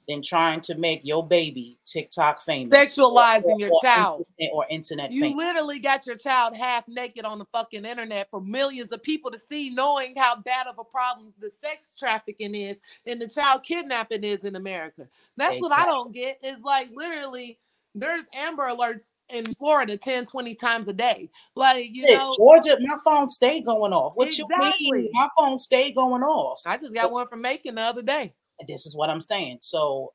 than 0.09 0.20
trying 0.20 0.61
to 0.61 0.74
make 0.74 1.00
your 1.05 1.26
baby 1.26 1.78
TikTok 1.87 2.42
famous. 2.42 2.68
Sexualizing 2.68 3.44
or, 3.44 3.52
or, 3.55 3.59
your 3.61 3.70
or 3.70 3.81
child. 3.83 4.26
Internet 4.38 4.52
or 4.55 4.66
internet 4.68 5.12
You 5.12 5.22
famous. 5.22 5.37
literally 5.38 5.78
got 5.78 6.05
your 6.07 6.16
child 6.16 6.57
half 6.57 6.87
naked 6.88 7.24
on 7.24 7.38
the 7.38 7.46
fucking 7.46 7.85
internet 7.85 8.28
for 8.28 8.40
millions 8.40 8.90
of 8.92 9.02
people 9.02 9.31
to 9.31 9.38
see, 9.48 9.70
knowing 9.70 10.14
how 10.16 10.37
bad 10.37 10.66
of 10.66 10.78
a 10.78 10.85
problem 10.85 11.33
the 11.38 11.50
sex 11.62 11.94
trafficking 11.96 12.55
is 12.55 12.81
and 13.07 13.20
the 13.22 13.28
child 13.28 13.62
kidnapping 13.62 14.24
is 14.24 14.44
in 14.44 14.57
America. 14.57 15.09
That's 15.37 15.55
exactly. 15.55 15.68
what 15.70 15.78
I 15.78 15.87
don't 15.87 16.12
get. 16.12 16.38
Is 16.42 16.59
like 16.62 16.90
literally 16.92 17.59
there's 17.94 18.24
Amber 18.35 18.64
Alerts 18.64 19.02
in 19.28 19.52
Florida 19.55 19.96
10, 19.96 20.26
20 20.26 20.55
times 20.55 20.88
a 20.88 20.92
day. 20.92 21.31
Like, 21.55 21.88
you 21.92 22.05
hey, 22.07 22.14
know, 22.14 22.35
Georgia, 22.37 22.76
my 22.81 22.96
phone 23.05 23.28
stayed 23.28 23.64
going 23.64 23.92
off. 23.92 24.12
What 24.14 24.28
exactly. 24.28 24.72
you 24.78 24.92
mean? 24.92 25.11
My 25.12 25.28
phone 25.38 25.59
stayed 25.59 25.94
going 25.94 26.22
off. 26.22 26.61
I 26.66 26.76
just 26.76 26.94
got 26.94 27.11
one 27.11 27.28
from 27.28 27.42
Macon 27.42 27.76
the 27.76 27.83
other 27.83 28.02
day. 28.02 28.35
And 28.61 28.68
this 28.68 28.87
is 28.87 28.94
what 28.94 29.11
I'm 29.11 29.20
saying. 29.20 29.59
So 29.61 30.12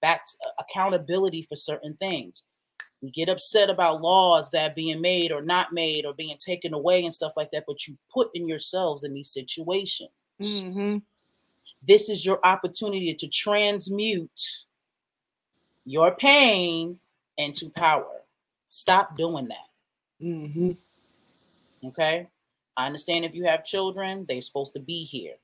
back 0.00 0.24
to 0.24 0.32
uh, 0.46 0.62
accountability 0.62 1.42
for 1.48 1.56
certain 1.56 1.94
things. 1.94 2.44
We 3.00 3.10
get 3.10 3.28
upset 3.28 3.70
about 3.70 4.02
laws 4.02 4.50
that 4.50 4.72
are 4.72 4.74
being 4.74 5.00
made 5.00 5.30
or 5.30 5.40
not 5.40 5.72
made 5.72 6.04
or 6.04 6.14
being 6.14 6.36
taken 6.44 6.74
away 6.74 7.04
and 7.04 7.14
stuff 7.14 7.32
like 7.36 7.50
that, 7.52 7.64
but 7.66 7.86
you 7.86 7.96
put 8.12 8.28
in 8.34 8.48
yourselves 8.48 9.04
in 9.04 9.14
these 9.14 9.32
situations. 9.32 10.10
Mm-hmm. 10.42 10.98
This 11.86 12.08
is 12.08 12.26
your 12.26 12.40
opportunity 12.44 13.14
to 13.14 13.28
transmute 13.28 14.64
your 15.84 16.10
pain 16.16 16.98
into 17.38 17.70
power. 17.70 18.22
Stop 18.66 19.16
doing 19.16 19.48
that. 19.48 20.24
Mm-hmm. 20.24 20.72
Okay. 21.88 22.28
I 22.76 22.86
understand 22.86 23.24
if 23.24 23.34
you 23.34 23.44
have 23.44 23.64
children, 23.64 24.26
they're 24.28 24.42
supposed 24.42 24.74
to 24.74 24.80
be 24.80 25.04
here 25.04 25.34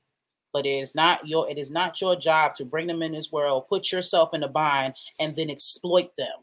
but 0.55 0.65
it 0.65 0.69
is 0.69 0.95
not 0.95 1.27
your 1.27 1.49
it 1.49 1.57
is 1.57 1.69
not 1.69 1.99
your 1.99 2.15
job 2.15 2.55
to 2.55 2.63
bring 2.63 2.87
them 2.87 3.03
in 3.03 3.11
this 3.11 3.29
world 3.29 3.67
put 3.67 3.91
yourself 3.91 4.33
in 4.33 4.41
a 4.41 4.47
bind 4.47 4.93
and 5.19 5.35
then 5.35 5.49
exploit 5.49 6.15
them 6.17 6.37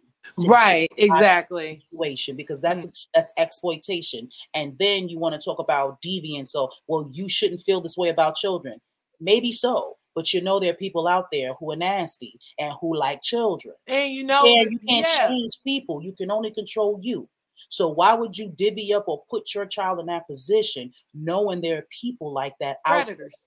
right 0.46 0.92
exactly 0.98 1.82
situation 1.90 2.36
because 2.36 2.60
that's 2.60 2.84
mm. 2.84 2.92
that's 3.14 3.32
exploitation 3.38 4.28
and 4.52 4.76
then 4.78 5.08
you 5.08 5.18
want 5.18 5.34
to 5.34 5.40
talk 5.40 5.58
about 5.58 6.00
deviance 6.02 6.48
so 6.48 6.70
well 6.86 7.08
you 7.10 7.26
shouldn't 7.26 7.60
feel 7.60 7.80
this 7.80 7.96
way 7.96 8.10
about 8.10 8.36
children 8.36 8.78
maybe 9.18 9.50
so 9.50 9.96
but 10.14 10.32
you 10.32 10.40
know 10.42 10.58
there 10.58 10.70
are 10.70 10.76
people 10.76 11.08
out 11.08 11.26
there 11.32 11.54
who 11.54 11.70
are 11.72 11.76
nasty 11.76 12.38
and 12.58 12.72
who 12.80 12.96
like 12.96 13.22
children 13.22 13.74
and 13.86 14.12
you 14.12 14.24
know 14.24 14.44
yeah, 14.44 14.62
you 14.68 14.78
can't 14.88 15.06
yeah. 15.08 15.28
change 15.28 15.52
people 15.66 16.02
you 16.02 16.12
can 16.12 16.30
only 16.30 16.50
control 16.50 16.98
you 17.02 17.28
so 17.68 17.88
why 17.88 18.14
would 18.14 18.36
you 18.36 18.52
divvy 18.56 18.92
up 18.92 19.04
or 19.06 19.22
put 19.30 19.54
your 19.54 19.66
child 19.66 19.98
in 19.98 20.06
that 20.06 20.26
position 20.26 20.92
knowing 21.14 21.60
there 21.60 21.78
are 21.78 21.86
people 21.90 22.32
like 22.32 22.54
that 22.60 22.78
predators 22.84 23.46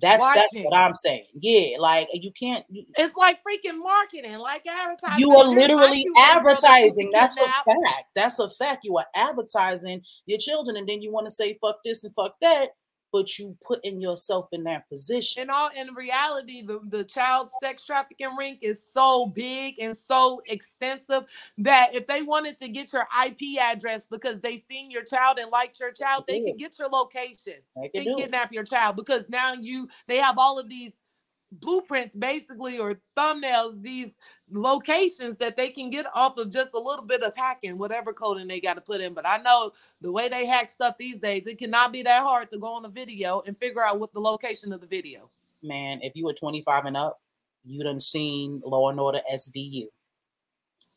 that's 0.00 0.20
Watching. 0.20 0.42
that's 0.42 0.64
what 0.64 0.76
I'm 0.76 0.94
saying. 0.94 1.24
Yeah, 1.40 1.76
like 1.78 2.08
you 2.12 2.30
can't. 2.30 2.64
You, 2.68 2.84
it's 2.96 3.16
like 3.16 3.38
freaking 3.38 3.78
marketing, 3.78 4.38
like 4.38 4.62
advertising. 4.66 5.18
You 5.18 5.32
are 5.36 5.46
literally 5.46 6.04
advertising. 6.18 7.10
That's 7.12 7.36
a 7.36 7.44
fact. 7.46 8.04
That's 8.14 8.38
a 8.38 8.48
fact. 8.50 8.84
You 8.84 8.96
are 8.98 9.06
advertising 9.16 10.02
your 10.26 10.38
children, 10.38 10.76
and 10.76 10.88
then 10.88 11.02
you 11.02 11.12
want 11.12 11.26
to 11.26 11.30
say 11.30 11.58
fuck 11.60 11.78
this 11.84 12.04
and 12.04 12.14
fuck 12.14 12.34
that 12.40 12.68
but 13.12 13.38
you 13.38 13.56
putting 13.66 14.00
yourself 14.00 14.48
in 14.52 14.64
that 14.64 14.88
position. 14.88 15.42
In 15.42 15.50
all 15.50 15.70
in 15.76 15.94
reality, 15.94 16.62
the, 16.64 16.80
the 16.88 17.04
child 17.04 17.50
sex 17.62 17.84
trafficking 17.84 18.36
ring 18.36 18.58
is 18.60 18.80
so 18.92 19.26
big 19.26 19.76
and 19.80 19.96
so 19.96 20.42
extensive 20.46 21.24
that 21.58 21.94
if 21.94 22.06
they 22.06 22.22
wanted 22.22 22.58
to 22.58 22.68
get 22.68 22.92
your 22.92 23.06
IP 23.24 23.60
address 23.60 24.06
because 24.06 24.40
they 24.40 24.58
seen 24.70 24.90
your 24.90 25.04
child 25.04 25.38
and 25.38 25.50
liked 25.50 25.80
your 25.80 25.92
child, 25.92 26.24
they, 26.28 26.40
they 26.40 26.46
can 26.46 26.56
get 26.56 26.78
your 26.78 26.88
location 26.88 27.54
and 27.76 27.92
kidnap 27.92 28.52
your 28.52 28.64
child 28.64 28.96
because 28.96 29.28
now 29.28 29.54
you 29.54 29.88
they 30.06 30.16
have 30.16 30.38
all 30.38 30.58
of 30.58 30.68
these 30.68 30.92
blueprints 31.52 32.14
basically 32.14 32.78
or 32.78 33.00
thumbnails, 33.16 33.80
these 33.82 34.12
locations 34.50 35.36
that 35.38 35.56
they 35.56 35.68
can 35.68 35.90
get 35.90 36.06
off 36.14 36.38
of 36.38 36.50
just 36.50 36.74
a 36.74 36.78
little 36.78 37.04
bit 37.04 37.22
of 37.22 37.32
hacking, 37.36 37.78
whatever 37.78 38.12
coding 38.12 38.48
they 38.48 38.60
got 38.60 38.74
to 38.74 38.80
put 38.80 39.00
in. 39.00 39.14
But 39.14 39.26
I 39.26 39.38
know 39.38 39.72
the 40.00 40.12
way 40.12 40.28
they 40.28 40.46
hack 40.46 40.68
stuff 40.68 40.96
these 40.98 41.18
days, 41.18 41.46
it 41.46 41.58
cannot 41.58 41.92
be 41.92 42.02
that 42.02 42.22
hard 42.22 42.50
to 42.50 42.58
go 42.58 42.74
on 42.74 42.84
a 42.84 42.88
video 42.88 43.42
and 43.46 43.58
figure 43.58 43.84
out 43.84 44.00
what 44.00 44.12
the 44.12 44.20
location 44.20 44.72
of 44.72 44.80
the 44.80 44.86
video. 44.86 45.30
Man, 45.62 46.00
if 46.02 46.14
you 46.14 46.24
were 46.24 46.34
25 46.34 46.84
and 46.86 46.96
up, 46.96 47.20
you 47.64 47.82
done 47.82 48.00
seen 48.00 48.62
Law 48.64 48.88
and 48.90 49.00
Order 49.00 49.20
SVU. 49.32 49.86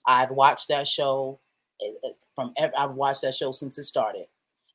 I've 0.05 0.31
watched 0.31 0.69
that 0.69 0.87
show 0.87 1.39
eh, 1.81 1.91
eh, 2.05 2.11
from 2.35 2.53
I've 2.77 2.91
watched 2.91 3.21
that 3.21 3.35
show 3.35 3.51
since 3.51 3.77
it 3.77 3.83
started 3.83 4.25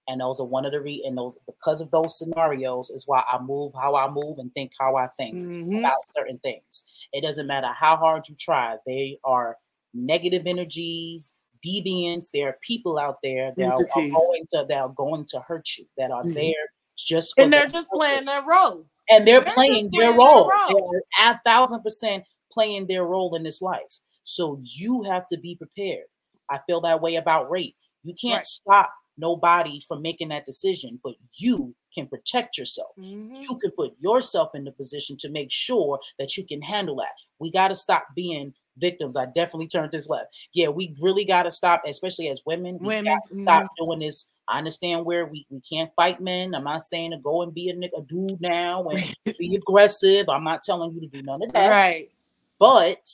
and 0.08 0.20
those 0.20 0.40
are 0.40 0.46
one 0.46 0.64
of 0.64 0.72
the 0.72 0.80
re 0.80 1.02
and 1.06 1.16
those 1.16 1.36
because 1.46 1.80
of 1.80 1.90
those 1.90 2.18
scenarios 2.18 2.90
is 2.90 3.04
why 3.06 3.22
I 3.28 3.40
move 3.40 3.72
how 3.74 3.96
I 3.96 4.08
move 4.08 4.38
and 4.38 4.52
think 4.52 4.72
how 4.78 4.96
I 4.96 5.08
think 5.16 5.36
mm-hmm. 5.36 5.78
about 5.78 5.98
certain 6.16 6.38
things. 6.38 6.84
It 7.12 7.22
doesn't 7.22 7.46
matter 7.46 7.68
how 7.68 7.96
hard 7.96 8.28
you 8.28 8.36
try; 8.38 8.76
they 8.86 9.18
are 9.24 9.56
negative 9.94 10.42
energies, 10.46 11.32
deviants. 11.64 12.28
There 12.32 12.48
are 12.48 12.58
people 12.62 12.98
out 12.98 13.18
there 13.22 13.52
that 13.56 13.66
are, 13.66 13.80
are, 13.80 14.08
going 14.08 14.44
to 14.52 14.66
that 14.68 14.78
are 14.78 14.94
going 14.96 15.24
to 15.28 15.40
hurt 15.40 15.68
you, 15.76 15.86
that 15.98 16.10
are 16.10 16.22
mm-hmm. 16.22 16.34
there 16.34 16.70
just 16.96 17.34
and 17.38 17.52
they're 17.52 17.68
just 17.68 17.90
playing 17.90 18.24
their 18.24 18.42
role. 18.42 18.86
And 19.08 19.26
they're, 19.26 19.40
they're 19.40 19.54
playing, 19.54 19.90
their, 19.92 20.12
playing 20.12 20.16
role. 20.18 20.48
their 20.48 20.74
role. 20.74 20.92
They're 20.92 21.30
a 21.30 21.40
thousand 21.44 21.82
percent 21.82 22.24
playing 22.50 22.86
their 22.86 23.04
role 23.04 23.34
in 23.36 23.44
this 23.44 23.62
life. 23.62 23.82
So 24.24 24.60
you 24.62 25.04
have 25.04 25.26
to 25.28 25.38
be 25.38 25.56
prepared. 25.56 26.04
I 26.50 26.58
feel 26.66 26.80
that 26.80 27.00
way 27.00 27.16
about 27.16 27.50
rape. 27.50 27.76
You 28.02 28.14
can't 28.20 28.38
right. 28.38 28.46
stop 28.46 28.90
nobody 29.18 29.80
from 29.86 30.02
making 30.02 30.28
that 30.28 30.46
decision, 30.46 31.00
but 31.02 31.14
you 31.34 31.74
can 31.94 32.06
protect 32.06 32.58
yourself. 32.58 32.90
Mm-hmm. 32.98 33.36
You 33.36 33.58
can 33.60 33.70
put 33.72 33.94
yourself 33.98 34.50
in 34.54 34.64
the 34.64 34.72
position 34.72 35.16
to 35.18 35.30
make 35.30 35.50
sure 35.50 35.98
that 36.18 36.36
you 36.36 36.44
can 36.44 36.62
handle 36.62 36.96
that. 36.96 37.12
We 37.38 37.50
got 37.50 37.68
to 37.68 37.74
stop 37.74 38.06
being 38.14 38.52
victims. 38.78 39.16
I 39.16 39.26
definitely 39.26 39.68
turned 39.68 39.92
this 39.92 40.08
left. 40.08 40.36
Yeah, 40.52 40.68
we 40.68 40.94
really 41.00 41.24
got 41.24 41.44
to 41.44 41.50
stop, 41.50 41.82
especially 41.86 42.28
as 42.28 42.42
women. 42.46 42.78
We 42.80 42.88
women 42.88 43.12
mm-hmm. 43.14 43.42
stop 43.42 43.66
doing 43.78 44.00
this. 44.00 44.30
I 44.48 44.58
understand 44.58 45.04
where 45.04 45.26
we, 45.26 45.46
we 45.50 45.60
can't 45.60 45.90
fight 45.96 46.20
men. 46.20 46.54
I'm 46.54 46.64
not 46.64 46.82
saying 46.82 47.10
to 47.12 47.18
go 47.18 47.42
and 47.42 47.52
be 47.52 47.70
a, 47.70 47.98
a 47.98 48.02
dude 48.02 48.40
now 48.40 48.84
and 48.84 49.14
be 49.38 49.56
aggressive. 49.56 50.28
I'm 50.28 50.44
not 50.44 50.62
telling 50.62 50.92
you 50.92 51.00
to 51.00 51.08
do 51.08 51.22
none 51.22 51.42
of 51.42 51.52
that. 51.52 51.70
Right. 51.70 52.10
But 52.58 53.08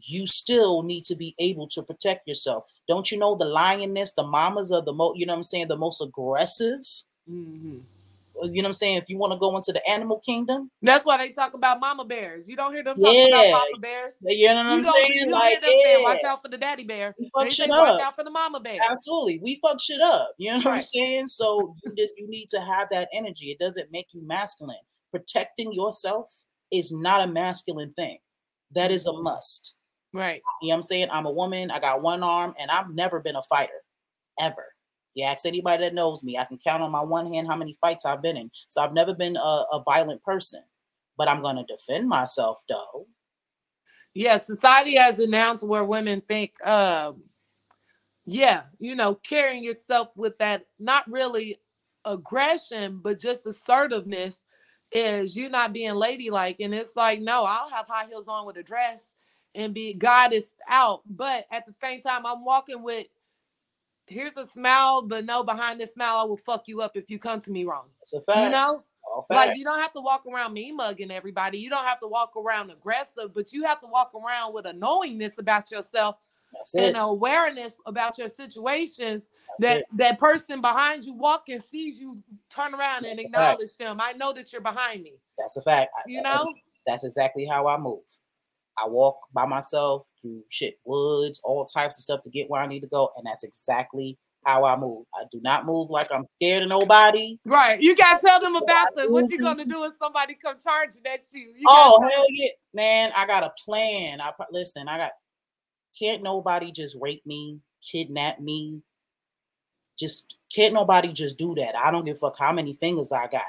you 0.00 0.26
still 0.26 0.82
need 0.82 1.04
to 1.04 1.14
be 1.14 1.34
able 1.38 1.68
to 1.68 1.82
protect 1.82 2.26
yourself. 2.28 2.64
Don't 2.88 3.10
you 3.10 3.18
know 3.18 3.36
the 3.36 3.46
lioness, 3.46 4.12
the 4.12 4.26
mamas 4.26 4.70
are 4.70 4.82
the 4.82 4.92
most, 4.92 5.18
you 5.18 5.26
know 5.26 5.32
what 5.32 5.38
I'm 5.38 5.42
saying, 5.44 5.68
the 5.68 5.76
most 5.76 6.00
aggressive? 6.00 6.80
Mm-hmm. 7.30 7.78
You 8.42 8.62
know 8.62 8.66
what 8.66 8.70
I'm 8.70 8.74
saying? 8.74 8.98
If 8.98 9.04
you 9.08 9.16
want 9.16 9.32
to 9.32 9.38
go 9.38 9.56
into 9.56 9.72
the 9.72 9.88
animal 9.88 10.18
kingdom, 10.18 10.68
that's 10.82 11.06
why 11.06 11.16
they 11.16 11.30
talk 11.30 11.54
about 11.54 11.80
mama 11.80 12.04
bears. 12.04 12.48
You 12.48 12.56
don't 12.56 12.74
hear 12.74 12.82
them 12.82 12.98
talking 12.98 13.28
yeah. 13.28 13.42
about 13.42 13.52
mama 13.52 13.78
bears. 13.80 14.16
You 14.22 14.48
know 14.48 14.56
what 14.56 14.66
I'm 14.66 14.84
saying? 14.84 15.12
You 15.12 15.30
like, 15.30 15.50
hear 15.52 15.60
them 15.60 15.70
yeah. 15.72 15.84
saying, 15.84 16.02
watch 16.02 16.24
out 16.26 16.42
for 16.42 16.48
the 16.48 16.58
daddy 16.58 16.84
bear. 16.84 17.14
We 17.18 17.30
fuck 17.32 17.44
they 17.44 17.50
shit 17.50 17.68
say, 17.68 17.72
up. 17.72 17.78
Watch 17.78 18.02
out 18.02 18.16
for 18.16 18.24
the 18.24 18.32
mama 18.32 18.60
bear. 18.60 18.80
Absolutely. 18.90 19.38
We 19.42 19.60
fuck 19.62 19.80
shit 19.80 20.00
up. 20.00 20.32
You 20.36 20.50
know 20.50 20.56
what 20.56 20.66
right. 20.66 20.74
I'm 20.74 20.80
saying? 20.80 21.28
So 21.28 21.76
you 21.84 21.94
just 21.96 22.12
you 22.18 22.28
need 22.28 22.48
to 22.50 22.60
have 22.60 22.88
that 22.90 23.08
energy. 23.14 23.52
It 23.52 23.60
doesn't 23.60 23.92
make 23.92 24.08
you 24.12 24.26
masculine. 24.26 24.76
Protecting 25.12 25.72
yourself 25.72 26.28
is 26.72 26.92
not 26.92 27.26
a 27.26 27.30
masculine 27.30 27.92
thing. 27.92 28.18
That 28.72 28.90
is 28.90 29.06
a 29.06 29.10
mm-hmm. 29.10 29.22
must. 29.22 29.74
Right. 30.14 30.42
You 30.62 30.68
know 30.68 30.74
what 30.74 30.76
I'm 30.76 30.82
saying? 30.84 31.08
I'm 31.10 31.26
a 31.26 31.30
woman, 31.30 31.72
I 31.72 31.80
got 31.80 32.00
one 32.00 32.22
arm, 32.22 32.54
and 32.58 32.70
I've 32.70 32.94
never 32.94 33.20
been 33.20 33.36
a 33.36 33.42
fighter. 33.42 33.82
Ever. 34.40 34.64
You 35.14 35.26
ask 35.26 35.44
anybody 35.44 35.84
that 35.84 35.94
knows 35.94 36.22
me, 36.22 36.38
I 36.38 36.44
can 36.44 36.58
count 36.58 36.82
on 36.82 36.90
my 36.90 37.02
one 37.02 37.32
hand 37.32 37.46
how 37.46 37.56
many 37.56 37.76
fights 37.80 38.04
I've 38.04 38.22
been 38.22 38.36
in. 38.36 38.50
So 38.68 38.82
I've 38.82 38.94
never 38.94 39.14
been 39.14 39.36
a, 39.36 39.64
a 39.72 39.82
violent 39.84 40.22
person. 40.24 40.62
But 41.16 41.28
I'm 41.28 41.42
gonna 41.42 41.64
defend 41.66 42.08
myself 42.08 42.58
though. 42.68 43.06
Yeah, 44.12 44.38
society 44.38 44.96
has 44.96 45.18
announced 45.20 45.66
where 45.66 45.84
women 45.84 46.20
think 46.20 46.52
um 46.66 47.22
yeah, 48.24 48.62
you 48.80 48.96
know, 48.96 49.14
carrying 49.14 49.62
yourself 49.62 50.08
with 50.16 50.36
that 50.38 50.66
not 50.80 51.08
really 51.08 51.60
aggression, 52.04 53.00
but 53.02 53.20
just 53.20 53.46
assertiveness 53.46 54.42
is 54.90 55.36
you 55.36 55.48
not 55.48 55.72
being 55.72 55.92
ladylike. 55.92 56.56
And 56.60 56.74
it's 56.74 56.96
like, 56.96 57.20
no, 57.20 57.44
I'll 57.44 57.68
have 57.68 57.86
high 57.86 58.06
heels 58.06 58.26
on 58.26 58.46
with 58.46 58.56
a 58.56 58.62
dress 58.62 59.13
and 59.54 59.74
be 59.74 59.94
God 59.94 60.32
is 60.32 60.46
out. 60.68 61.02
But 61.08 61.46
at 61.50 61.66
the 61.66 61.74
same 61.82 62.02
time, 62.02 62.26
I'm 62.26 62.44
walking 62.44 62.82
with 62.82 63.06
here's 64.06 64.36
a 64.36 64.46
smile, 64.46 65.02
but 65.02 65.24
no, 65.24 65.42
behind 65.42 65.80
this 65.80 65.94
smile, 65.94 66.16
I 66.16 66.24
will 66.24 66.36
fuck 66.36 66.68
you 66.68 66.82
up 66.82 66.96
if 66.96 67.08
you 67.08 67.18
come 67.18 67.40
to 67.40 67.50
me 67.50 67.64
wrong. 67.64 67.86
It's 68.02 68.12
a 68.12 68.20
fact. 68.20 68.40
You 68.40 68.50
know? 68.50 68.84
Like 69.30 69.56
you 69.56 69.64
don't 69.64 69.80
have 69.80 69.92
to 69.92 70.00
walk 70.00 70.24
around 70.26 70.54
me 70.54 70.72
mugging 70.72 71.10
everybody. 71.10 71.58
You 71.58 71.70
don't 71.70 71.84
have 71.84 72.00
to 72.00 72.08
walk 72.08 72.36
around 72.36 72.70
aggressive, 72.70 73.32
but 73.32 73.52
you 73.52 73.64
have 73.64 73.80
to 73.80 73.86
walk 73.86 74.12
around 74.14 74.54
with 74.54 74.66
a 74.66 74.72
knowingness 74.72 75.38
about 75.38 75.70
yourself 75.70 76.16
That's 76.52 76.74
and 76.74 76.96
awareness 76.96 77.76
about 77.86 78.18
your 78.18 78.28
situations. 78.28 79.28
That's 79.58 79.60
that 79.60 79.78
it. 79.78 79.86
that 79.94 80.18
person 80.18 80.60
behind 80.60 81.04
you 81.04 81.14
walking 81.14 81.60
sees 81.60 81.98
you 81.98 82.18
turn 82.50 82.74
around 82.74 83.04
and 83.04 83.20
acknowledge 83.20 83.76
them. 83.76 83.98
I 84.00 84.12
know 84.12 84.32
that 84.32 84.52
you're 84.52 84.62
behind 84.62 85.02
me. 85.02 85.14
That's 85.38 85.56
a 85.56 85.62
fact. 85.62 85.92
You 86.06 86.22
know, 86.22 86.46
that's 86.86 87.04
exactly 87.04 87.44
how 87.44 87.68
I 87.68 87.78
move. 87.78 88.02
I 88.78 88.88
walk 88.88 89.18
by 89.32 89.46
myself 89.46 90.06
through 90.20 90.42
shit, 90.50 90.78
woods, 90.84 91.40
all 91.44 91.64
types 91.64 91.98
of 91.98 92.02
stuff 92.02 92.22
to 92.22 92.30
get 92.30 92.50
where 92.50 92.60
I 92.60 92.66
need 92.66 92.80
to 92.80 92.88
go. 92.88 93.10
And 93.16 93.26
that's 93.26 93.44
exactly 93.44 94.18
how 94.44 94.64
I 94.64 94.76
move. 94.76 95.06
I 95.14 95.24
do 95.30 95.40
not 95.42 95.66
move 95.66 95.90
like 95.90 96.08
I'm 96.12 96.26
scared 96.26 96.62
of 96.62 96.68
nobody. 96.68 97.38
Right. 97.44 97.80
You 97.80 97.96
gotta 97.96 98.20
tell 98.24 98.40
them 98.40 98.56
about 98.56 98.88
the 98.94 99.10
what 99.10 99.30
you 99.30 99.38
gonna 99.38 99.64
do 99.64 99.84
if 99.84 99.92
somebody 100.00 100.36
come 100.42 100.56
charging 100.62 101.02
at 101.06 101.26
you. 101.32 101.52
you 101.56 101.64
oh 101.66 102.00
hell 102.00 102.26
yeah, 102.30 102.50
man! 102.72 103.12
I 103.16 103.26
got 103.26 103.42
a 103.42 103.52
plan. 103.64 104.20
I 104.20 104.32
listen. 104.50 104.88
I 104.88 104.98
got. 104.98 105.12
Can't 105.98 106.22
nobody 106.22 106.72
just 106.72 106.96
rape 107.00 107.24
me, 107.24 107.60
kidnap 107.80 108.40
me? 108.40 108.80
Just 109.98 110.36
can't 110.54 110.74
nobody 110.74 111.12
just 111.12 111.38
do 111.38 111.54
that. 111.54 111.76
I 111.76 111.90
don't 111.90 112.04
give 112.04 112.16
a 112.16 112.18
fuck 112.18 112.38
how 112.38 112.52
many 112.52 112.72
fingers 112.72 113.12
I 113.12 113.28
got. 113.28 113.42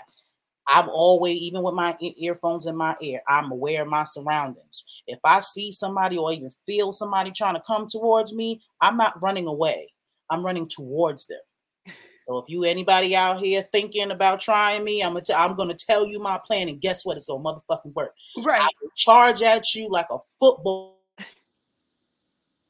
I'm 0.68 0.89
always, 0.89 1.38
even 1.38 1.61
with 1.61 1.76
my 1.76 1.95
earphones 2.18 2.66
in 2.66 2.76
my 2.76 2.95
ear, 3.01 3.22
I'm 3.28 3.51
aware 3.51 3.84
of 3.84 3.88
my 3.88 4.03
surroundings. 4.03 4.86
If 5.07 5.20
I 5.24 5.39
see 5.39 5.72
somebody 5.72 6.18
or 6.18 6.32
even 6.34 6.49
feel 6.66 6.91
somebody 6.91 7.32
trying 7.32 7.55
to 7.55 7.61
come 7.66 7.88
towards 7.88 8.34
me, 8.34 8.61
I'm 8.82 8.97
not 8.97 9.22
running 9.22 9.47
away. 9.47 9.93
I'm 10.30 10.43
running 10.43 10.68
towards 10.68 11.28
them. 11.28 11.39
So 12.28 12.39
if 12.39 12.45
you 12.47 12.63
anybody 12.63 13.16
out 13.16 13.39
here 13.39 13.63
thinking 13.72 14.09
about 14.09 14.39
trying 14.39 14.84
me, 14.84 15.03
I'm 15.03 15.13
gonna 15.13 15.22
t- 15.22 15.34
I'm 15.34 15.55
gonna 15.55 15.76
tell 15.76 16.07
you 16.07 16.20
my 16.20 16.39
plan, 16.43 16.70
and 16.70 16.82
guess 16.82 17.05
what? 17.05 17.18
It's 17.18 17.28
gonna 17.28 17.43
motherfucking 17.43 17.93
work. 17.93 18.16
Right. 18.43 18.61
I 18.61 18.70
will 18.82 18.89
charge 18.95 19.43
at 19.43 19.76
you 19.76 19.88
like 19.91 20.07
a 20.09 20.18
football. 20.39 21.03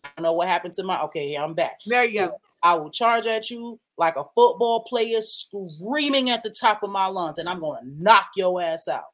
I 0.04 0.10
don't 0.18 0.24
know 0.24 0.34
what 0.34 0.50
happened 0.50 0.74
to 0.74 0.84
my. 0.84 1.02
Okay, 1.04 1.36
I'm 1.36 1.54
back. 1.54 1.78
There 1.86 2.04
you 2.04 2.28
go. 2.28 2.38
I 2.64 2.74
will 2.74 2.90
charge 2.90 3.28
at 3.28 3.50
you 3.50 3.80
like 3.98 4.16
a 4.16 4.24
football 4.36 4.84
player 4.84 5.22
screaming 5.22 6.30
at 6.30 6.44
the 6.44 6.50
top 6.50 6.84
of 6.84 6.90
my 6.90 7.08
lungs, 7.08 7.38
and 7.38 7.48
I'm 7.48 7.62
gonna 7.62 7.82
knock 7.86 8.28
your 8.36 8.62
ass 8.62 8.88
out. 8.88 9.06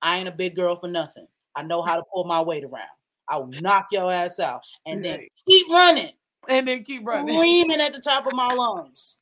I 0.00 0.18
ain't 0.18 0.28
a 0.28 0.32
big 0.32 0.54
girl 0.54 0.76
for 0.76 0.88
nothing. 0.88 1.26
I 1.56 1.62
know 1.62 1.82
how 1.82 1.96
to 1.96 2.04
pull 2.12 2.24
my 2.24 2.40
weight 2.40 2.64
around. 2.64 2.88
I 3.28 3.36
will 3.36 3.48
knock 3.48 3.88
your 3.90 4.10
ass 4.10 4.38
out 4.38 4.62
and 4.86 5.04
then 5.04 5.20
keep 5.46 5.68
running. 5.68 6.12
And 6.48 6.66
then 6.66 6.84
keep 6.84 7.06
running. 7.06 7.34
Screaming 7.34 7.80
at 7.80 7.92
the 7.92 8.00
top 8.00 8.26
of 8.26 8.32
my 8.32 8.52
lungs. 8.52 9.18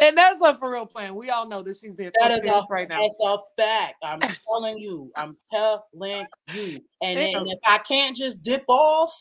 And 0.00 0.16
that's 0.16 0.40
a 0.40 0.56
for 0.56 0.70
real 0.70 0.86
plan. 0.86 1.16
We 1.16 1.30
all 1.30 1.48
know 1.48 1.62
that 1.62 1.76
she's 1.76 1.94
being 1.94 2.12
that 2.20 2.30
is 2.30 2.44
a, 2.44 2.62
right 2.70 2.88
now. 2.88 3.00
That's 3.00 3.20
a 3.24 3.38
fact. 3.58 3.94
I'm 4.02 4.20
telling 4.46 4.78
you. 4.78 5.10
I'm 5.16 5.36
telling 5.52 6.26
you. 6.52 6.80
And 7.02 7.18
then 7.18 7.46
if 7.48 7.58
I 7.64 7.78
can't 7.78 8.16
just 8.16 8.42
dip 8.42 8.64
off, 8.68 9.12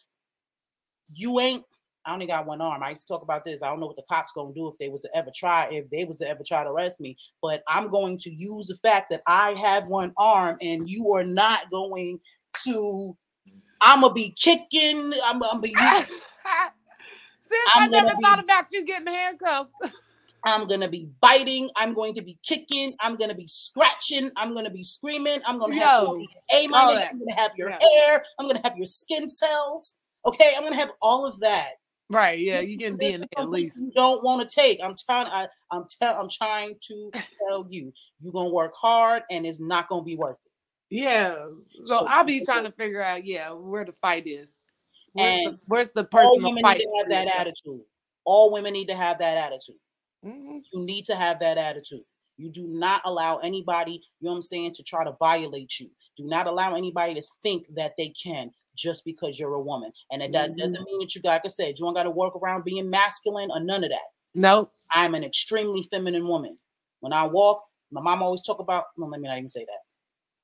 you 1.13 1.39
ain't 1.39 1.63
I 2.05 2.13
only 2.13 2.27
got 2.27 2.45
one 2.45 2.61
arm. 2.61 2.81
I 2.83 2.91
used 2.91 3.07
to 3.07 3.13
talk 3.13 3.21
about 3.21 3.45
this. 3.45 3.61
I 3.61 3.69
don't 3.69 3.79
know 3.79 3.87
what 3.87 3.95
the 3.95 4.03
cops 4.09 4.31
gonna 4.31 4.53
do 4.53 4.69
if 4.69 4.77
they 4.77 4.89
was 4.89 5.01
to 5.03 5.09
ever 5.15 5.29
try, 5.33 5.67
if 5.71 5.89
they 5.89 6.05
was 6.05 6.17
to 6.19 6.29
ever 6.29 6.43
try 6.45 6.63
to 6.63 6.69
arrest 6.69 6.99
me. 6.99 7.17
But 7.41 7.63
I'm 7.67 7.89
going 7.89 8.17
to 8.19 8.29
use 8.29 8.67
the 8.67 8.75
fact 8.75 9.09
that 9.11 9.21
I 9.27 9.51
have 9.51 9.87
one 9.87 10.13
arm 10.17 10.57
and 10.61 10.89
you 10.89 11.13
are 11.13 11.25
not 11.25 11.69
going 11.69 12.19
to. 12.63 13.15
I'm 13.81 14.01
gonna 14.01 14.13
be 14.13 14.31
kicking. 14.31 15.13
I'm, 15.25 15.39
gonna 15.39 15.59
be. 15.59 15.73
Sis, 15.73 17.59
I 17.75 17.87
never 17.87 18.15
be, 18.15 18.23
thought 18.23 18.43
about 18.43 18.65
you 18.71 18.85
getting 18.85 19.07
handcuffed. 19.07 19.71
I'm 20.43 20.67
gonna 20.67 20.89
be 20.89 21.09
biting. 21.21 21.69
I'm 21.75 21.93
going 21.93 22.13
to 22.15 22.21
be 22.21 22.37
kicking. 22.43 22.95
I'm 22.99 23.15
gonna 23.15 23.35
be 23.35 23.47
scratching. 23.47 24.31
I'm 24.35 24.53
gonna 24.53 24.71
be 24.71 24.83
screaming. 24.83 25.39
I'm 25.45 25.59
gonna 25.59 25.75
have 25.75 26.03
Yo, 26.03 26.25
a 26.53 26.67
money. 26.67 27.03
I'm 27.03 27.19
gonna 27.19 27.39
have 27.39 27.51
your 27.57 27.69
hair. 27.69 28.23
I'm 28.39 28.47
gonna 28.47 28.61
have 28.63 28.77
your 28.77 28.85
skin 28.85 29.27
cells. 29.27 29.95
Okay, 30.25 30.53
I'm 30.57 30.63
gonna 30.63 30.75
have 30.75 30.91
all 31.01 31.25
of 31.25 31.39
that. 31.41 31.73
Right. 32.09 32.39
Yeah, 32.39 32.61
you 32.61 32.77
can 32.77 32.97
be 32.97 33.13
in 33.13 33.25
at 33.37 33.49
least. 33.49 33.77
You 33.77 33.91
don't 33.93 34.23
want 34.23 34.47
to 34.47 34.55
take. 34.55 34.79
I'm 34.83 34.95
trying. 34.95 35.27
I, 35.27 35.47
I'm 35.71 35.85
tell. 36.01 36.19
I'm 36.19 36.29
trying 36.29 36.75
to 36.81 37.11
tell 37.13 37.67
you. 37.69 37.93
You're 38.21 38.33
gonna 38.33 38.49
work 38.49 38.73
hard, 38.75 39.23
and 39.29 39.45
it's 39.45 39.59
not 39.59 39.89
gonna 39.89 40.03
be 40.03 40.15
worth 40.15 40.37
it. 40.45 40.95
Yeah. 40.95 41.35
So, 41.85 41.99
so 41.99 42.05
I'll 42.07 42.23
be 42.23 42.43
trying 42.43 42.63
to 42.63 42.71
figure 42.71 43.01
out. 43.01 43.25
Yeah, 43.25 43.51
where 43.51 43.85
the 43.85 43.93
fight 43.93 44.25
is. 44.25 44.55
Where's 45.13 45.45
and 45.45 45.53
the, 45.53 45.59
where's 45.65 45.89
the 45.89 46.03
person? 46.03 46.27
All 46.27 46.41
women 46.41 46.63
need 46.63 46.79
to 46.79 46.97
have 46.97 47.09
that 47.09 47.39
attitude. 47.39 47.81
All 48.25 48.51
women 48.51 48.73
need 48.73 48.87
to 48.87 48.95
have 48.95 49.19
that 49.19 49.37
attitude. 49.37 49.75
Mm-hmm. 50.25 50.57
You 50.73 50.85
need 50.85 51.05
to 51.05 51.15
have 51.15 51.39
that 51.39 51.57
attitude. 51.57 52.03
You 52.37 52.49
do 52.49 52.67
not 52.67 53.01
allow 53.05 53.37
anybody, 53.37 53.91
you 53.91 53.99
know 54.21 54.31
what 54.31 54.35
I'm 54.35 54.41
saying, 54.41 54.73
to 54.75 54.83
try 54.83 55.03
to 55.03 55.13
violate 55.19 55.79
you. 55.79 55.91
Do 56.15 56.25
not 56.25 56.47
allow 56.47 56.73
anybody 56.73 57.15
to 57.15 57.23
think 57.43 57.65
that 57.75 57.93
they 57.97 58.09
can 58.09 58.51
just 58.79 59.03
because 59.05 59.39
you're 59.39 59.53
a 59.53 59.61
woman. 59.61 59.91
And 60.11 60.21
it 60.21 60.31
mm-hmm. 60.31 60.55
doesn't 60.55 60.85
mean 60.85 60.99
that 60.99 61.13
you, 61.13 61.21
like 61.23 61.41
I 61.45 61.49
said, 61.49 61.77
you 61.77 61.85
don't 61.85 61.93
got 61.93 62.03
to 62.03 62.11
work 62.11 62.35
around 62.35 62.63
being 62.63 62.89
masculine 62.89 63.49
or 63.51 63.59
none 63.59 63.83
of 63.83 63.89
that. 63.89 64.07
No. 64.33 64.69
I'm 64.91 65.15
an 65.15 65.23
extremely 65.23 65.83
feminine 65.83 66.27
woman. 66.27 66.57
When 67.01 67.13
I 67.13 67.27
walk, 67.27 67.63
my 67.91 68.01
mom 68.01 68.23
always 68.23 68.41
talk 68.41 68.59
about, 68.59 68.85
no, 68.97 69.05
let 69.07 69.19
me 69.19 69.27
not 69.27 69.37
even 69.37 69.49
say 69.49 69.65
that. 69.65 69.79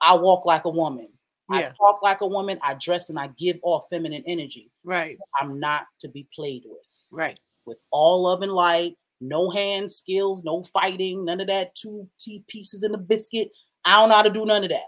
I 0.01 0.13
walk 0.15 0.45
like 0.45 0.65
a 0.65 0.69
woman. 0.69 1.09
Yeah. 1.51 1.57
I 1.57 1.61
talk 1.77 2.01
like 2.01 2.21
a 2.21 2.27
woman. 2.27 2.59
I 2.61 2.75
dress 2.75 3.09
and 3.09 3.19
I 3.19 3.29
give 3.37 3.57
off 3.61 3.85
feminine 3.89 4.23
energy. 4.25 4.71
Right. 4.83 5.17
I'm 5.39 5.59
not 5.59 5.83
to 6.01 6.09
be 6.09 6.27
played 6.35 6.63
with. 6.65 6.85
Right. 7.11 7.39
With 7.65 7.77
all 7.91 8.23
love 8.23 8.41
and 8.41 8.51
light, 8.51 8.95
no 9.21 9.49
hand 9.49 9.89
skills, 9.91 10.43
no 10.43 10.63
fighting, 10.63 11.25
none 11.25 11.41
of 11.41 11.47
that 11.47 11.75
two 11.75 12.07
T 12.19 12.43
pieces 12.47 12.83
in 12.83 12.93
a 12.93 12.97
biscuit. 12.97 13.49
I 13.85 13.99
don't 13.99 14.09
know 14.09 14.15
how 14.15 14.23
to 14.23 14.29
do 14.29 14.45
none 14.45 14.63
of 14.63 14.69
that. 14.69 14.85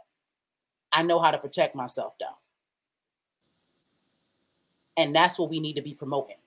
I 0.92 1.04
know 1.04 1.20
how 1.20 1.32
to 1.32 1.38
protect 1.38 1.76
myself 1.76 2.14
though 2.20 2.38
and 4.98 5.16
that's 5.16 5.40
what 5.40 5.50
we 5.50 5.60
need 5.60 5.76
to 5.76 5.82
be 5.82 5.94
promoting. 5.94 6.38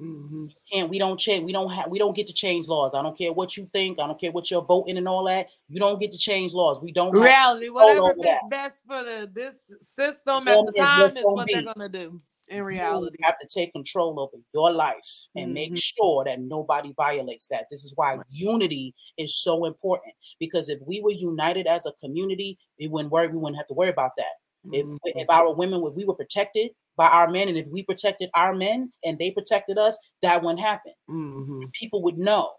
Mm-hmm. 0.00 0.46
And 0.74 0.88
we 0.88 0.98
don't 0.98 1.20
change. 1.20 1.44
We 1.44 1.52
don't 1.52 1.70
have. 1.70 1.88
We 1.88 1.98
don't 1.98 2.16
get 2.16 2.26
to 2.28 2.32
change 2.32 2.68
laws. 2.68 2.94
I 2.94 3.02
don't 3.02 3.16
care 3.16 3.32
what 3.32 3.56
you 3.56 3.68
think. 3.72 4.00
I 4.00 4.06
don't 4.06 4.18
care 4.18 4.32
what 4.32 4.50
you're 4.50 4.64
voting 4.64 4.96
and 4.96 5.06
all 5.06 5.24
that. 5.26 5.48
You 5.68 5.78
don't 5.78 6.00
get 6.00 6.10
to 6.12 6.18
change 6.18 6.54
laws. 6.54 6.80
We 6.80 6.90
don't. 6.90 7.12
Reality, 7.12 7.68
whatever 7.68 8.14
fits 8.14 8.44
best 8.48 8.86
for 8.86 9.02
the 9.04 9.30
this 9.32 9.54
system 9.82 10.48
at 10.48 10.66
the 10.66 10.72
time 10.78 11.16
is 11.16 11.24
what 11.24 11.46
be. 11.46 11.52
they're 11.54 11.64
gonna 11.64 11.88
do. 11.90 12.20
In 12.48 12.64
reality, 12.64 13.16
you 13.18 13.26
have 13.26 13.38
to 13.38 13.46
take 13.46 13.72
control 13.72 14.18
over 14.18 14.42
your 14.54 14.72
life 14.72 14.96
and 15.36 15.46
mm-hmm. 15.46 15.54
make 15.54 15.72
sure 15.76 16.24
that 16.24 16.40
nobody 16.40 16.92
violates 16.96 17.46
that. 17.48 17.66
This 17.70 17.84
is 17.84 17.92
why 17.94 18.18
unity 18.28 18.94
is 19.18 19.40
so 19.40 19.66
important. 19.66 20.14
Because 20.40 20.68
if 20.68 20.80
we 20.86 21.00
were 21.00 21.12
united 21.12 21.66
as 21.66 21.86
a 21.86 21.92
community, 22.02 22.58
we 22.80 22.88
wouldn't 22.88 23.12
worry. 23.12 23.28
We 23.28 23.36
wouldn't 23.36 23.58
have 23.58 23.68
to 23.68 23.74
worry 23.74 23.90
about 23.90 24.12
that. 24.16 24.32
Mm-hmm. 24.66 24.96
If, 25.04 25.16
if 25.16 25.30
our 25.30 25.54
women, 25.54 25.82
if 25.84 25.94
we 25.94 26.04
were 26.04 26.14
protected, 26.14 26.70
by 27.00 27.08
our 27.08 27.30
men. 27.30 27.48
And 27.48 27.56
if 27.56 27.66
we 27.68 27.82
protected 27.82 28.28
our 28.34 28.54
men 28.54 28.92
and 29.06 29.18
they 29.18 29.30
protected 29.30 29.78
us, 29.78 29.96
that 30.20 30.42
wouldn't 30.42 30.60
happen. 30.60 30.92
Mm-hmm. 31.08 31.62
People 31.72 32.02
would 32.02 32.18
know 32.18 32.52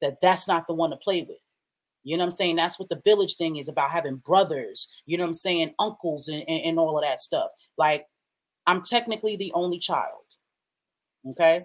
that 0.00 0.20
that's 0.22 0.46
not 0.46 0.68
the 0.68 0.74
one 0.74 0.90
to 0.90 0.96
play 0.96 1.22
with. 1.22 1.38
You 2.04 2.16
know 2.16 2.22
what 2.22 2.26
I'm 2.26 2.30
saying? 2.30 2.54
That's 2.54 2.78
what 2.78 2.90
the 2.90 3.02
village 3.04 3.34
thing 3.34 3.56
is 3.56 3.66
about 3.66 3.90
having 3.90 4.18
brothers, 4.18 4.86
you 5.04 5.18
know 5.18 5.24
what 5.24 5.30
I'm 5.30 5.34
saying? 5.34 5.74
Uncles 5.80 6.28
and, 6.28 6.44
and, 6.46 6.62
and 6.64 6.78
all 6.78 6.96
of 6.96 7.02
that 7.02 7.20
stuff. 7.20 7.48
Like, 7.76 8.06
I'm 8.68 8.82
technically 8.82 9.34
the 9.34 9.50
only 9.52 9.80
child. 9.80 10.22
Okay. 11.30 11.64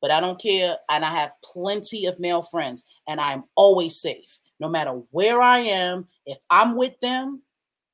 But 0.00 0.12
I 0.12 0.20
don't 0.20 0.40
care. 0.40 0.76
And 0.88 1.04
I 1.04 1.10
have 1.10 1.32
plenty 1.42 2.06
of 2.06 2.20
male 2.20 2.42
friends, 2.42 2.84
and 3.08 3.20
I'm 3.20 3.42
always 3.56 4.00
safe. 4.00 4.38
No 4.60 4.68
matter 4.68 4.92
where 5.10 5.42
I 5.42 5.58
am, 5.58 6.06
if 6.26 6.38
I'm 6.48 6.76
with 6.76 6.94
them, 7.00 7.42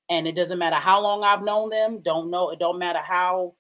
and 0.08 0.26
it 0.26 0.36
doesn't 0.36 0.58
matter 0.58 0.76
how 0.76 1.02
long 1.02 1.24
I've 1.24 1.42
known 1.42 1.70
them. 1.70 2.00
Don't 2.02 2.30
know. 2.30 2.50
It 2.50 2.58
don't 2.58 2.78
matter 2.78 3.00
how 3.00 3.54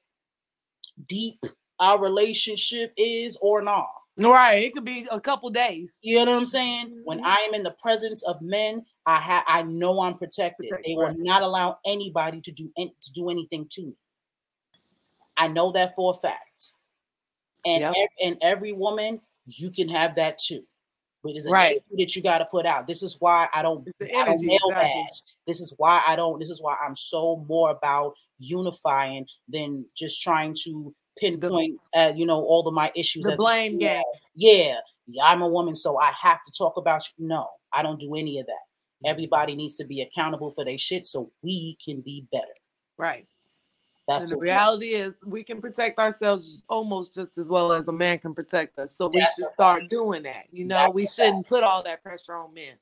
deep 1.06 1.42
our 1.78 2.02
relationship 2.02 2.92
is 2.96 3.36
or 3.40 3.62
not. 3.62 3.88
Right. 4.18 4.62
It 4.62 4.72
could 4.72 4.84
be 4.84 5.06
a 5.10 5.20
couple 5.20 5.50
days. 5.50 5.92
You 6.00 6.16
know 6.16 6.32
what 6.32 6.38
I'm 6.38 6.46
saying? 6.46 7.02
When 7.04 7.18
mm-hmm. 7.18 7.26
I 7.26 7.46
am 7.48 7.54
in 7.54 7.62
the 7.62 7.76
presence 7.82 8.22
of 8.22 8.40
men, 8.40 8.84
I 9.04 9.20
have 9.20 9.44
I 9.46 9.62
know 9.62 10.00
I'm 10.00 10.16
protected. 10.16 10.72
They 10.84 10.94
will 10.94 11.14
not 11.18 11.42
allow 11.42 11.78
anybody 11.84 12.40
to 12.40 12.52
do 12.52 12.70
any, 12.78 12.94
to 13.02 13.12
do 13.12 13.28
anything 13.28 13.66
to 13.72 13.86
me. 13.86 13.94
I 15.36 15.48
know 15.48 15.70
that 15.72 15.94
for 15.94 16.14
a 16.16 16.26
fact. 16.26 16.72
And 17.66 17.82
yep. 17.82 17.90
every, 17.90 18.30
and 18.30 18.36
every 18.40 18.72
woman, 18.72 19.20
you 19.44 19.70
can 19.70 19.88
have 19.88 20.14
that 20.16 20.38
too 20.38 20.62
but 21.26 21.36
it's 21.36 21.50
right. 21.50 21.82
that 21.96 22.16
you 22.16 22.22
got 22.22 22.38
to 22.38 22.44
put 22.46 22.66
out. 22.66 22.86
This 22.86 23.02
is 23.02 23.16
why 23.18 23.48
I 23.52 23.62
don't, 23.62 23.86
I 24.00 24.24
don't 24.24 24.42
male 24.42 24.58
bash. 24.70 25.22
This 25.46 25.60
is 25.60 25.74
why 25.76 26.02
I 26.06 26.16
don't. 26.16 26.38
This 26.38 26.50
is 26.50 26.60
why 26.60 26.76
I'm 26.84 26.94
so 26.94 27.44
more 27.48 27.70
about 27.70 28.14
unifying 28.38 29.26
than 29.48 29.84
just 29.96 30.22
trying 30.22 30.56
to 30.64 30.94
pinpoint, 31.18 31.78
uh, 31.94 32.12
you 32.14 32.26
know, 32.26 32.42
all 32.42 32.66
of 32.66 32.74
my 32.74 32.92
issues. 32.94 33.24
The 33.24 33.36
blame 33.36 33.78
game. 33.78 34.02
Yeah, 34.34 34.76
yeah, 35.06 35.24
I'm 35.24 35.42
a 35.42 35.48
woman, 35.48 35.74
so 35.74 35.98
I 35.98 36.12
have 36.22 36.42
to 36.44 36.52
talk 36.56 36.76
about 36.76 37.02
you. 37.16 37.26
No, 37.26 37.48
I 37.72 37.82
don't 37.82 38.00
do 38.00 38.14
any 38.14 38.38
of 38.38 38.46
that. 38.46 39.08
Everybody 39.08 39.54
needs 39.54 39.74
to 39.76 39.84
be 39.84 40.00
accountable 40.00 40.50
for 40.50 40.64
their 40.64 40.78
shit 40.78 41.06
so 41.06 41.30
we 41.42 41.76
can 41.84 42.00
be 42.00 42.26
better. 42.32 42.46
Right. 42.98 43.26
That's 44.06 44.24
and 44.24 44.32
the 44.32 44.36
reality 44.36 44.90
is 44.90 45.14
we 45.24 45.42
can 45.42 45.60
protect 45.60 45.98
ourselves 45.98 46.62
almost 46.68 47.12
just 47.12 47.38
as 47.38 47.48
well 47.48 47.72
as 47.72 47.88
a 47.88 47.92
man 47.92 48.18
can 48.18 48.34
protect 48.34 48.78
us. 48.78 48.92
So 48.92 49.08
we 49.08 49.20
That's 49.20 49.34
should 49.34 49.48
start 49.52 49.88
doing 49.88 50.22
that. 50.22 50.46
You 50.52 50.64
know, 50.64 50.76
That's 50.76 50.94
we 50.94 51.06
shouldn't 51.06 51.48
put 51.48 51.64
all 51.64 51.82
that 51.82 52.02
pressure 52.02 52.34
on 52.34 52.54
men. 52.54 52.74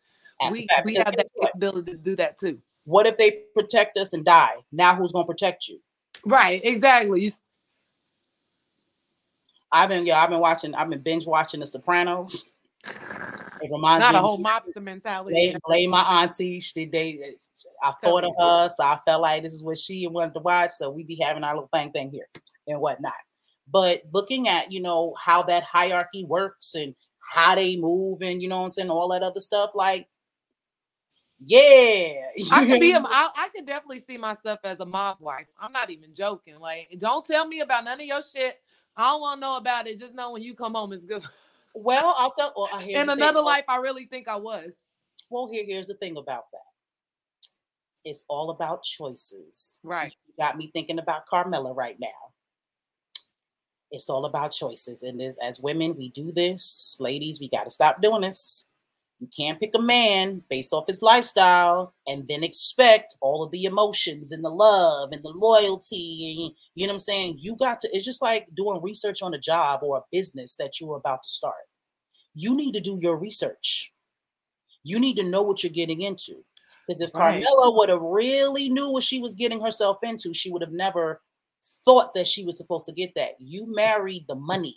We 0.50 0.66
we 0.84 0.96
have 0.96 1.16
that 1.16 1.28
capability 1.40 1.92
to 1.92 1.98
do 1.98 2.16
that 2.16 2.38
too. 2.38 2.58
What 2.84 3.06
if 3.06 3.16
they 3.16 3.42
protect 3.54 3.96
us 3.96 4.12
and 4.12 4.24
die? 4.24 4.56
Now 4.70 4.94
who's 4.94 5.12
gonna 5.12 5.24
protect 5.26 5.68
you? 5.68 5.80
Right, 6.26 6.60
exactly. 6.62 7.22
You... 7.22 7.30
I've 9.72 9.88
been 9.88 10.06
yeah, 10.06 10.22
I've 10.22 10.30
been 10.30 10.40
watching, 10.40 10.74
I've 10.74 10.90
been 10.90 11.00
binge 11.00 11.26
watching 11.26 11.60
The 11.60 11.66
Sopranos. 11.66 12.44
It 13.64 13.70
reminds 13.72 14.02
Not 14.02 14.12
me 14.12 14.18
a 14.18 14.22
whole 14.22 14.38
mobster 14.38 14.82
mentality. 14.82 15.34
They 15.34 15.56
blame 15.64 15.88
my 15.88 16.22
auntie. 16.22 16.60
She 16.60 16.84
they 16.84 17.34
I 17.82 17.92
thought 17.92 18.24
of 18.24 18.34
her, 18.38 18.68
so 18.68 18.84
I 18.84 18.98
felt 19.06 19.22
like 19.22 19.42
this 19.42 19.54
is 19.54 19.64
what 19.64 19.78
she 19.78 20.06
wanted 20.06 20.34
to 20.34 20.40
watch. 20.40 20.72
So 20.72 20.90
we 20.90 21.02
be 21.02 21.16
having 21.16 21.44
our 21.44 21.54
little 21.54 21.70
thing 21.72 21.90
thing 21.90 22.10
here 22.10 22.28
and 22.66 22.78
whatnot. 22.78 23.14
but 23.66 24.02
looking 24.12 24.48
at 24.48 24.70
you 24.70 24.82
know 24.82 25.14
how 25.18 25.42
that 25.44 25.62
hierarchy 25.62 26.26
works 26.26 26.74
and 26.74 26.94
how 27.32 27.54
they 27.54 27.78
move 27.78 28.20
and 28.20 28.42
you 28.42 28.48
know 28.48 28.58
what 28.58 28.64
I'm 28.64 28.68
saying, 28.68 28.90
all 28.90 29.08
that 29.08 29.22
other 29.22 29.40
stuff, 29.40 29.70
like 29.74 30.08
yeah, 31.42 32.12
I 32.52 32.66
could 32.66 32.80
be 32.80 32.92
a, 32.92 32.98
I, 33.02 33.28
I 33.34 33.48
could 33.48 33.64
definitely 33.64 34.00
see 34.00 34.18
myself 34.18 34.58
as 34.62 34.78
a 34.80 34.86
mob 34.86 35.16
wife. 35.20 35.46
I'm 35.58 35.72
not 35.72 35.88
even 35.88 36.14
joking. 36.14 36.58
Like, 36.58 36.94
don't 36.98 37.24
tell 37.24 37.46
me 37.46 37.60
about 37.60 37.84
none 37.84 37.98
of 37.98 38.06
your 38.06 38.20
shit. 38.20 38.58
I 38.94 39.04
don't 39.04 39.22
want 39.22 39.38
to 39.38 39.40
know 39.40 39.56
about 39.56 39.86
it. 39.86 39.98
Just 39.98 40.14
know 40.14 40.32
when 40.32 40.42
you 40.42 40.54
come 40.54 40.74
home, 40.74 40.92
it's 40.92 41.06
good. 41.06 41.22
Well, 41.74 42.14
I'll 42.18 42.30
tell. 42.30 42.52
Well, 42.56 42.68
In 42.80 43.10
another 43.10 43.38
thing. 43.38 43.44
life, 43.44 43.64
I 43.68 43.78
really 43.78 44.06
think 44.06 44.28
I 44.28 44.36
was. 44.36 44.74
Well, 45.30 45.48
here, 45.50 45.64
here's 45.66 45.88
the 45.88 45.94
thing 45.94 46.16
about 46.16 46.44
that. 46.52 46.60
It's 48.04 48.24
all 48.28 48.50
about 48.50 48.82
choices. 48.82 49.78
Right. 49.82 50.14
You 50.26 50.34
got 50.38 50.56
me 50.56 50.70
thinking 50.72 50.98
about 50.98 51.26
Carmela 51.26 51.72
right 51.72 51.98
now. 51.98 52.32
It's 53.90 54.10
all 54.10 54.26
about 54.26 54.48
choices. 54.50 55.02
And 55.02 55.20
as, 55.22 55.36
as 55.42 55.60
women, 55.60 55.96
we 55.96 56.10
do 56.10 56.30
this. 56.32 56.96
Ladies, 57.00 57.40
we 57.40 57.48
got 57.48 57.64
to 57.64 57.70
stop 57.70 58.02
doing 58.02 58.20
this. 58.20 58.66
You 59.20 59.28
can't 59.34 59.60
pick 59.60 59.70
a 59.74 59.80
man 59.80 60.42
based 60.50 60.72
off 60.72 60.86
his 60.86 61.00
lifestyle 61.00 61.94
and 62.06 62.26
then 62.28 62.42
expect 62.42 63.14
all 63.20 63.42
of 63.42 63.52
the 63.52 63.64
emotions 63.64 64.32
and 64.32 64.44
the 64.44 64.50
love 64.50 65.10
and 65.12 65.22
the 65.22 65.32
loyalty. 65.34 66.36
And 66.36 66.52
you 66.74 66.86
know 66.86 66.92
what 66.92 66.94
I'm 66.94 66.98
saying? 66.98 67.36
You 67.38 67.56
got 67.56 67.80
to, 67.82 67.88
it's 67.92 68.04
just 68.04 68.20
like 68.20 68.48
doing 68.54 68.82
research 68.82 69.22
on 69.22 69.32
a 69.32 69.38
job 69.38 69.80
or 69.82 69.98
a 69.98 70.02
business 70.12 70.56
that 70.58 70.80
you're 70.80 70.96
about 70.96 71.22
to 71.22 71.28
start. 71.28 71.54
You 72.34 72.56
need 72.56 72.72
to 72.72 72.80
do 72.80 72.98
your 73.00 73.16
research. 73.16 73.92
You 74.82 74.98
need 74.98 75.16
to 75.16 75.22
know 75.22 75.42
what 75.42 75.62
you're 75.62 75.72
getting 75.72 76.02
into. 76.02 76.44
Because 76.86 77.00
if 77.00 77.10
right. 77.14 77.42
Carmela 77.42 77.76
would 77.76 77.88
have 77.88 78.02
really 78.02 78.68
knew 78.68 78.90
what 78.90 79.04
she 79.04 79.20
was 79.20 79.34
getting 79.34 79.60
herself 79.60 79.98
into, 80.02 80.34
she 80.34 80.50
would 80.50 80.62
have 80.62 80.72
never 80.72 81.22
thought 81.84 82.12
that 82.14 82.26
she 82.26 82.44
was 82.44 82.58
supposed 82.58 82.86
to 82.86 82.92
get 82.92 83.14
that. 83.14 83.32
You 83.38 83.72
married 83.74 84.26
the 84.28 84.34
money. 84.34 84.76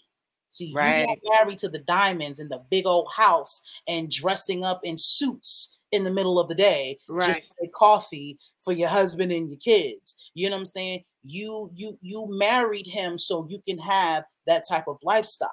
See, 0.49 0.71
right. 0.75 1.01
you 1.01 1.07
got 1.07 1.17
married 1.39 1.59
to 1.59 1.69
the 1.69 1.79
diamonds 1.79 2.39
in 2.39 2.49
the 2.49 2.63
big 2.69 2.85
old 2.85 3.07
house 3.15 3.61
and 3.87 4.09
dressing 4.09 4.63
up 4.63 4.81
in 4.83 4.97
suits 4.97 5.77
in 5.91 6.03
the 6.03 6.11
middle 6.11 6.39
of 6.39 6.47
the 6.47 6.55
day, 6.55 6.97
right. 7.07 7.27
just 7.27 7.41
for 7.59 7.67
coffee 7.73 8.37
for 8.63 8.73
your 8.73 8.89
husband 8.89 9.31
and 9.31 9.49
your 9.49 9.59
kids. 9.59 10.15
You 10.33 10.49
know 10.49 10.55
what 10.55 10.61
I'm 10.61 10.65
saying? 10.65 11.03
You 11.23 11.69
you 11.73 11.97
you 12.01 12.27
married 12.29 12.87
him 12.87 13.17
so 13.17 13.47
you 13.49 13.59
can 13.65 13.77
have 13.79 14.23
that 14.45 14.63
type 14.67 14.87
of 14.87 14.97
lifestyle. 15.03 15.49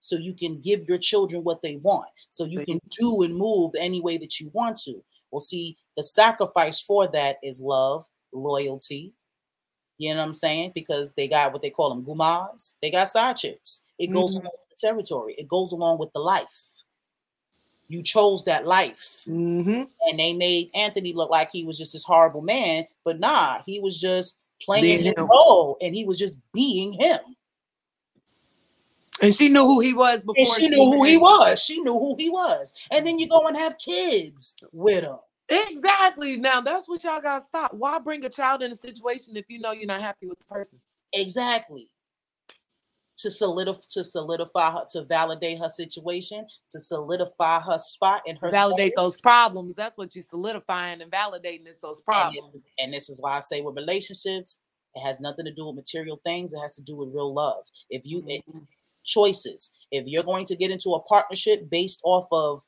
So 0.00 0.16
you 0.16 0.34
can 0.34 0.60
give 0.60 0.80
your 0.88 0.98
children 0.98 1.42
what 1.42 1.60
they 1.62 1.76
want. 1.76 2.08
So 2.30 2.44
you 2.46 2.64
can 2.64 2.80
do 2.98 3.22
and 3.22 3.36
move 3.36 3.72
any 3.78 4.00
way 4.00 4.16
that 4.16 4.40
you 4.40 4.50
want 4.54 4.78
to. 4.84 5.02
Well, 5.30 5.40
see, 5.40 5.76
the 5.96 6.02
sacrifice 6.02 6.80
for 6.80 7.06
that 7.12 7.36
is 7.42 7.60
love, 7.60 8.04
loyalty, 8.32 9.12
you 10.00 10.14
know 10.14 10.20
what 10.20 10.28
I'm 10.28 10.34
saying? 10.34 10.72
Because 10.74 11.12
they 11.12 11.28
got 11.28 11.52
what 11.52 11.60
they 11.60 11.68
call 11.68 11.90
them 11.90 12.02
gumas. 12.02 12.76
They 12.80 12.90
got 12.90 13.10
side 13.10 13.36
chicks. 13.36 13.82
It 13.98 14.10
goes 14.10 14.34
mm-hmm. 14.34 14.46
along 14.46 14.56
with 14.58 14.78
the 14.78 14.86
territory. 14.86 15.34
It 15.36 15.46
goes 15.46 15.72
along 15.72 15.98
with 15.98 16.10
the 16.14 16.20
life. 16.20 16.82
You 17.88 18.02
chose 18.02 18.42
that 18.44 18.66
life. 18.66 19.24
Mm-hmm. 19.28 19.82
And 20.08 20.18
they 20.18 20.32
made 20.32 20.70
Anthony 20.74 21.12
look 21.12 21.28
like 21.28 21.50
he 21.52 21.64
was 21.64 21.76
just 21.76 21.92
this 21.92 22.02
horrible 22.02 22.40
man. 22.40 22.86
But 23.04 23.20
nah, 23.20 23.60
he 23.66 23.78
was 23.78 24.00
just 24.00 24.38
playing 24.62 25.04
his 25.04 25.14
role 25.18 25.76
and 25.82 25.94
he 25.94 26.06
was 26.06 26.18
just 26.18 26.34
being 26.54 26.94
him. 26.94 27.18
And 29.20 29.34
she 29.34 29.50
knew 29.50 29.66
who 29.66 29.80
he 29.80 29.92
was 29.92 30.20
before. 30.20 30.34
And 30.38 30.52
she, 30.54 30.62
she 30.62 30.68
knew 30.70 30.90
who 30.92 31.04
he 31.04 31.18
was. 31.18 31.62
She 31.62 31.78
knew 31.82 31.98
who 31.98 32.16
he 32.18 32.30
was. 32.30 32.72
And 32.90 33.06
then 33.06 33.18
you 33.18 33.28
go 33.28 33.46
and 33.48 33.56
have 33.58 33.76
kids 33.76 34.54
with 34.72 35.04
him. 35.04 35.18
Exactly. 35.50 36.36
Now 36.36 36.60
that's 36.60 36.88
what 36.88 37.02
y'all 37.02 37.20
gotta 37.20 37.44
stop. 37.44 37.74
Why 37.74 37.98
bring 37.98 38.24
a 38.24 38.28
child 38.28 38.62
in 38.62 38.70
a 38.70 38.76
situation 38.76 39.36
if 39.36 39.46
you 39.48 39.58
know 39.58 39.72
you're 39.72 39.86
not 39.86 40.00
happy 40.00 40.26
with 40.26 40.38
the 40.38 40.44
person? 40.44 40.80
Exactly. 41.12 41.90
To 43.18 43.30
solidify, 43.30 43.80
to 43.90 44.04
solidify 44.04 44.70
her, 44.70 44.84
to 44.92 45.04
validate 45.04 45.58
her 45.58 45.68
situation, 45.68 46.46
to 46.70 46.80
solidify 46.80 47.60
her 47.60 47.78
spot 47.78 48.22
in 48.26 48.36
her 48.36 48.50
validate 48.50 48.94
those 48.96 49.20
problems. 49.20 49.76
That's 49.76 49.98
what 49.98 50.14
you're 50.14 50.22
solidifying 50.22 51.02
and 51.02 51.10
validating 51.10 51.66
is 51.68 51.80
those 51.82 52.00
problems. 52.00 52.46
And 52.46 52.54
this, 52.54 52.62
is, 52.62 52.70
and 52.78 52.92
this 52.94 53.10
is 53.10 53.20
why 53.20 53.36
I 53.36 53.40
say 53.40 53.60
with 53.60 53.76
relationships, 53.76 54.60
it 54.94 55.00
has 55.00 55.20
nothing 55.20 55.44
to 55.44 55.52
do 55.52 55.66
with 55.66 55.76
material 55.76 56.20
things. 56.24 56.52
It 56.52 56.60
has 56.60 56.76
to 56.76 56.82
do 56.82 56.96
with 56.96 57.10
real 57.12 57.34
love. 57.34 57.64
If 57.90 58.02
you 58.04 58.22
mm-hmm. 58.22 58.30
it, 58.30 58.64
choices, 59.04 59.72
if 59.90 60.04
you're 60.06 60.22
going 60.22 60.46
to 60.46 60.56
get 60.56 60.70
into 60.70 60.90
a 60.90 61.02
partnership 61.02 61.68
based 61.70 62.00
off 62.04 62.26
of 62.32 62.62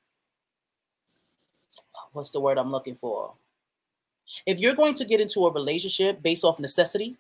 what's 2.12 2.30
the 2.30 2.40
word 2.40 2.58
I'm 2.58 2.70
looking 2.70 2.96
for? 2.96 3.32
If 4.46 4.58
you're 4.58 4.74
going 4.74 4.94
to 4.94 5.04
get 5.04 5.20
into 5.20 5.46
a 5.46 5.52
relationship 5.52 6.22
based 6.22 6.44
off 6.44 6.58
necessity 6.58 7.16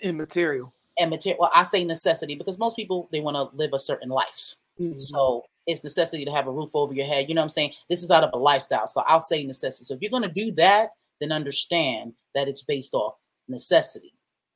in 0.00 0.16
material 0.16 0.72
and 0.98 1.10
material, 1.10 1.40
well, 1.40 1.50
I 1.54 1.64
say 1.64 1.84
necessity 1.84 2.34
because 2.34 2.58
most 2.58 2.76
people 2.76 3.08
they 3.12 3.20
want 3.20 3.36
to 3.36 3.56
live 3.56 3.72
a 3.72 3.78
certain 3.78 4.08
life. 4.08 4.54
Mm-hmm. 4.80 4.98
So 4.98 5.44
it's 5.66 5.84
necessity 5.84 6.24
to 6.24 6.32
have 6.32 6.46
a 6.46 6.50
roof 6.50 6.70
over 6.74 6.94
your 6.94 7.06
head. 7.06 7.28
You 7.28 7.34
know 7.34 7.42
what 7.42 7.46
I'm 7.46 7.50
saying? 7.50 7.72
This 7.88 8.02
is 8.02 8.10
out 8.10 8.24
of 8.24 8.30
a 8.32 8.38
lifestyle. 8.38 8.86
So 8.86 9.02
I'll 9.06 9.20
say 9.20 9.44
necessity. 9.44 9.84
So 9.84 9.94
if 9.94 10.02
you're 10.02 10.10
going 10.10 10.22
to 10.22 10.28
do 10.28 10.52
that, 10.52 10.94
then 11.20 11.32
understand 11.32 12.14
that 12.34 12.48
it's 12.48 12.62
based 12.62 12.94
off 12.94 13.14
necessity. 13.48 14.14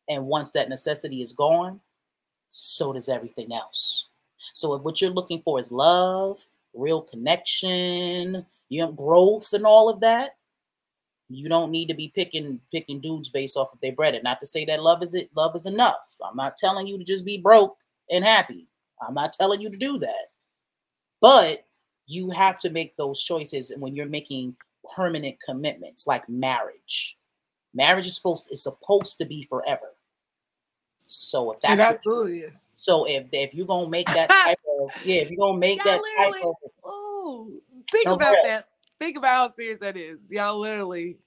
And 0.08 0.26
once 0.26 0.50
that 0.52 0.68
necessity 0.68 1.22
is 1.22 1.32
gone, 1.32 1.80
so 2.48 2.92
does 2.92 3.08
everything 3.08 3.52
else. 3.52 4.06
So 4.52 4.74
if 4.74 4.82
what 4.82 5.00
you're 5.00 5.10
looking 5.10 5.42
for 5.42 5.58
is 5.58 5.70
love, 5.70 6.46
real 6.74 7.02
connection, 7.02 8.44
you 8.68 8.80
know, 8.80 8.92
growth 8.92 9.52
and 9.52 9.66
all 9.66 9.88
of 9.88 10.00
that. 10.00 10.32
You 11.28 11.48
don't 11.48 11.70
need 11.70 11.88
to 11.88 11.94
be 11.94 12.12
picking 12.14 12.60
picking 12.72 13.00
dudes 13.00 13.28
based 13.28 13.56
off 13.56 13.72
of 13.72 13.80
their 13.80 13.92
bread. 13.92 14.14
And 14.14 14.24
not 14.24 14.40
to 14.40 14.46
say 14.46 14.64
that 14.66 14.82
love 14.82 15.02
is 15.02 15.14
it, 15.14 15.30
love 15.34 15.56
is 15.56 15.66
enough. 15.66 16.14
I'm 16.24 16.36
not 16.36 16.56
telling 16.56 16.86
you 16.86 16.98
to 16.98 17.04
just 17.04 17.24
be 17.24 17.40
broke 17.40 17.76
and 18.10 18.24
happy. 18.24 18.68
I'm 19.06 19.14
not 19.14 19.32
telling 19.32 19.60
you 19.60 19.70
to 19.70 19.76
do 19.76 19.98
that. 19.98 20.26
But 21.20 21.64
you 22.06 22.30
have 22.30 22.58
to 22.60 22.70
make 22.70 22.96
those 22.96 23.22
choices 23.22 23.70
and 23.70 23.80
when 23.80 23.96
you're 23.96 24.06
making 24.06 24.56
permanent 24.94 25.36
commitments 25.44 26.06
like 26.06 26.28
marriage. 26.28 27.16
Marriage 27.72 28.06
is 28.06 28.16
supposed 28.16 28.48
is 28.50 28.62
supposed 28.62 29.18
to 29.18 29.24
be 29.24 29.46
forever. 29.48 29.94
So 31.06 31.50
if 31.50 31.60
that 31.60 31.80
absolutely 31.80 32.40
is. 32.40 32.68
So 32.76 33.04
if 33.06 33.26
if 33.32 33.54
you're 33.54 33.66
gonna 33.66 33.88
make 33.88 34.06
that 34.08 34.28
type 34.44 34.58
of 34.80 34.90
yeah, 35.04 35.22
if 35.22 35.30
you're 35.30 35.44
gonna 35.44 35.58
make 35.58 35.82
that 35.84 36.00
type 36.18 36.44
of 36.44 36.54
oh 36.84 37.50
think 37.90 38.06
no 38.06 38.14
about 38.14 38.36
that. 38.44 38.68
Think 39.00 39.16
about 39.16 39.32
how 39.32 39.54
serious 39.54 39.80
that 39.80 39.96
is. 39.96 40.26
Y'all 40.30 40.58
literally 40.58 41.18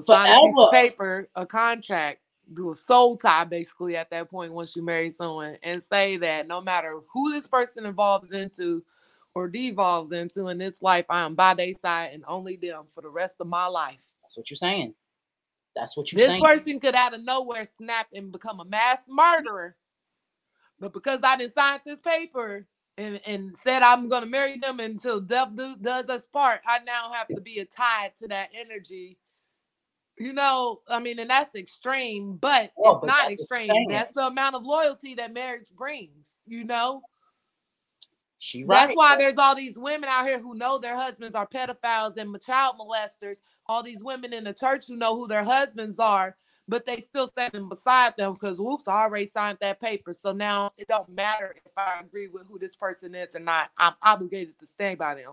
sign 0.00 0.30
a 0.30 0.40
piece 0.40 0.54
of 0.58 0.70
paper, 0.70 1.28
a 1.34 1.44
contract, 1.44 2.20
do 2.54 2.70
a 2.70 2.74
soul 2.74 3.16
tie 3.16 3.44
basically 3.44 3.96
at 3.96 4.10
that 4.10 4.30
point 4.30 4.52
once 4.52 4.76
you 4.76 4.84
marry 4.84 5.10
someone, 5.10 5.56
and 5.62 5.82
say 5.82 6.16
that 6.18 6.46
no 6.46 6.60
matter 6.60 7.00
who 7.12 7.32
this 7.32 7.46
person 7.46 7.86
evolves 7.86 8.32
into 8.32 8.82
or 9.34 9.48
devolves 9.48 10.12
into 10.12 10.48
in 10.48 10.58
this 10.58 10.80
life, 10.82 11.06
I 11.10 11.20
am 11.20 11.34
by 11.34 11.54
their 11.54 11.74
side 11.74 12.10
and 12.12 12.24
only 12.26 12.56
them 12.56 12.84
for 12.94 13.02
the 13.02 13.10
rest 13.10 13.36
of 13.40 13.46
my 13.46 13.66
life. 13.66 13.98
That's 14.22 14.36
what 14.36 14.50
you're 14.50 14.56
saying. 14.56 14.94
That's 15.76 15.96
what 15.96 16.10
you're 16.10 16.18
this 16.18 16.28
saying. 16.28 16.42
This 16.42 16.60
person 16.60 16.80
could 16.80 16.94
out 16.94 17.14
of 17.14 17.22
nowhere 17.22 17.64
snap 17.76 18.08
and 18.12 18.32
become 18.32 18.60
a 18.60 18.64
mass 18.64 18.98
murderer. 19.08 19.76
But 20.80 20.92
because 20.92 21.20
I 21.22 21.36
didn't 21.36 21.54
sign 21.54 21.80
this 21.84 22.00
paper, 22.00 22.66
and, 22.98 23.20
and 23.26 23.56
said 23.56 23.82
I'm 23.82 24.08
going 24.08 24.24
to 24.24 24.28
marry 24.28 24.58
them 24.58 24.80
until 24.80 25.20
death 25.20 25.50
do, 25.54 25.76
does 25.80 26.08
us 26.08 26.26
part, 26.26 26.60
I 26.66 26.80
now 26.80 27.12
have 27.14 27.28
to 27.28 27.40
be 27.40 27.64
tied 27.74 28.12
to 28.20 28.28
that 28.28 28.50
energy. 28.52 29.18
You 30.18 30.32
know, 30.32 30.80
I 30.88 30.98
mean, 30.98 31.20
and 31.20 31.30
that's 31.30 31.54
extreme, 31.54 32.36
but 32.40 32.72
well, 32.76 32.94
it's 32.94 33.00
but 33.02 33.06
not 33.06 33.30
extreme. 33.30 33.70
That's 33.88 34.12
the 34.12 34.26
amount 34.26 34.56
of 34.56 34.64
loyalty 34.64 35.14
that 35.14 35.32
marriage 35.32 35.68
brings, 35.76 36.38
you 36.44 36.64
know? 36.64 37.02
She 38.38 38.64
right. 38.64 38.86
That's 38.86 38.96
why 38.96 39.16
there's 39.16 39.36
all 39.36 39.54
these 39.54 39.78
women 39.78 40.08
out 40.08 40.26
here 40.26 40.40
who 40.40 40.56
know 40.56 40.78
their 40.78 40.96
husbands 40.96 41.36
are 41.36 41.46
pedophiles 41.46 42.16
and 42.16 42.36
child 42.42 42.76
molesters. 42.80 43.38
All 43.66 43.82
these 43.82 44.02
women 44.02 44.32
in 44.32 44.44
the 44.44 44.54
church 44.54 44.86
who 44.86 44.96
know 44.96 45.16
who 45.16 45.28
their 45.28 45.44
husbands 45.44 45.98
are 45.98 46.36
but 46.68 46.84
they 46.84 47.00
still 47.00 47.26
standing 47.26 47.68
beside 47.68 48.14
them 48.16 48.34
because 48.34 48.60
whoops, 48.60 48.86
I 48.86 49.02
already 49.02 49.28
signed 49.28 49.58
that 49.62 49.80
paper. 49.80 50.12
So 50.12 50.32
now 50.32 50.72
it 50.76 50.86
don't 50.86 51.08
matter 51.08 51.56
if 51.56 51.72
I 51.76 52.00
agree 52.00 52.28
with 52.28 52.46
who 52.46 52.58
this 52.58 52.76
person 52.76 53.14
is 53.14 53.34
or 53.34 53.40
not. 53.40 53.70
I'm 53.78 53.94
obligated 54.02 54.58
to 54.60 54.66
stand 54.66 54.98
by 54.98 55.14
them. 55.14 55.32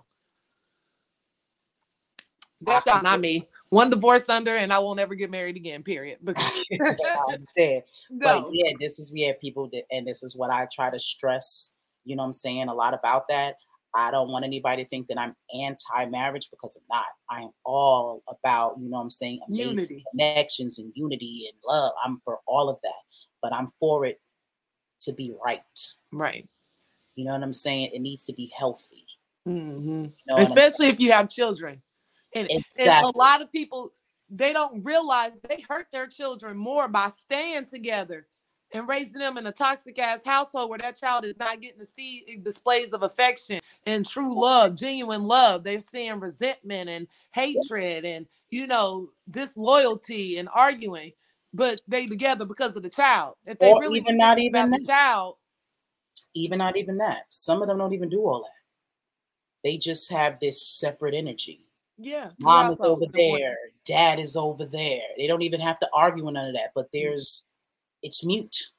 That's 2.61 2.87
ah, 2.87 2.95
y'all, 2.95 3.03
not 3.03 3.19
me. 3.19 3.47
One 3.69 3.89
divorce 3.89 4.29
under, 4.29 4.55
and 4.55 4.71
I 4.71 4.79
won't 4.79 4.99
ever 4.99 5.13
get 5.13 5.29
married 5.29 5.57
again. 5.57 5.83
Period. 5.83 6.19
Because 6.25 6.95
I 7.03 7.33
understand. 7.33 7.83
No. 8.09 8.43
But 8.43 8.53
yeah, 8.53 8.71
this 8.79 8.97
is 8.97 9.11
we 9.11 9.21
have 9.23 9.39
people 9.41 9.69
that, 9.73 9.83
and 9.91 10.07
this 10.07 10.23
is 10.23 10.35
what 10.35 10.51
I 10.51 10.67
try 10.71 10.89
to 10.89 10.99
stress. 10.99 11.73
You 12.05 12.15
know, 12.15 12.23
what 12.23 12.27
I'm 12.27 12.33
saying 12.33 12.69
a 12.69 12.73
lot 12.73 12.93
about 12.93 13.27
that. 13.27 13.57
I 13.95 14.11
don't 14.11 14.29
want 14.29 14.43
anybody 14.43 14.83
to 14.83 14.89
think 14.89 15.07
that 15.07 15.17
I'm 15.17 15.35
anti-marriage 15.59 16.49
because 16.51 16.77
I'm 16.77 16.97
not. 16.97 17.05
I 17.29 17.43
am 17.43 17.51
all 17.65 18.23
about, 18.27 18.75
you 18.79 18.89
know 18.89 18.97
I'm 18.97 19.09
saying, 19.09 19.39
unity, 19.47 20.03
connections 20.11 20.79
and 20.79 20.91
unity 20.95 21.49
and 21.49 21.57
love. 21.65 21.93
I'm 22.03 22.21
for 22.25 22.39
all 22.45 22.69
of 22.69 22.77
that. 22.83 23.01
But 23.41 23.53
I'm 23.53 23.71
for 23.79 24.05
it 24.05 24.19
to 25.01 25.13
be 25.13 25.33
right. 25.43 25.61
Right. 26.11 26.47
You 27.15 27.25
know 27.25 27.31
what 27.31 27.43
I'm 27.43 27.53
saying? 27.53 27.91
It 27.93 27.99
needs 27.99 28.23
to 28.23 28.33
be 28.33 28.51
healthy. 28.57 29.05
Mm-hmm. 29.47 30.05
You 30.05 30.13
know 30.27 30.37
Especially 30.37 30.87
if 30.87 30.99
you 30.99 31.11
have 31.11 31.29
children. 31.29 31.81
And, 32.33 32.47
exactly. 32.49 32.85
and 32.85 33.05
a 33.05 33.17
lot 33.17 33.41
of 33.41 33.51
people 33.51 33.93
they 34.29 34.53
don't 34.53 34.83
realize 34.83 35.31
they 35.47 35.63
hurt 35.69 35.87
their 35.93 36.07
children 36.07 36.57
more 36.57 36.87
by 36.87 37.09
staying 37.09 37.65
together 37.65 38.27
and 38.75 38.89
raising 38.89 39.19
them 39.19 39.37
in 39.37 39.47
a 39.47 39.51
toxic 39.51 39.97
ass 39.99 40.19
household 40.25 40.69
where 40.69 40.79
that 40.79 40.99
child 40.99 41.23
is 41.25 41.37
not 41.39 41.61
getting 41.61 41.79
to 41.79 41.85
see 41.85 42.39
displays 42.43 42.91
of 42.91 43.03
affection 43.03 43.61
and 43.85 44.05
true 44.05 44.39
love, 44.39 44.75
genuine 44.75 45.23
love. 45.23 45.63
They're 45.63 45.79
seeing 45.79 46.19
resentment 46.19 46.89
and 46.89 47.07
hatred 47.31 48.03
and 48.03 48.27
you 48.49 48.67
know 48.67 49.09
disloyalty 49.31 50.37
and 50.37 50.49
arguing, 50.53 51.13
but 51.53 51.79
they 51.87 52.05
together 52.05 52.45
because 52.45 52.75
of 52.75 52.83
the 52.83 52.89
child. 52.89 53.35
If 53.45 53.59
they 53.59 53.67
Or 53.67 53.79
really 53.79 53.99
even 53.99 54.17
not 54.17 54.39
even 54.39 54.65
about 54.65 54.81
the 54.81 54.85
child, 54.85 55.37
even 56.33 56.57
not 56.57 56.75
even 56.75 56.97
that. 56.97 57.23
Some 57.29 57.61
of 57.61 57.69
them 57.69 57.77
don't 57.77 57.93
even 57.93 58.09
do 58.09 58.19
all 58.25 58.41
that. 58.41 58.49
They 59.63 59.77
just 59.77 60.11
have 60.11 60.39
this 60.39 60.61
separate 60.61 61.15
energy. 61.15 61.65
yeah, 61.97 62.31
Mom 62.39 62.71
is 62.71 62.83
over 62.83 63.05
households 63.05 63.11
in 63.13 63.31
one. 63.31 63.39
there, 63.41 63.57
dad 63.85 64.19
is 64.19 64.35
over 64.35 64.65
there. 64.65 64.99
They 65.17 65.27
don't 65.27 65.43
even 65.43 65.61
have 65.61 65.79
to 65.79 65.89
argue 65.93 66.29
none 66.29 66.49
of 66.49 66.53
that, 66.55 66.71
but 66.75 66.91
Mm-hmm. 67.01 67.07
there's 67.07 67.45
it's 68.03 68.25
mute. 68.25 68.71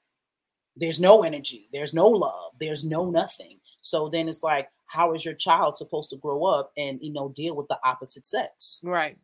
There's 0.76 1.00
no 1.00 1.22
energy, 1.22 1.68
there's 1.72 1.94
no 1.94 2.06
love, 2.08 2.52
there's 2.60 2.84
no 2.84 3.10
nothing. 3.10 3.58
So 3.80 4.08
then 4.08 4.28
it's 4.28 4.42
like, 4.42 4.68
how 4.86 5.14
is 5.14 5.24
your 5.24 5.34
child 5.34 5.76
supposed 5.76 6.10
to 6.10 6.16
grow 6.16 6.44
up 6.44 6.72
and 6.76 6.98
you 7.02 7.12
know 7.12 7.30
deal 7.30 7.56
with 7.56 7.68
the 7.68 7.78
opposite 7.84 8.26
sex? 8.26 8.82
Right. 8.84 9.16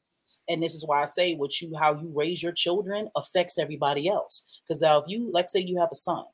and 0.49 0.63
this 0.63 0.75
is 0.75 0.85
why 0.87 1.03
I 1.03 1.07
say 1.07 1.35
what 1.35 1.61
you 1.61 1.77
how 1.77 1.95
you 1.95 2.13
raise 2.15 2.43
your 2.43 2.53
children 2.53 3.11
affects 3.17 3.59
everybody 3.59 4.09
else. 4.09 4.61
Because 4.67 4.81
now 4.83 4.99
if 4.99 5.05
you 5.09 5.31
like 5.33 5.51
say 5.51 5.61
you 5.61 5.79
have 5.81 5.91
a 5.93 5.97
son 5.97 6.25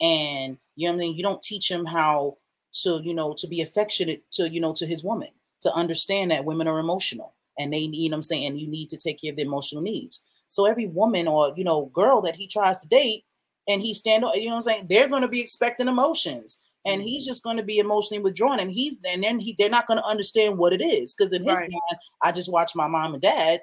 and 0.00 0.58
you 0.76 0.88
know 0.88 0.92
what 0.94 0.98
I 0.98 1.00
mean, 1.00 1.16
you 1.16 1.22
don't 1.22 1.42
teach 1.42 1.70
him 1.70 1.84
how 1.86 2.38
to, 2.82 3.00
you 3.04 3.14
know, 3.14 3.34
to 3.38 3.46
be 3.46 3.60
affectionate 3.60 4.24
to, 4.32 4.48
you 4.48 4.60
know, 4.60 4.72
to 4.74 4.86
his 4.86 5.04
woman, 5.04 5.28
to 5.60 5.72
understand 5.72 6.30
that 6.30 6.44
women 6.44 6.66
are 6.68 6.78
emotional 6.78 7.34
and 7.58 7.72
they 7.72 7.86
need, 7.86 8.04
you 8.04 8.10
know 8.10 8.16
I'm 8.16 8.22
saying, 8.22 8.56
you 8.56 8.66
need 8.66 8.88
to 8.90 8.96
take 8.96 9.20
care 9.20 9.30
of 9.30 9.36
their 9.36 9.46
emotional 9.46 9.82
needs. 9.82 10.22
So 10.52 10.66
every 10.66 10.86
woman 10.86 11.26
or 11.26 11.52
you 11.56 11.64
know, 11.64 11.86
girl 11.86 12.20
that 12.22 12.36
he 12.36 12.46
tries 12.46 12.82
to 12.82 12.88
date 12.88 13.24
and 13.68 13.80
he 13.80 13.94
stand 13.94 14.24
up, 14.24 14.34
you 14.36 14.44
know 14.44 14.50
what 14.50 14.56
I'm 14.56 14.60
saying, 14.62 14.86
they're 14.88 15.08
gonna 15.08 15.28
be 15.28 15.40
expecting 15.40 15.88
emotions. 15.88 16.60
And 16.84 17.00
he's 17.00 17.22
mm-hmm. 17.22 17.30
just 17.30 17.44
going 17.44 17.58
to 17.58 17.62
be 17.62 17.78
emotionally 17.78 18.20
withdrawn, 18.20 18.58
and 18.58 18.68
he's 18.68 18.98
and 19.08 19.22
then 19.22 19.38
he 19.38 19.54
they're 19.56 19.70
not 19.70 19.86
going 19.86 20.00
to 20.00 20.04
understand 20.04 20.58
what 20.58 20.72
it 20.72 20.82
is 20.82 21.14
because 21.14 21.32
in 21.32 21.44
his 21.44 21.54
Right. 21.54 21.70
mind, 21.70 22.00
I 22.22 22.32
just 22.32 22.50
watched 22.50 22.74
my 22.74 22.88
mom 22.88 23.12
and 23.14 23.22
dad 23.22 23.60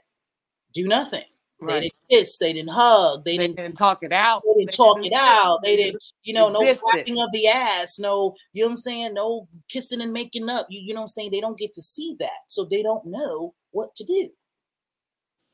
do 0.73 0.87
nothing. 0.87 1.25
They 1.61 1.81
didn't 1.81 1.93
kiss, 2.09 2.37
they 2.37 2.53
didn't 2.53 2.69
hug, 2.71 3.25
they 3.25 3.35
They 3.35 3.47
didn't, 3.47 3.57
didn't 3.57 3.75
talk 3.77 4.03
it 4.03 4.13
out. 4.13 4.43
they 4.45 4.53
didn't 4.61 4.71
They 4.71 4.77
talk 4.77 5.01
didn't 5.01 5.11
it 5.11 5.19
out, 5.19 5.59
they 5.63 5.75
didn't, 5.75 6.01
you 6.23 6.33
know, 6.33 6.49
no 6.49 6.65
slapping 6.65 7.19
of 7.19 7.27
the 7.33 7.47
ass, 7.47 7.99
no, 7.99 8.35
you 8.53 8.63
know 8.63 8.67
what 8.67 8.71
I'm 8.71 8.77
saying, 8.77 9.13
no 9.13 9.47
kissing 9.67 9.99
and 9.99 10.13
making 10.13 10.47
up. 10.47 10.67
You, 10.69 10.79
you 10.79 10.93
know 10.93 11.01
what 11.01 11.05
I'm 11.05 11.07
saying? 11.09 11.31
They 11.31 11.41
don't 11.41 11.57
get 11.57 11.73
to 11.73 11.81
see 11.81 12.15
that, 12.19 12.39
so 12.47 12.63
they 12.63 12.81
don't 12.81 13.05
know 13.05 13.53
what 13.71 13.93
to 13.95 14.05
do. 14.05 14.29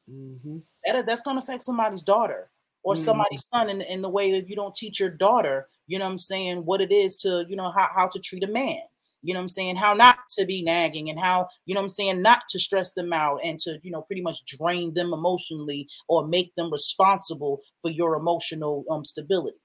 Mhm. 0.10 0.62
That 0.86 1.06
that's 1.06 1.22
gonna 1.22 1.40
affect 1.40 1.64
somebody's 1.64 2.04
daughter 2.04 2.50
or 2.84 2.94
Mhm. 2.94 2.98
somebody's 2.98 3.48
son 3.48 3.70
in, 3.70 3.82
in 3.82 4.02
the 4.02 4.10
way 4.10 4.32
that 4.32 4.48
you 4.50 4.56
don't 4.56 4.76
teach 4.76 5.00
your 5.00 5.10
daughter, 5.10 5.70
you 5.88 5.98
know 5.98 6.06
what 6.06 6.12
I'm 6.12 6.18
saying, 6.20 6.66
what 6.66 6.82
it 6.82 6.92
is 6.92 7.16
to, 7.18 7.46
you 7.50 7.56
know, 7.56 7.72
how, 7.72 7.90
how 7.96 8.08
to 8.08 8.20
treat 8.20 8.44
a 8.44 8.48
man. 8.48 8.82
You 9.24 9.34
know 9.34 9.40
what 9.40 9.46
I'm 9.46 9.48
saying? 9.48 9.76
How 9.78 9.96
not 9.96 10.20
to 10.38 10.46
be 10.46 10.62
nagging 10.62 11.10
and 11.10 11.20
how, 11.20 11.50
you 11.66 11.74
know 11.74 11.80
what 11.82 11.86
I'm 11.86 11.90
saying, 11.90 12.22
not 12.22 12.48
to 12.50 12.60
stress 12.60 12.94
them 12.94 13.12
out 13.12 13.40
and 13.44 13.58
to, 13.62 13.80
you 13.82 13.90
know, 13.90 14.04
pretty 14.04 14.22
much 14.22 14.46
drain 14.46 14.94
them 14.94 15.14
emotionally 15.14 15.88
or 16.08 16.28
make 16.28 16.54
them 16.54 16.72
responsible 16.72 17.62
for 17.82 17.90
your 17.90 18.16
emotional 18.16 18.86
um 18.92 19.04
stability. 19.04 19.58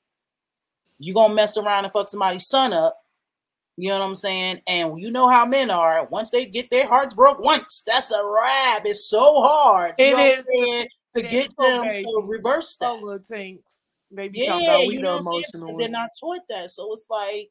You're 0.98 1.14
gonna 1.14 1.34
mess 1.34 1.58
around 1.58 1.84
and 1.84 1.92
fuck 1.92 2.08
somebody's 2.08 2.46
son 2.46 2.72
up, 2.72 2.96
you 3.80 3.88
know 3.88 3.98
what 3.98 4.06
I'm 4.06 4.14
saying? 4.14 4.60
And 4.66 5.00
you 5.00 5.10
know 5.10 5.28
how 5.28 5.46
men 5.46 5.70
are. 5.70 6.06
Once 6.06 6.30
they 6.30 6.46
get 6.46 6.70
their 6.70 6.86
hearts 6.86 7.14
broke 7.14 7.40
once, 7.40 7.82
that's 7.86 8.10
a 8.10 8.22
wrap. 8.24 8.82
It's 8.84 9.08
so 9.08 9.20
hard. 9.42 9.94
you 9.98 10.10
know 10.10 10.16
what 10.16 10.26
I'm 10.26 10.38
is. 10.40 10.46
saying, 10.46 10.88
to 11.16 11.22
get 11.22 11.48
them 11.58 11.82
to 11.82 12.22
reverse 12.26 12.76
that. 12.76 12.98
Solo 12.98 13.18
tanks. 13.18 13.62
They 14.10 14.28
be 14.28 14.40
Yeah, 14.40 14.62
about 14.62 14.86
we 14.86 14.94
you 14.94 15.02
know 15.02 15.18
emotional 15.18 15.76
They're 15.76 15.88
not 15.88 16.10
taught 16.18 16.40
that. 16.48 16.70
So 16.70 16.92
it's 16.92 17.06
like 17.08 17.48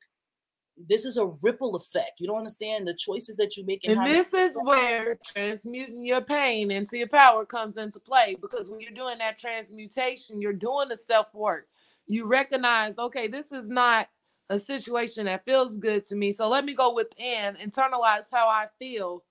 this 0.88 1.06
is 1.06 1.18
a 1.18 1.30
ripple 1.42 1.76
effect. 1.76 2.14
You 2.20 2.28
don't 2.28 2.38
understand 2.38 2.88
the 2.88 2.94
choices 2.94 3.36
that 3.38 3.58
you 3.58 3.66
make 3.66 3.84
and, 3.84 3.98
And 3.98 4.08
this 4.08 4.34
is 4.34 4.58
where 4.62 5.18
transmuting 5.24 6.06
your 6.06 6.22
pain 6.22 6.72
into 6.72 6.98
your 6.98 7.08
power 7.08 7.46
comes 7.46 7.78
into 7.78 8.00
play 8.00 8.36
because 8.42 8.70
when 8.70 8.80
you're 8.80 8.92
doing 8.92 9.18
that 9.18 9.38
transmutation, 9.38 10.42
you're 10.42 10.54
doing 10.54 10.90
the 10.90 10.98
self 10.98 11.34
work. 11.34 11.68
You 12.08 12.28
recognize, 12.28 12.98
okay, 12.98 13.28
this 13.28 13.52
is 13.52 13.68
not 13.68 14.10
a 14.50 14.60
situation 14.60 15.26
that 15.26 15.46
feels 15.46 15.78
good 15.78 16.06
to 16.06 16.16
me. 16.16 16.32
So 16.32 16.50
let 16.50 16.66
me 16.66 16.74
go 16.74 16.94
within, 16.94 17.56
internalize 17.56 18.26
how 18.32 18.48
I 18.48 18.68
feel, 18.80 19.24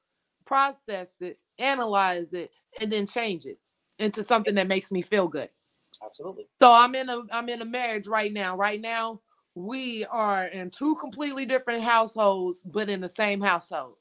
process 0.44 1.16
it, 1.20 1.38
analyze 1.58 2.32
it, 2.32 2.50
and 2.80 2.92
then 2.92 3.06
change 3.06 3.46
it 3.46 3.58
into 3.98 4.22
something 4.22 4.54
that 4.54 4.68
makes 4.68 4.90
me 4.90 5.02
feel 5.02 5.28
good. 5.28 5.50
absolutely. 6.04 6.46
So 6.60 6.72
I'm 6.72 6.94
in 6.94 7.08
a 7.08 7.22
I'm 7.32 7.48
in 7.48 7.62
a 7.62 7.64
marriage 7.64 8.06
right 8.06 8.32
now. 8.32 8.56
Right 8.56 8.80
now, 8.80 9.20
we 9.54 10.04
are 10.06 10.46
in 10.46 10.70
two 10.70 10.94
completely 10.96 11.46
different 11.46 11.82
households, 11.82 12.62
but 12.62 12.88
in 12.88 13.00
the 13.00 13.08
same 13.08 13.40
household. 13.40 13.96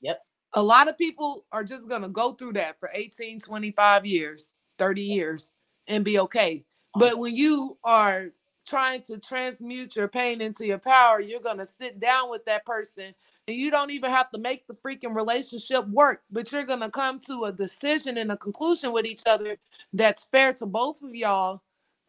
Yep. 0.00 0.20
A 0.54 0.62
lot 0.62 0.88
of 0.88 0.98
people 0.98 1.46
are 1.52 1.62
just 1.62 1.88
gonna 1.88 2.08
go 2.08 2.32
through 2.32 2.54
that 2.54 2.80
for 2.80 2.90
18, 2.92 3.38
25 3.40 4.04
years, 4.04 4.52
30 4.78 5.02
years, 5.02 5.56
and 5.86 6.04
be 6.04 6.18
okay. 6.18 6.64
But 6.96 7.18
when 7.18 7.36
you 7.36 7.78
are 7.84 8.30
trying 8.66 9.02
to 9.02 9.18
transmute 9.18 9.96
your 9.96 10.08
pain 10.08 10.40
into 10.40 10.66
your 10.66 10.78
power, 10.78 11.20
you're 11.20 11.40
gonna 11.40 11.66
sit 11.66 12.00
down 12.00 12.30
with 12.30 12.44
that 12.44 12.64
person 12.64 13.14
and 13.48 13.56
you 13.56 13.70
don't 13.70 13.90
even 13.90 14.10
have 14.10 14.30
to 14.30 14.38
make 14.38 14.66
the 14.66 14.74
freaking 14.74 15.14
relationship 15.14 15.86
work, 15.88 16.22
but 16.30 16.50
you're 16.52 16.64
gonna 16.64 16.90
come 16.90 17.18
to 17.20 17.44
a 17.44 17.52
decision 17.52 18.18
and 18.18 18.30
a 18.32 18.36
conclusion 18.36 18.92
with 18.92 19.06
each 19.06 19.22
other 19.26 19.56
that's 19.92 20.24
fair 20.26 20.52
to 20.54 20.66
both 20.66 21.02
of 21.02 21.14
y'all 21.14 21.62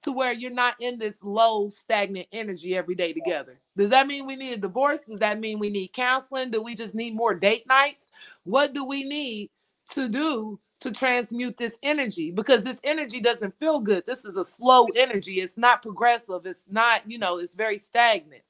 to 0.04 0.12
where 0.12 0.34
you're 0.34 0.52
not 0.52 0.76
in 0.80 0.97
this 0.97 1.16
low 1.22 1.70
stagnant 1.70 2.28
energy 2.32 2.76
every 2.76 2.95
day 2.95 3.14
together. 3.14 3.60
Does 3.78 3.89
that 3.91 4.08
mean 4.08 4.26
we 4.26 4.36
need 4.36 4.54
a 4.54 4.58
divorce? 4.58 5.06
Does 5.06 5.20
that 5.20 5.39
mean 5.39 5.60
we 5.60 5.70
need 5.70 5.93
counseling? 5.93 6.52
Do 6.52 6.62
we 6.62 6.76
just 6.76 6.95
need 6.95 7.16
more 7.16 7.34
date 7.34 7.68
nights? 7.68 8.10
What 8.43 8.74
do 8.74 8.84
we 8.84 9.04
need 9.04 9.52
to 9.91 10.10
do 10.10 10.60
to 10.82 10.91
transmute 10.91 11.57
this 11.57 11.77
energy? 11.84 12.32
Because 12.32 12.63
this 12.63 12.79
energy 12.84 13.19
doesn't 13.19 13.57
feel 13.59 13.79
good. 13.79 14.05
This 14.05 14.25
is 14.25 14.36
a 14.36 14.43
slow 14.45 14.88
energy. 14.95 15.39
It's 15.39 15.57
not 15.57 15.82
progressive. 15.82 16.45
It's 16.45 16.65
not, 16.69 17.09
you 17.09 17.17
know, 17.17 17.38
it's 17.38 17.55
very 17.55 17.77
stagnant. 17.77 18.43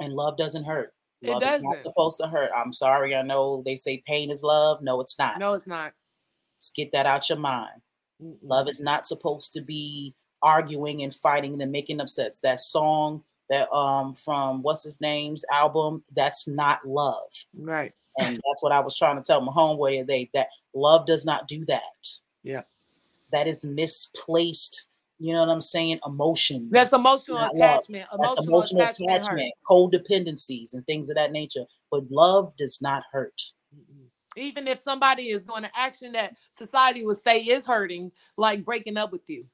And 0.00 0.12
love 0.12 0.36
doesn't 0.36 0.64
hurt. 0.64 0.92
It 1.22 1.30
Love 1.30 1.42
not 1.42 1.62
doesn't. 1.62 1.82
supposed 1.82 2.18
to 2.18 2.28
hurt. 2.28 2.50
I'm 2.54 2.72
sorry. 2.74 3.16
I 3.16 3.22
know 3.22 3.62
they 3.64 3.76
say 3.76 4.02
pain 4.06 4.30
is 4.30 4.42
love. 4.42 4.82
No, 4.82 5.00
it's 5.00 5.18
not. 5.18 5.38
No, 5.38 5.54
it's 5.54 5.66
not. 5.66 5.94
Just 6.58 6.74
get 6.74 6.92
that 6.92 7.06
out 7.06 7.28
your 7.28 7.38
mind. 7.38 7.80
Love 8.42 8.68
is 8.68 8.80
not 8.80 9.06
supposed 9.06 9.52
to 9.54 9.62
be 9.62 10.14
arguing 10.42 11.02
and 11.02 11.14
fighting 11.14 11.60
and 11.60 11.72
making 11.72 12.00
upsets. 12.00 12.40
That 12.40 12.60
song 12.60 13.22
that 13.48 13.70
um 13.72 14.14
from 14.14 14.62
what's 14.62 14.82
his 14.84 15.00
name's 15.00 15.44
album, 15.52 16.04
that's 16.14 16.46
not 16.46 16.86
love. 16.86 17.30
Right. 17.56 17.92
And 18.18 18.36
that's 18.36 18.62
what 18.62 18.72
I 18.72 18.80
was 18.80 18.96
trying 18.96 19.16
to 19.16 19.22
tell 19.22 19.40
my 19.40 19.52
homeboy 19.52 20.00
today 20.00 20.30
that 20.34 20.48
love 20.74 21.06
does 21.06 21.24
not 21.24 21.48
do 21.48 21.64
that. 21.66 22.08
Yeah. 22.42 22.62
That 23.32 23.46
is 23.46 23.64
misplaced, 23.64 24.86
you 25.18 25.32
know 25.32 25.40
what 25.40 25.48
I'm 25.50 25.60
saying? 25.60 26.00
Emotions. 26.06 26.70
That's 26.70 26.92
emotional 26.92 27.38
Not 27.38 27.54
love. 27.56 27.70
attachment. 27.78 28.06
That's 28.10 28.32
Emotional, 28.32 28.48
emotional 28.48 28.82
attachment, 28.82 29.10
attachment, 29.10 29.40
hurts. 29.40 29.64
codependencies, 29.68 30.74
and 30.74 30.86
things 30.86 31.10
of 31.10 31.16
that 31.16 31.32
nature. 31.32 31.64
But 31.90 32.10
love 32.10 32.52
does 32.56 32.80
not 32.80 33.02
hurt. 33.12 33.40
Even 34.36 34.68
if 34.68 34.78
somebody 34.78 35.30
is 35.30 35.44
doing 35.44 35.64
an 35.64 35.70
action 35.74 36.12
that 36.12 36.34
society 36.56 37.04
would 37.04 37.16
say 37.16 37.40
is 37.40 37.66
hurting, 37.66 38.12
like 38.36 38.64
breaking 38.64 38.96
up 38.96 39.10
with 39.10 39.28
you, 39.28 39.46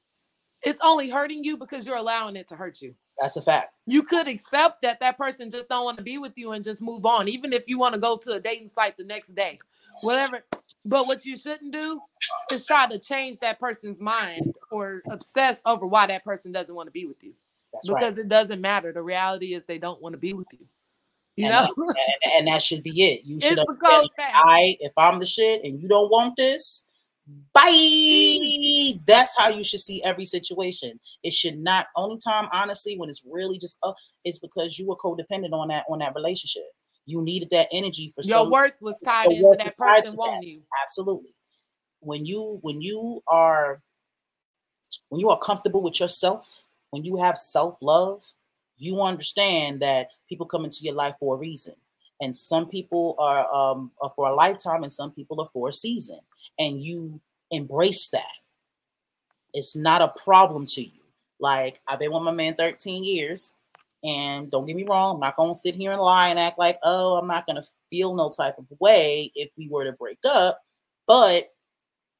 it's 0.61 0.79
only 0.83 1.09
hurting 1.09 1.43
you 1.43 1.57
because 1.57 1.85
you're 1.85 1.95
allowing 1.95 2.35
it 2.35 2.47
to 2.49 2.55
hurt 2.55 2.81
you. 2.81 2.93
That's 3.19 3.35
a 3.37 3.41
fact. 3.41 3.73
You 3.85 4.03
could 4.03 4.27
accept 4.27 4.81
that 4.81 4.99
that 4.99 5.17
person 5.17 5.49
just 5.49 5.69
don't 5.69 5.85
want 5.85 5.97
to 5.97 6.03
be 6.03 6.17
with 6.17 6.33
you 6.35 6.53
and 6.53 6.63
just 6.63 6.81
move 6.81 7.05
on, 7.05 7.27
even 7.27 7.53
if 7.53 7.67
you 7.67 7.77
want 7.77 7.93
to 7.93 7.99
go 7.99 8.17
to 8.17 8.33
a 8.33 8.39
dating 8.39 8.69
site 8.69 8.97
the 8.97 9.03
next 9.03 9.35
day, 9.35 9.59
whatever. 10.01 10.43
But 10.85 11.07
what 11.07 11.25
you 11.25 11.37
shouldn't 11.37 11.73
do 11.73 12.01
is 12.51 12.65
try 12.65 12.87
to 12.87 12.99
change 12.99 13.39
that 13.39 13.59
person's 13.59 13.99
mind 13.99 14.53
or 14.71 15.01
obsess 15.09 15.61
over 15.65 15.85
why 15.85 16.07
that 16.07 16.23
person 16.23 16.51
doesn't 16.51 16.73
want 16.73 16.87
to 16.87 16.91
be 16.91 17.05
with 17.05 17.23
you 17.23 17.33
That's 17.71 17.87
because 17.87 18.15
right. 18.15 18.25
it 18.25 18.29
doesn't 18.29 18.59
matter. 18.61 18.91
The 18.91 19.01
reality 19.01 19.53
is 19.53 19.65
they 19.65 19.77
don't 19.77 20.01
want 20.01 20.13
to 20.13 20.19
be 20.19 20.33
with 20.33 20.47
you. 20.51 20.65
You 21.35 21.45
And 21.45 21.53
know, 21.53 21.73
and, 21.77 22.33
and 22.37 22.47
that 22.47 22.61
should 22.61 22.83
be 22.83 23.03
it. 23.03 23.21
You 23.25 23.39
should 23.39 23.57
understand. 23.57 23.79
cold. 23.81 24.11
I, 24.19 24.77
if 24.79 24.91
I'm 24.97 25.19
the 25.19 25.25
shit 25.25 25.63
and 25.63 25.81
you 25.81 25.87
don't 25.87 26.11
want 26.11 26.35
this, 26.37 26.85
bye. 27.53 28.99
That's 29.05 29.37
how 29.37 29.49
you 29.49 29.63
should 29.63 29.79
see 29.79 30.03
every 30.03 30.25
situation. 30.25 30.99
It 31.23 31.33
should 31.33 31.59
not. 31.59 31.87
Only 31.95 32.17
time, 32.17 32.47
honestly, 32.51 32.97
when 32.97 33.09
it's 33.09 33.23
really 33.29 33.57
just 33.57 33.77
up, 33.83 33.95
is 34.25 34.39
because 34.39 34.77
you 34.77 34.87
were 34.87 34.95
codependent 34.95 35.53
on 35.53 35.69
that 35.69 35.85
on 35.89 35.99
that 35.99 36.15
relationship. 36.15 36.63
You 37.05 37.21
needed 37.21 37.49
that 37.51 37.67
energy 37.71 38.11
for 38.15 38.21
Your 38.21 38.39
some 38.39 38.51
worth 38.51 38.73
was 38.79 38.99
tied 39.05 39.31
into 39.31 39.55
that 39.57 39.75
person 39.75 40.15
wanting 40.15 40.49
you. 40.49 40.61
absolutely 40.83 41.33
when 42.03 42.25
you 42.25 42.59
when 42.61 42.81
you 42.81 43.21
are 43.27 43.81
when 45.09 45.19
you 45.19 45.29
are 45.29 45.39
comfortable 45.39 45.81
with 45.81 45.99
yourself 45.99 46.65
when 46.91 47.03
you 47.03 47.17
have 47.17 47.37
self-love 47.37 48.23
you 48.77 49.01
understand 49.01 49.81
that 49.81 50.07
people 50.27 50.45
come 50.45 50.63
into 50.63 50.77
your 50.81 50.93
life 50.93 51.15
for 51.19 51.35
a 51.35 51.39
reason 51.39 51.73
and 52.23 52.35
some 52.35 52.67
people 52.67 53.15
are 53.19 53.51
um 53.53 53.91
are 54.01 54.11
for 54.15 54.27
a 54.27 54.33
lifetime 54.33 54.83
and 54.83 54.91
some 54.91 55.11
people 55.11 55.39
are 55.39 55.49
for 55.53 55.69
a 55.69 55.73
season 55.73 56.19
and 56.57 56.81
you 56.81 57.19
embrace 57.51 58.09
that 58.09 58.23
it's 59.53 59.75
not 59.75 60.01
a 60.01 60.13
problem 60.23 60.65
to 60.65 60.81
you 60.81 61.01
Like 61.39 61.79
I've 61.87 61.99
been 61.99 62.11
with 62.11 62.23
my 62.23 62.31
man 62.31 62.55
13 62.55 63.03
years. 63.03 63.53
And 64.05 64.51
don't 64.51 64.65
get 64.65 64.75
me 64.75 64.83
wrong, 64.83 65.15
I'm 65.15 65.21
not 65.21 65.37
gonna 65.37 65.55
sit 65.55 65.75
here 65.75 65.93
and 65.93 66.01
lie 66.01 66.27
and 66.27 66.37
act 66.37 66.59
like, 66.59 66.77
oh, 66.83 67.15
I'm 67.15 67.27
not 67.27 67.47
gonna 67.47 67.63
feel 67.89 68.13
no 68.13 68.29
type 68.29 68.57
of 68.57 68.65
way 68.79 69.31
if 69.33 69.51
we 69.57 69.69
were 69.69 69.85
to 69.85 69.93
break 69.93 70.17
up. 70.25 70.59
But 71.07 71.49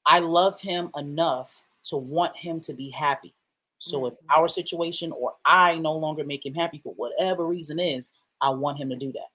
I 0.05 0.19
love 0.19 0.61
him 0.61 0.91
enough 0.95 1.65
to 1.85 1.97
want 1.97 2.37
him 2.37 2.61
to 2.61 2.73
be 2.73 2.89
happy. 2.89 3.33
So 3.79 3.97
mm-hmm. 3.97 4.07
if 4.07 4.13
our 4.33 4.47
situation 4.47 5.11
or 5.11 5.33
I 5.45 5.77
no 5.77 5.91
longer 5.93 6.23
make 6.23 6.45
him 6.45 6.53
happy 6.53 6.79
for 6.81 6.93
whatever 6.93 7.45
reason 7.45 7.79
is, 7.81 8.11
I 8.39 8.49
want 8.49 8.77
him 8.77 8.89
to 8.89 8.95
do 8.95 9.11
that. 9.11 9.27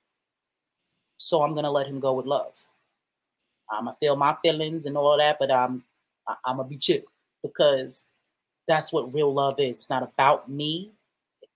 So 1.18 1.42
I'm 1.42 1.54
gonna 1.54 1.70
let 1.70 1.86
him 1.86 2.00
go 2.00 2.14
with 2.14 2.26
love. 2.26 2.66
I'm 3.70 3.84
gonna 3.84 3.96
feel 4.00 4.16
my 4.16 4.36
feelings 4.42 4.86
and 4.86 4.96
all 4.96 5.18
that, 5.18 5.38
but 5.38 5.50
I'm 5.50 5.84
I'm 6.44 6.56
gonna 6.56 6.68
be 6.68 6.78
chill 6.78 7.02
because 7.42 8.04
that's 8.66 8.92
what 8.92 9.14
real 9.14 9.32
love 9.32 9.56
is. 9.58 9.76
It's 9.76 9.90
not 9.90 10.02
about 10.02 10.48
me. 10.48 10.92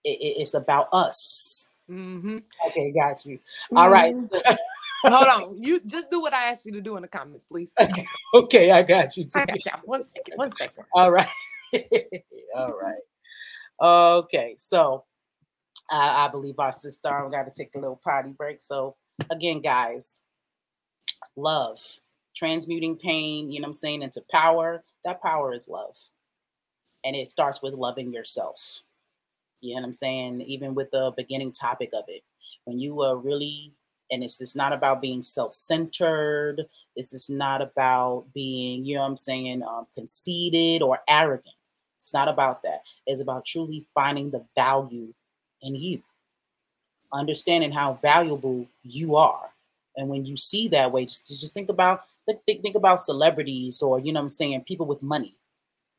It, 0.03 0.19
it, 0.19 0.41
it's 0.41 0.53
about 0.53 0.89
us. 0.91 1.67
Mm-hmm. 1.89 2.39
Okay, 2.67 2.91
got 2.91 3.25
you. 3.25 3.37
Mm-hmm. 3.37 3.77
All 3.77 3.89
right. 3.89 4.13
Mm-hmm. 4.13 4.55
Hold 5.13 5.27
on. 5.27 5.63
You 5.63 5.81
just 5.85 6.09
do 6.09 6.21
what 6.21 6.33
I 6.33 6.45
asked 6.45 6.65
you 6.65 6.71
to 6.73 6.81
do 6.81 6.95
in 6.95 7.01
the 7.01 7.07
comments, 7.07 7.43
please. 7.43 7.71
okay, 8.33 8.71
I 8.71 8.83
got 8.83 9.15
you. 9.17 9.25
Too. 9.25 9.39
I 9.39 9.45
got 9.45 9.65
you. 9.65 9.71
One 9.83 10.05
second. 10.15 10.37
One 10.37 10.51
second. 10.57 10.85
All 10.93 11.11
right. 11.11 11.27
All 12.55 12.73
right. 12.73 13.01
Okay, 13.81 14.55
so 14.57 15.03
I, 15.91 16.25
I 16.25 16.27
believe 16.29 16.57
our 16.59 16.71
sister 16.71 17.09
I'm 17.09 17.29
got 17.31 17.43
to 17.43 17.51
take 17.51 17.75
a 17.75 17.79
little 17.79 17.99
potty 18.01 18.29
break. 18.29 18.61
So 18.61 18.95
again, 19.29 19.61
guys, 19.61 20.19
love, 21.35 21.79
transmuting 22.35 22.97
pain, 22.97 23.51
you 23.51 23.59
know 23.59 23.65
what 23.65 23.69
I'm 23.69 23.73
saying, 23.73 24.01
into 24.01 24.23
power. 24.31 24.83
That 25.05 25.21
power 25.21 25.53
is 25.53 25.67
love. 25.67 25.97
And 27.05 27.15
it 27.15 27.29
starts 27.29 27.61
with 27.61 27.73
loving 27.73 28.13
yourself. 28.13 28.81
You 29.61 29.75
know 29.75 29.81
what 29.81 29.87
I'm 29.87 29.93
saying? 29.93 30.41
Even 30.41 30.75
with 30.75 30.91
the 30.91 31.13
beginning 31.15 31.51
topic 31.51 31.89
of 31.93 32.05
it. 32.07 32.23
When 32.65 32.79
you 32.79 33.01
are 33.01 33.17
really, 33.17 33.73
and 34.11 34.23
it's 34.23 34.37
just 34.37 34.55
not 34.55 34.73
about 34.73 35.01
being 35.01 35.23
self-centered. 35.23 36.65
This 36.95 37.13
is 37.13 37.29
not 37.29 37.61
about 37.61 38.25
being, 38.33 38.85
you 38.85 38.95
know 38.95 39.01
what 39.01 39.07
I'm 39.07 39.15
saying, 39.15 39.63
um, 39.63 39.87
conceited 39.93 40.81
or 40.81 40.99
arrogant. 41.09 41.55
It's 41.97 42.13
not 42.13 42.27
about 42.27 42.63
that. 42.63 42.81
It's 43.07 43.21
about 43.21 43.45
truly 43.45 43.85
finding 43.95 44.29
the 44.29 44.45
value 44.55 45.13
in 45.61 45.75
you, 45.75 46.03
understanding 47.13 47.71
how 47.71 47.99
valuable 48.01 48.67
you 48.83 49.15
are. 49.15 49.49
And 49.95 50.09
when 50.09 50.25
you 50.25 50.35
see 50.35 50.67
that 50.69 50.91
way, 50.91 51.05
just, 51.05 51.27
just 51.27 51.53
think 51.53 51.69
about 51.69 52.01
think, 52.25 52.61
think 52.61 52.75
about 52.75 52.99
celebrities 52.99 53.81
or 53.81 53.99
you 53.99 54.11
know 54.11 54.21
I'm 54.21 54.29
saying 54.29 54.61
people 54.61 54.85
with 54.85 55.03
money. 55.03 55.35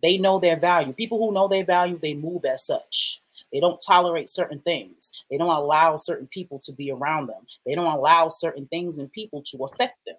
They 0.02 0.18
know 0.18 0.38
their 0.38 0.58
value. 0.58 0.92
People 0.92 1.18
who 1.18 1.32
know 1.32 1.48
their 1.48 1.64
value, 1.64 1.98
they 1.98 2.14
move 2.14 2.44
as 2.44 2.66
such. 2.66 3.22
They 3.52 3.60
don't 3.60 3.80
tolerate 3.80 4.28
certain 4.28 4.58
things. 4.60 5.12
They 5.30 5.38
don't 5.38 5.48
allow 5.48 5.96
certain 5.96 6.26
people 6.26 6.58
to 6.60 6.72
be 6.72 6.90
around 6.90 7.28
them. 7.28 7.46
They 7.64 7.74
don't 7.74 7.86
allow 7.92 8.28
certain 8.28 8.66
things 8.66 8.98
and 8.98 9.10
people 9.12 9.42
to 9.42 9.64
affect 9.64 10.04
them 10.06 10.16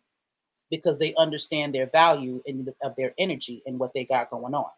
because 0.72 0.98
they 0.98 1.14
understand 1.16 1.76
their 1.76 1.88
value 1.88 2.42
and 2.48 2.66
the, 2.66 2.74
of 2.82 2.96
their 2.96 3.14
energy 3.18 3.62
and 3.66 3.78
what 3.78 3.94
they 3.94 4.06
got 4.06 4.30
going 4.30 4.56
on. 4.56 4.70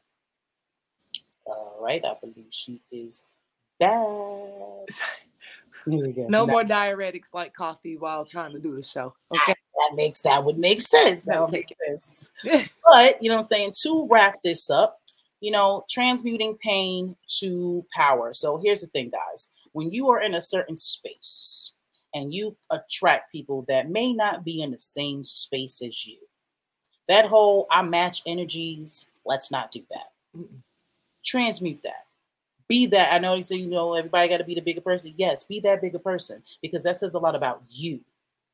All 1.46 1.78
right, 1.80 2.04
I 2.04 2.16
believe 2.20 2.48
she 2.50 2.82
is 2.92 3.22
back. 3.80 4.02
No 5.88 6.46
more 6.46 6.64
diuretics 6.64 7.34
like 7.34 7.54
coffee 7.54 7.98
while 7.98 8.26
trying 8.26 8.54
to 8.54 8.60
do 8.60 8.76
the 8.76 8.84
show. 8.84 9.14
Okay. 9.32 9.56
That 9.76 9.96
makes 9.96 10.22
that 10.22 10.44
would 10.44 10.58
make 10.58 10.82
sense. 10.82 11.24
That 11.26 11.42
would 11.42 11.52
make 11.52 11.74
sense. 11.86 12.30
but 12.86 13.22
you 13.22 13.30
know 13.30 13.38
I'm 13.38 13.44
saying? 13.44 13.74
To 13.84 14.08
wrap 14.10 14.42
this 14.44 14.70
up, 14.70 15.00
you 15.40 15.52
know, 15.52 15.86
transmuting 15.90 16.58
pain 16.58 17.16
to 17.40 17.86
power. 17.96 18.34
So 18.34 18.60
here's 18.64 18.82
the 18.82 18.88
thing, 18.88 19.12
guys. 19.12 19.52
When 19.74 19.92
you 19.92 20.10
are 20.10 20.22
in 20.22 20.34
a 20.34 20.42
certain 20.42 20.76
space 20.76 21.72
and 22.14 22.34
you 22.34 22.58
attract 22.72 23.32
people 23.32 23.66
that 23.68 23.90
may 23.90 24.14
not 24.14 24.44
be 24.44 24.64
in 24.64 24.72
the 24.72 24.80
same 24.80 25.24
space 25.24 25.82
as 25.84 26.08
you, 26.08 26.18
that 27.08 27.26
whole 27.26 27.68
I 27.70 27.84
match 27.84 28.24
energies, 28.26 29.08
let's 29.26 29.52
not 29.52 29.72
do 29.72 29.84
that. 29.92 30.08
Mm-mm 30.36 30.62
transmute 31.28 31.82
that. 31.84 32.07
Be 32.68 32.86
that. 32.88 33.14
I 33.14 33.20
know 33.20 33.36
you 33.36 33.44
say, 33.44 33.56
you 33.56 33.68
know, 33.68 33.94
everybody 33.94 34.28
got 34.28 34.38
to 34.38 34.44
be 34.44 34.56
the 34.56 34.62
bigger 34.62 34.82
person. 34.82 35.14
Yes, 35.16 35.44
be 35.44 35.60
that 35.62 35.82
bigger 35.82 36.00
person 36.00 36.44
because 36.62 36.84
that 36.84 36.98
says 36.98 37.14
a 37.14 37.20
lot 37.20 37.36
about 37.36 37.62
you. 37.70 38.02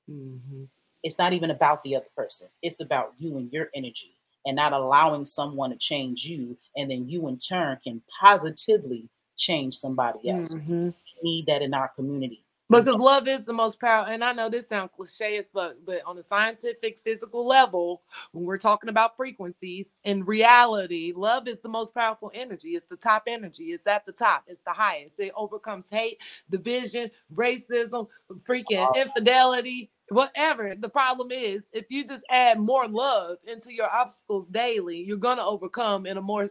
Mm-hmm. 0.10 0.64
It's 1.04 1.18
not 1.18 1.34
even 1.34 1.50
about 1.50 1.84
the 1.84 1.96
other 1.96 2.08
person, 2.16 2.48
it's 2.62 2.80
about 2.80 3.14
you 3.18 3.38
and 3.38 3.52
your 3.52 3.70
energy 3.76 4.16
and 4.46 4.56
not 4.56 4.74
allowing 4.74 5.26
someone 5.26 5.70
to 5.70 5.78
change 5.78 6.26
you. 6.26 6.58
And 6.76 6.92
then 6.92 7.08
you, 7.08 7.28
in 7.28 7.38
turn, 7.38 7.78
can 7.84 8.02
positively 8.20 9.10
change 9.38 9.76
somebody 9.76 10.30
else. 10.30 10.56
Mm-hmm. 10.56 10.90
need 11.24 11.46
that 11.48 11.62
in 11.62 11.74
our 11.74 11.90
community. 11.96 12.43
Because 12.82 12.98
love 12.98 13.28
is 13.28 13.46
the 13.46 13.54
most 13.54 13.80
powerful, 13.80 14.14
and 14.14 14.24
I 14.24 14.34
know 14.34 14.50
this 14.50 14.70
sounds 14.70 14.92
cliche 14.96 15.38
as 15.38 15.52
fuck, 15.52 15.76
but 15.86 16.02
on 16.06 16.18
a 16.18 16.24
scientific, 16.24 17.00
physical 17.00 17.46
level, 17.48 18.04
when 18.34 18.46
we're 18.46 18.58
talking 18.58 18.90
about 18.90 19.18
frequencies, 19.18 19.88
in 20.06 20.26
reality, 20.26 21.14
love 21.16 21.48
is 21.48 21.62
the 21.62 21.70
most 21.70 21.96
powerful 21.96 22.32
energy. 22.34 22.72
It's 22.72 22.88
the 22.90 22.98
top 22.98 23.24
energy. 23.28 23.74
It's 23.74 23.88
at 23.88 24.06
the 24.06 24.12
top. 24.14 24.46
It's 24.48 24.64
the 24.64 24.74
highest. 24.74 25.20
It 25.20 25.34
overcomes 25.38 25.90
hate, 25.90 26.20
division, 26.50 27.12
racism, 27.36 28.08
freaking 28.50 28.94
infidelity, 28.96 29.92
whatever. 30.10 30.76
The 30.76 30.90
problem 30.90 31.32
is, 31.32 31.64
if 31.74 31.86
you 31.90 32.06
just 32.06 32.24
add 32.30 32.60
more 32.60 32.88
love 32.88 33.38
into 33.48 33.74
your 33.74 33.90
obstacles 33.94 34.48
daily, 34.48 34.98
you're 34.98 35.18
gonna 35.18 35.46
overcome 35.46 36.06
in 36.08 36.18
a 36.18 36.22
more 36.22 36.48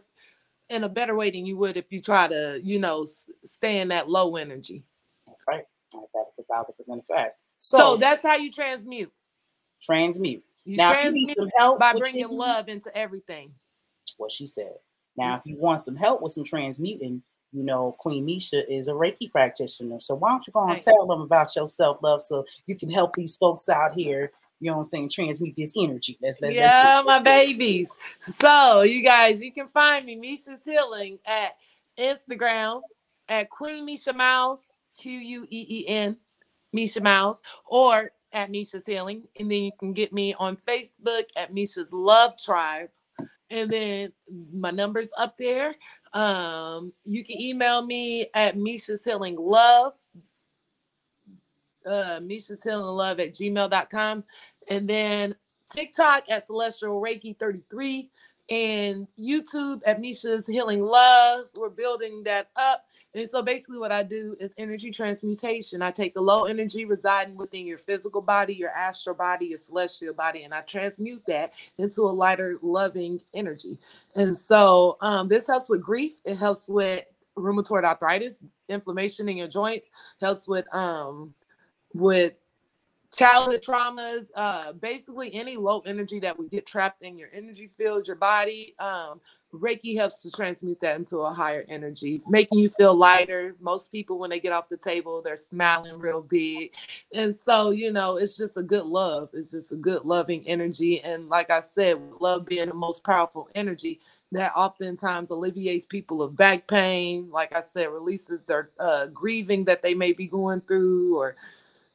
in 0.69 0.83
a 0.85 0.89
better 0.89 1.15
way 1.15 1.31
than 1.31 1.45
you 1.45 1.57
would 1.57 1.77
if 1.77 1.85
you 1.91 2.01
try 2.01 2.27
to, 2.27 2.59
you 2.63 2.79
know, 2.79 3.05
stay 3.45 3.79
in 3.81 3.89
that 3.89 4.09
low 4.09 4.37
energy. 4.37 4.83
Right. 5.95 6.05
That 6.13 6.25
is 6.29 6.39
a 6.39 6.43
thousand 6.43 6.75
percent 6.75 7.01
a 7.01 7.03
fact. 7.03 7.37
So, 7.57 7.77
so, 7.77 7.97
that's 7.97 8.23
how 8.23 8.35
you 8.35 8.51
transmute. 8.51 9.11
Transmute. 9.81 10.43
You 10.65 10.77
now, 10.77 10.93
transmute 10.93 11.37
help 11.57 11.79
by 11.79 11.93
bringing 11.93 12.29
love 12.29 12.69
into 12.69 12.95
everything. 12.95 13.51
What 14.17 14.31
she 14.31 14.47
said. 14.47 14.73
Now, 15.17 15.37
mm-hmm. 15.37 15.49
if 15.49 15.55
you 15.55 15.61
want 15.61 15.81
some 15.81 15.95
help 15.95 16.21
with 16.21 16.31
some 16.31 16.43
transmuting, 16.43 17.21
you 17.51 17.63
know, 17.63 17.95
Queen 17.99 18.25
Misha 18.25 18.71
is 18.71 18.87
a 18.87 18.93
Reiki 18.93 19.31
practitioner. 19.31 19.99
So 19.99 20.15
why 20.15 20.29
don't 20.29 20.47
you 20.47 20.53
go 20.53 20.67
and 20.67 20.79
tell 20.79 21.05
them 21.05 21.21
about 21.21 21.55
your 21.55 21.67
self 21.67 21.97
love 22.01 22.21
so 22.21 22.45
you 22.65 22.77
can 22.77 22.89
help 22.89 23.15
these 23.15 23.37
folks 23.37 23.69
out 23.69 23.93
here 23.93 24.31
you 24.63 24.71
know 24.71 24.77
what 24.77 24.83
I'm 24.83 24.85
saying, 24.85 25.09
transmute 25.09 25.57
this 25.57 25.73
energy. 25.77 26.17
Yeah, 26.41 27.01
my 27.05 27.19
babies. 27.19 27.89
So 28.35 28.83
you 28.83 29.03
guys, 29.03 29.41
you 29.41 29.51
can 29.51 29.67
find 29.67 30.05
me, 30.05 30.15
Misha's 30.15 30.61
Healing, 30.63 31.19
at 31.25 31.57
Instagram 31.99 32.79
at 33.27 33.49
Queen 33.49 33.85
Misha 33.85 34.13
Mouse. 34.13 34.79
Q 34.97 35.19
U 35.19 35.47
E 35.49 35.65
E 35.69 35.87
N, 35.87 36.17
Misha 36.71 37.01
Miles, 37.01 37.41
or 37.65 38.11
at 38.33 38.51
Misha's 38.51 38.85
Healing. 38.85 39.23
And 39.39 39.49
then 39.49 39.63
you 39.63 39.71
can 39.79 39.93
get 39.93 40.11
me 40.11 40.33
on 40.33 40.57
Facebook 40.67 41.25
at 41.35 41.53
Misha's 41.53 41.91
Love 41.91 42.33
Tribe. 42.43 42.89
And 43.49 43.69
then 43.69 44.11
my 44.51 44.71
number's 44.71 45.09
up 45.17 45.37
there. 45.37 45.75
Um, 46.13 46.93
you 47.05 47.23
can 47.23 47.39
email 47.39 47.85
me 47.85 48.27
at 48.33 48.57
Misha's 48.57 49.03
Healing 49.03 49.35
Love, 49.37 49.93
uh, 51.85 52.19
Misha's 52.21 52.63
Healing 52.63 52.85
Love 52.85 53.19
at 53.19 53.33
gmail.com. 53.33 54.23
And 54.69 54.87
then 54.87 55.35
TikTok 55.71 56.25
at 56.29 56.47
Celestial 56.47 57.01
Reiki 57.01 57.37
33 57.37 58.09
and 58.49 59.07
YouTube 59.19 59.81
at 59.85 60.01
Misha's 60.01 60.47
Healing 60.47 60.81
Love. 60.81 61.45
We're 61.55 61.69
building 61.69 62.23
that 62.23 62.49
up. 62.55 62.85
And 63.15 63.29
so 63.29 63.41
basically, 63.41 63.77
what 63.77 63.91
I 63.91 64.03
do 64.03 64.35
is 64.39 64.53
energy 64.57 64.91
transmutation. 64.91 65.81
I 65.81 65.91
take 65.91 66.13
the 66.13 66.21
low 66.21 66.45
energy 66.45 66.85
residing 66.85 67.35
within 67.35 67.65
your 67.67 67.77
physical 67.77 68.21
body, 68.21 68.55
your 68.55 68.71
astral 68.71 69.15
body, 69.15 69.47
your 69.47 69.57
celestial 69.57 70.13
body, 70.13 70.43
and 70.43 70.53
I 70.53 70.61
transmute 70.61 71.23
that 71.27 71.53
into 71.77 72.01
a 72.03 72.11
lighter, 72.11 72.57
loving 72.61 73.21
energy. 73.33 73.77
And 74.15 74.37
so 74.37 74.97
um, 75.01 75.27
this 75.27 75.47
helps 75.47 75.69
with 75.69 75.81
grief. 75.81 76.13
It 76.25 76.37
helps 76.37 76.67
with 76.67 77.05
rheumatoid 77.37 77.83
arthritis, 77.83 78.43
inflammation 78.69 79.29
in 79.29 79.37
your 79.37 79.47
joints. 79.47 79.91
Helps 80.19 80.47
with 80.47 80.65
um, 80.73 81.33
with 81.93 82.33
childhood 83.15 83.61
traumas, 83.61 84.27
uh, 84.35 84.73
basically 84.73 85.33
any 85.33 85.57
low 85.57 85.79
energy 85.85 86.19
that 86.19 86.37
would 86.37 86.49
get 86.49 86.65
trapped 86.65 87.03
in 87.03 87.17
your 87.17 87.29
energy 87.33 87.69
field, 87.77 88.07
your 88.07 88.15
body. 88.15 88.75
Um, 88.79 89.21
Reiki 89.53 89.95
helps 89.95 90.23
to 90.23 90.31
transmute 90.31 90.79
that 90.79 90.95
into 90.95 91.19
a 91.19 91.31
higher 91.31 91.63
energy, 91.69 92.23
making 92.27 92.57
you 92.57 92.69
feel 92.69 92.95
lighter. 92.95 93.55
Most 93.59 93.91
people, 93.91 94.17
when 94.17 94.31
they 94.31 94.39
get 94.39 94.51
off 94.51 94.67
the 94.67 94.77
table, 94.77 95.21
they're 95.21 95.35
smiling 95.35 95.99
real 95.99 96.21
big. 96.21 96.73
And 97.13 97.35
so, 97.35 97.69
you 97.69 97.91
know, 97.91 98.17
it's 98.17 98.35
just 98.35 98.57
a 98.57 98.63
good 98.63 98.85
love. 98.85 99.29
It's 99.33 99.51
just 99.51 99.71
a 99.71 99.75
good 99.75 100.05
loving 100.05 100.47
energy. 100.47 101.01
And 101.01 101.29
like 101.29 101.51
I 101.51 101.59
said, 101.59 102.01
love 102.19 102.47
being 102.47 102.67
the 102.67 102.73
most 102.73 103.03
powerful 103.03 103.47
energy 103.53 103.99
that 104.31 104.53
oftentimes 104.55 105.29
alleviates 105.29 105.85
people 105.85 106.23
of 106.23 106.35
back 106.35 106.65
pain. 106.65 107.29
Like 107.29 107.55
I 107.55 107.61
said, 107.61 107.89
releases 107.89 108.43
their 108.43 108.71
uh, 108.79 109.05
grieving 109.07 109.65
that 109.65 109.83
they 109.83 109.93
may 109.93 110.13
be 110.13 110.25
going 110.25 110.61
through 110.61 111.19
or 111.19 111.35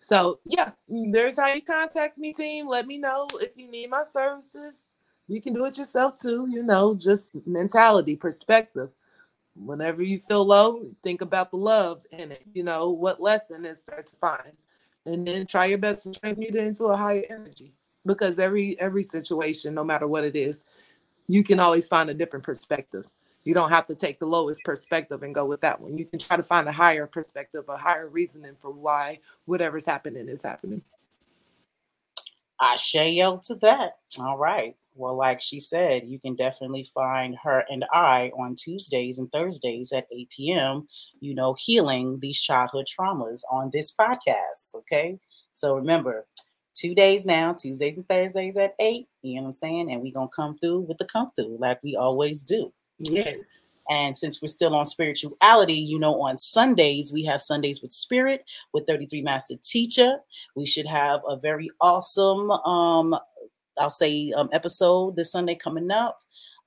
so 0.00 0.40
yeah, 0.44 0.72
there's 0.88 1.36
how 1.36 1.52
you 1.52 1.62
contact 1.62 2.18
me, 2.18 2.32
team. 2.32 2.68
Let 2.68 2.86
me 2.86 2.98
know 2.98 3.26
if 3.40 3.52
you 3.56 3.70
need 3.70 3.90
my 3.90 4.04
services 4.04 4.84
you 5.28 5.42
can 5.42 5.52
do 5.54 5.66
it 5.66 5.78
yourself 5.78 6.18
too, 6.20 6.48
you 6.50 6.62
know, 6.62 6.94
just 6.94 7.34
mentality, 7.46 8.16
perspective. 8.16 8.90
whenever 9.56 10.02
you 10.02 10.18
feel 10.20 10.44
low, 10.46 10.86
think 11.02 11.20
about 11.20 11.50
the 11.50 11.56
love 11.58 12.02
in 12.12 12.32
it. 12.32 12.42
You 12.54 12.64
know, 12.64 12.90
what 12.90 13.20
lesson 13.20 13.64
is 13.66 13.82
there 13.84 14.02
to 14.02 14.16
find? 14.16 14.52
And 15.06 15.26
then 15.26 15.46
try 15.46 15.66
your 15.66 15.78
best 15.78 16.04
to 16.04 16.20
transmute 16.20 16.54
it 16.56 16.66
into 16.66 16.86
a 16.86 16.96
higher 16.96 17.24
energy. 17.30 17.74
Because 18.06 18.38
every 18.38 18.78
every 18.80 19.02
situation, 19.02 19.74
no 19.74 19.84
matter 19.84 20.06
what 20.06 20.24
it 20.24 20.36
is, 20.36 20.64
you 21.28 21.44
can 21.44 21.60
always 21.60 21.88
find 21.88 22.10
a 22.10 22.14
different 22.14 22.44
perspective. 22.44 23.06
You 23.48 23.54
don't 23.54 23.70
have 23.70 23.86
to 23.86 23.94
take 23.94 24.18
the 24.18 24.26
lowest 24.26 24.60
perspective 24.62 25.22
and 25.22 25.34
go 25.34 25.46
with 25.46 25.62
that 25.62 25.80
one. 25.80 25.96
You 25.96 26.04
can 26.04 26.18
try 26.18 26.36
to 26.36 26.42
find 26.42 26.68
a 26.68 26.72
higher 26.72 27.06
perspective, 27.06 27.64
a 27.70 27.78
higher 27.78 28.06
reasoning 28.06 28.56
for 28.60 28.70
why 28.70 29.20
whatever's 29.46 29.86
happening 29.86 30.28
is 30.28 30.42
happening. 30.42 30.82
I 32.60 32.76
share 32.76 33.08
yo 33.08 33.40
to 33.46 33.54
that. 33.62 33.92
All 34.20 34.36
right. 34.36 34.76
Well, 34.94 35.16
like 35.16 35.40
she 35.40 35.60
said, 35.60 36.02
you 36.06 36.20
can 36.20 36.36
definitely 36.36 36.90
find 36.92 37.38
her 37.42 37.64
and 37.70 37.86
I 37.90 38.32
on 38.38 38.54
Tuesdays 38.54 39.18
and 39.18 39.32
Thursdays 39.32 39.92
at 39.92 40.08
8 40.12 40.28
p.m., 40.28 40.86
you 41.20 41.34
know, 41.34 41.56
healing 41.58 42.18
these 42.20 42.38
childhood 42.38 42.84
traumas 42.84 43.40
on 43.50 43.70
this 43.72 43.94
podcast. 43.98 44.74
Okay. 44.74 45.18
So 45.54 45.74
remember, 45.74 46.26
two 46.74 46.94
days 46.94 47.24
now, 47.24 47.54
Tuesdays 47.54 47.96
and 47.96 48.06
Thursdays 48.10 48.58
at 48.58 48.74
8, 48.78 49.06
you 49.22 49.36
know 49.36 49.40
what 49.40 49.46
I'm 49.46 49.52
saying? 49.52 49.90
And 49.90 50.02
we're 50.02 50.12
going 50.12 50.28
to 50.28 50.36
come 50.36 50.58
through 50.58 50.80
with 50.80 50.98
the 50.98 51.06
come 51.06 51.30
through 51.34 51.56
like 51.58 51.82
we 51.82 51.96
always 51.96 52.42
do. 52.42 52.74
Yes. 52.98 53.38
And 53.90 54.16
since 54.16 54.42
we're 54.42 54.48
still 54.48 54.74
on 54.74 54.84
spirituality, 54.84 55.74
you 55.74 55.98
know, 55.98 56.20
on 56.20 56.36
Sundays, 56.36 57.10
we 57.12 57.24
have 57.24 57.40
Sundays 57.40 57.80
with 57.80 57.90
Spirit 57.90 58.44
with 58.74 58.86
33 58.86 59.22
Master 59.22 59.54
Teacher. 59.64 60.18
We 60.54 60.66
should 60.66 60.86
have 60.86 61.20
a 61.26 61.38
very 61.38 61.70
awesome, 61.80 62.50
um, 62.50 63.18
I'll 63.78 63.88
say, 63.88 64.32
um, 64.32 64.50
episode 64.52 65.16
this 65.16 65.32
Sunday 65.32 65.54
coming 65.54 65.90
up. 65.90 66.18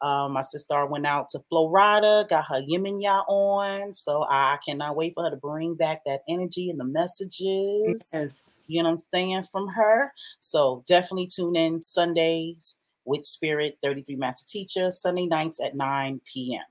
Um, 0.02 0.34
my 0.34 0.42
sister 0.42 0.84
went 0.88 1.06
out 1.06 1.30
to 1.30 1.40
Florida, 1.48 2.26
got 2.28 2.46
her 2.48 2.62
Yemenya 2.64 3.24
on. 3.28 3.94
So 3.94 4.26
I 4.28 4.58
cannot 4.68 4.96
wait 4.96 5.14
for 5.14 5.24
her 5.24 5.30
to 5.30 5.36
bring 5.36 5.76
back 5.76 6.00
that 6.08 6.22
energy 6.28 6.72
and 6.72 6.80
the 6.80 6.86
messages. 6.86 8.10
Yes. 8.12 8.42
You 8.66 8.82
know 8.82 8.90
what 8.90 8.94
I'm 8.94 8.98
saying 8.98 9.44
from 9.52 9.68
her. 9.68 10.12
So 10.40 10.84
definitely 10.88 11.28
tune 11.28 11.56
in 11.56 11.82
Sundays 11.84 12.78
with 13.12 13.26
Spirit 13.26 13.78
33 13.84 14.16
Master 14.16 14.48
Teacher, 14.48 14.90
Sunday 14.90 15.28
nights 15.28 15.60
at 15.60 15.76
9 15.76 16.22
p.m 16.26 16.64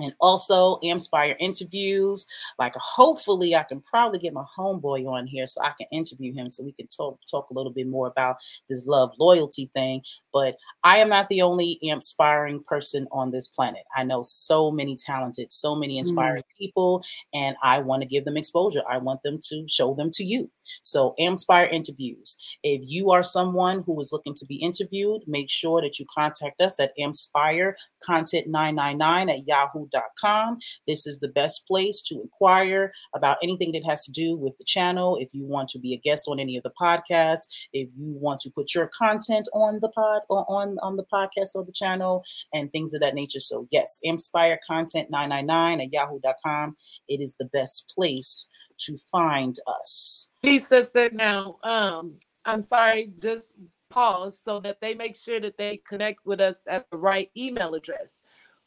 and 0.00 0.14
also 0.20 0.78
Amspire 0.82 1.36
interviews. 1.38 2.26
Like, 2.58 2.74
hopefully, 2.76 3.54
I 3.54 3.62
can 3.62 3.80
probably 3.80 4.18
get 4.18 4.32
my 4.32 4.44
homeboy 4.56 5.06
on 5.06 5.26
here 5.26 5.46
so 5.46 5.62
I 5.62 5.72
can 5.76 5.86
interview 5.92 6.32
him 6.32 6.48
so 6.48 6.64
we 6.64 6.72
can 6.72 6.86
talk 6.86 7.18
talk 7.30 7.50
a 7.50 7.54
little 7.54 7.72
bit 7.72 7.86
more 7.86 8.06
about 8.06 8.36
this 8.68 8.86
love 8.86 9.12
loyalty 9.18 9.70
thing. 9.74 10.02
But 10.32 10.56
I 10.84 10.98
am 10.98 11.08
not 11.08 11.28
the 11.28 11.42
only 11.42 11.78
inspiring 11.82 12.62
person 12.66 13.06
on 13.12 13.30
this 13.30 13.48
planet. 13.48 13.82
I 13.96 14.04
know 14.04 14.22
so 14.22 14.70
many 14.70 14.96
talented, 14.96 15.52
so 15.52 15.74
many 15.74 15.98
inspiring 15.98 16.42
mm. 16.42 16.58
people, 16.58 17.04
and 17.32 17.56
I 17.62 17.78
want 17.78 18.02
to 18.02 18.08
give 18.08 18.24
them 18.24 18.36
exposure. 18.36 18.82
I 18.88 18.98
want 18.98 19.22
them 19.22 19.38
to 19.48 19.64
show 19.68 19.94
them 19.94 20.10
to 20.14 20.24
you. 20.24 20.50
So, 20.82 21.14
Inspire 21.18 21.66
interviews. 21.66 22.36
If 22.62 22.82
you 22.84 23.10
are 23.10 23.22
someone 23.22 23.82
who 23.86 24.00
is 24.00 24.10
looking 24.12 24.34
to 24.34 24.46
be 24.46 24.56
interviewed, 24.56 25.22
make 25.26 25.50
sure 25.50 25.80
that 25.80 25.98
you 25.98 26.06
contact 26.12 26.60
us 26.60 26.80
at 26.80 26.92
Amspire 26.98 27.74
Content 28.02 28.48
999 28.48 29.30
at 29.30 29.46
yahoo.com. 29.46 30.58
This 30.86 31.06
is 31.06 31.20
the 31.20 31.28
best 31.28 31.66
place 31.66 32.02
to 32.02 32.20
inquire 32.20 32.92
about 33.14 33.38
anything 33.42 33.72
that 33.72 33.84
has 33.86 34.04
to 34.04 34.12
do 34.12 34.36
with 34.36 34.56
the 34.58 34.64
channel. 34.64 35.16
If 35.20 35.30
you 35.32 35.44
want 35.44 35.68
to 35.70 35.78
be 35.78 35.94
a 35.94 35.98
guest 35.98 36.26
on 36.28 36.40
any 36.40 36.56
of 36.56 36.64
the 36.64 36.72
podcasts, 36.80 37.46
if 37.72 37.88
you 37.96 38.14
want 38.18 38.40
to 38.40 38.50
put 38.50 38.74
your 38.74 38.90
content 38.96 39.48
on 39.54 39.78
the 39.80 39.90
pod 39.90 40.21
or 40.28 40.44
on, 40.48 40.78
on 40.82 40.96
the 40.96 41.06
podcast 41.12 41.54
or 41.54 41.64
the 41.64 41.72
channel 41.72 42.24
and 42.52 42.70
things 42.72 42.94
of 42.94 43.00
that 43.00 43.14
nature. 43.14 43.40
So, 43.40 43.66
yes, 43.70 43.98
Inspire 44.02 44.58
Content 44.66 45.10
999 45.10 45.80
at 45.80 45.92
yahoo.com. 45.92 46.76
It 47.08 47.20
is 47.20 47.36
the 47.38 47.46
best 47.46 47.92
place 47.94 48.48
to 48.80 48.96
find 49.10 49.56
us. 49.66 50.30
Please, 50.42 50.66
sister. 50.66 51.10
Now, 51.12 51.58
um, 51.62 52.14
I'm 52.44 52.60
sorry, 52.60 53.12
just 53.20 53.54
pause 53.90 54.38
so 54.42 54.58
that 54.60 54.80
they 54.80 54.94
make 54.94 55.16
sure 55.16 55.38
that 55.40 55.58
they 55.58 55.80
connect 55.88 56.24
with 56.24 56.40
us 56.40 56.56
at 56.66 56.86
the 56.90 56.96
right 56.96 57.30
email 57.36 57.74
address. 57.74 58.22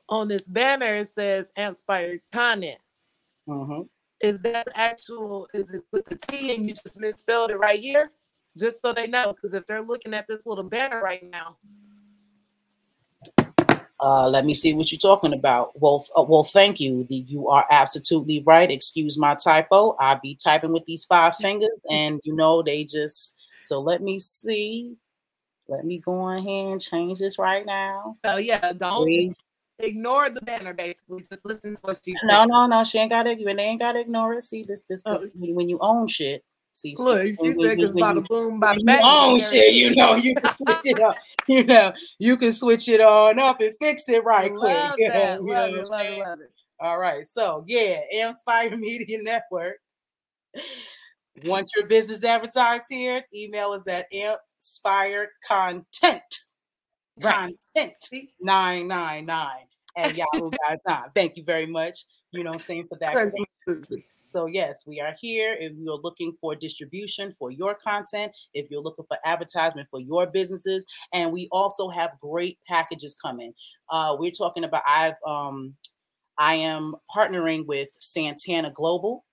On 0.07 0.27
this 0.27 0.47
banner, 0.47 0.97
it 0.97 1.13
says 1.13 1.51
inspired 1.57 2.21
content. 2.31 2.79
Mm-hmm. 3.49 3.81
Is 4.21 4.41
that 4.41 4.67
actual? 4.75 5.47
Is 5.53 5.71
it 5.71 5.81
with 5.91 6.05
the 6.05 6.15
T 6.15 6.55
and 6.55 6.67
you 6.67 6.73
just 6.73 6.99
misspelled 6.99 7.51
it 7.51 7.57
right 7.57 7.79
here? 7.79 8.11
Just 8.57 8.81
so 8.81 8.93
they 8.93 9.07
know, 9.07 9.33
because 9.33 9.53
if 9.53 9.65
they're 9.65 9.81
looking 9.81 10.13
at 10.13 10.27
this 10.27 10.45
little 10.45 10.63
banner 10.63 11.01
right 11.01 11.23
now, 11.29 11.57
uh, 13.99 14.27
let 14.27 14.45
me 14.45 14.53
see 14.53 14.73
what 14.73 14.91
you're 14.91 14.99
talking 14.99 15.33
about. 15.33 15.71
Well, 15.79 16.05
uh, 16.17 16.23
well, 16.23 16.43
thank 16.43 16.79
you. 16.79 17.05
The, 17.09 17.15
you 17.15 17.47
are 17.47 17.65
absolutely 17.71 18.43
right. 18.45 18.69
Excuse 18.69 19.17
my 19.17 19.35
typo. 19.35 19.95
I 19.99 20.19
be 20.21 20.37
typing 20.41 20.73
with 20.73 20.85
these 20.85 21.05
five 21.05 21.35
fingers, 21.41 21.85
and 21.89 22.19
you 22.23 22.35
know 22.35 22.61
they 22.61 22.83
just. 22.83 23.35
So 23.61 23.79
let 23.79 24.01
me 24.01 24.19
see. 24.19 24.95
Let 25.67 25.85
me 25.85 25.97
go 25.97 26.13
on 26.13 26.43
here 26.43 26.71
and 26.71 26.79
change 26.79 27.19
this 27.19 27.39
right 27.39 27.65
now. 27.65 28.17
Oh 28.25 28.37
yeah, 28.37 28.73
don't 28.73 29.35
ignore 29.79 30.29
the 30.29 30.41
banner. 30.41 30.73
Basically, 30.73 31.23
just 31.27 31.45
listen 31.45 31.75
to 31.75 31.81
what 31.81 31.99
she. 32.03 32.15
No, 32.23 32.45
no, 32.45 32.67
no. 32.67 32.83
She 32.83 32.99
ain't 32.99 33.09
got 33.09 33.23
to. 33.23 33.39
You 33.39 33.47
ain't 33.49 33.79
got 33.79 33.93
to 33.93 34.01
ignore 34.01 34.33
it. 34.33 34.43
See 34.43 34.63
this, 34.67 34.83
this. 34.83 35.01
Oh. 35.05 35.25
When 35.33 35.69
you 35.69 35.79
own 35.79 36.07
shit, 36.07 36.43
See, 36.75 36.93
look, 36.99 37.25
she 37.25 37.35
said 37.35 37.55
because 37.55 37.95
bada 37.95 38.27
boom, 38.27 38.59
bada 38.59 38.83
bang. 38.85 38.99
Oh 39.01 39.39
shit, 39.39 39.73
you 39.73 39.95
know, 39.95 40.15
you 40.15 40.35
can 40.35 40.53
switch 40.57 40.77
it 40.83 41.01
up. 41.01 41.15
You 41.47 41.63
know, 41.63 41.93
you 42.19 42.35
can 42.35 42.51
switch 42.51 42.89
it 42.89 42.99
on 42.99 43.39
up 43.39 43.61
and 43.61 43.73
fix 43.81 44.09
it 44.09 44.25
right 44.25 44.51
love 44.51 44.93
quick. 44.95 45.07
That. 45.07 45.41
You 45.41 45.47
know, 45.47 45.53
love, 45.53 45.69
it, 45.69 45.89
love 45.89 46.05
it, 46.05 46.19
love 46.19 46.39
it. 46.41 46.51
All 46.81 46.99
right, 46.99 47.25
so 47.25 47.63
yeah, 47.65 48.01
Amspire 48.13 48.77
Media 48.77 49.19
Network. 49.23 49.77
Want 51.45 51.65
your 51.77 51.87
business 51.87 52.25
advertised 52.25 52.85
here? 52.89 53.23
Email 53.33 53.71
us 53.71 53.87
at 53.87 54.11
Amspire 54.11 55.27
Content. 55.47 56.23
Content 57.21 57.57
999 58.41 59.49
at 59.95 60.17
yahoo.com. 60.17 61.03
Thank 61.15 61.37
you 61.37 61.45
very 61.45 61.67
much. 61.67 62.03
You 62.31 62.43
know 62.43 62.51
I'm 62.51 62.59
saying 62.59 62.87
for 62.89 62.97
that. 62.99 63.31
So, 64.35 64.47
yes, 64.47 64.83
we 64.85 64.99
are 64.99 65.15
here. 65.17 65.55
If 65.57 65.71
you're 65.77 66.01
looking 66.03 66.35
for 66.41 66.55
distribution 66.55 67.31
for 67.31 67.51
your 67.51 67.73
content, 67.73 68.33
if 68.53 68.69
you're 68.69 68.81
looking 68.81 69.05
for 69.07 69.17
advertisement 69.23 69.87
for 69.89 70.01
your 70.01 70.27
businesses, 70.27 70.85
and 71.13 71.31
we 71.31 71.47
also 71.53 71.87
have 71.87 72.19
great 72.19 72.59
packages 72.67 73.15
coming. 73.15 73.53
Uh, 73.89 74.17
we're 74.19 74.31
talking 74.31 74.65
about 74.65 74.83
I've 74.85 75.13
um, 75.25 75.73
I 76.37 76.55
am 76.55 76.95
partnering 77.15 77.65
with 77.65 77.87
Santana 77.97 78.71
Global, 78.71 79.23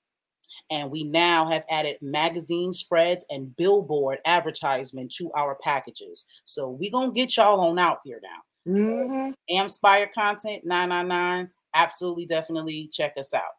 and 0.70 0.88
we 0.88 1.02
now 1.02 1.50
have 1.50 1.64
added 1.68 1.96
magazine 2.00 2.70
spreads 2.72 3.26
and 3.28 3.56
billboard 3.56 4.20
advertisement 4.24 5.12
to 5.18 5.32
our 5.36 5.58
packages. 5.64 6.26
So 6.44 6.78
we're 6.78 6.92
gonna 6.92 7.10
get 7.10 7.36
y'all 7.36 7.58
on 7.58 7.80
out 7.80 7.98
here 8.04 8.20
now. 8.22 8.72
Mm-hmm. 8.72 9.56
Amspire 9.58 10.12
content 10.12 10.64
999. 10.64 11.50
Absolutely, 11.74 12.26
definitely 12.26 12.88
check 12.92 13.14
us 13.16 13.34
out. 13.34 13.50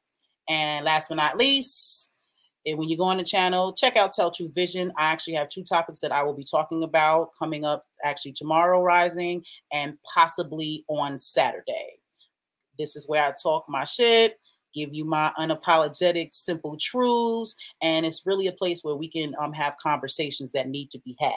And 0.50 0.86
last 0.86 1.10
but 1.10 1.16
not 1.16 1.38
least, 1.38 2.12
when 2.66 2.88
you 2.88 2.98
go 2.98 3.06
on 3.06 3.18
the 3.18 3.24
channel, 3.24 3.74
check 3.74 3.98
out 3.98 4.14
Tell 4.14 4.32
Truth 4.32 4.54
Vision. 4.56 4.92
I 4.98 5.06
actually 5.06 5.34
have 5.34 5.50
two 5.50 5.64
topics 5.64 6.00
that 6.00 6.12
I 6.12 6.24
will 6.24 6.34
be 6.34 6.46
talking 6.50 6.84
about 6.84 7.30
coming 7.38 7.66
up 7.66 7.86
actually 8.04 8.34
tomorrow 8.34 8.82
rising 8.82 9.44
and 9.72 9.98
possibly 10.14 10.86
on 10.88 11.20
Saturday. 11.20 12.00
This 12.80 12.96
is 12.96 13.08
where 13.08 13.24
I 13.24 13.34
talk 13.42 13.66
my 13.68 13.84
shit, 13.84 14.40
give 14.74 14.94
you 14.94 15.06
my 15.06 15.32
unapologetic, 15.38 16.34
simple 16.34 16.78
truths, 16.80 17.56
and 17.82 18.06
it's 18.06 18.26
really 18.26 18.48
a 18.48 18.54
place 18.54 18.84
where 18.84 18.96
we 18.96 19.10
can 19.10 19.36
um, 19.40 19.54
have 19.54 19.76
conversations 19.78 20.52
that 20.54 20.70
need 20.70 20.90
to 20.92 21.00
be 21.00 21.16
had. 21.20 21.34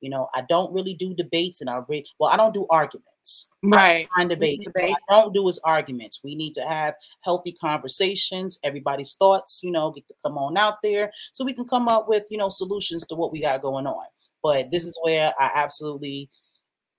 You 0.00 0.10
know, 0.10 0.28
I 0.34 0.42
don't 0.48 0.72
really 0.72 0.94
do 0.94 1.14
debates, 1.14 1.60
and 1.60 1.68
I 1.68 1.80
re- 1.88 2.06
well, 2.18 2.30
I 2.30 2.36
don't 2.36 2.54
do 2.54 2.66
arguments. 2.70 3.17
Right. 3.62 4.08
I 4.16 4.24
debate. 4.24 4.62
debate. 4.64 4.90
What 4.90 5.02
I 5.08 5.22
don't 5.22 5.34
do 5.34 5.48
is 5.48 5.58
arguments. 5.64 6.20
We 6.22 6.34
need 6.34 6.54
to 6.54 6.62
have 6.62 6.94
healthy 7.22 7.52
conversations. 7.52 8.58
Everybody's 8.62 9.14
thoughts, 9.14 9.60
you 9.62 9.70
know, 9.70 9.90
get 9.90 10.06
to 10.08 10.14
come 10.24 10.38
on 10.38 10.56
out 10.56 10.82
there, 10.82 11.10
so 11.32 11.44
we 11.44 11.54
can 11.54 11.66
come 11.66 11.88
up 11.88 12.08
with 12.08 12.24
you 12.30 12.38
know 12.38 12.48
solutions 12.48 13.04
to 13.06 13.14
what 13.14 13.32
we 13.32 13.40
got 13.40 13.62
going 13.62 13.86
on. 13.86 14.06
But 14.42 14.70
this 14.70 14.86
is 14.86 14.98
where 15.02 15.32
I 15.38 15.50
absolutely 15.54 16.30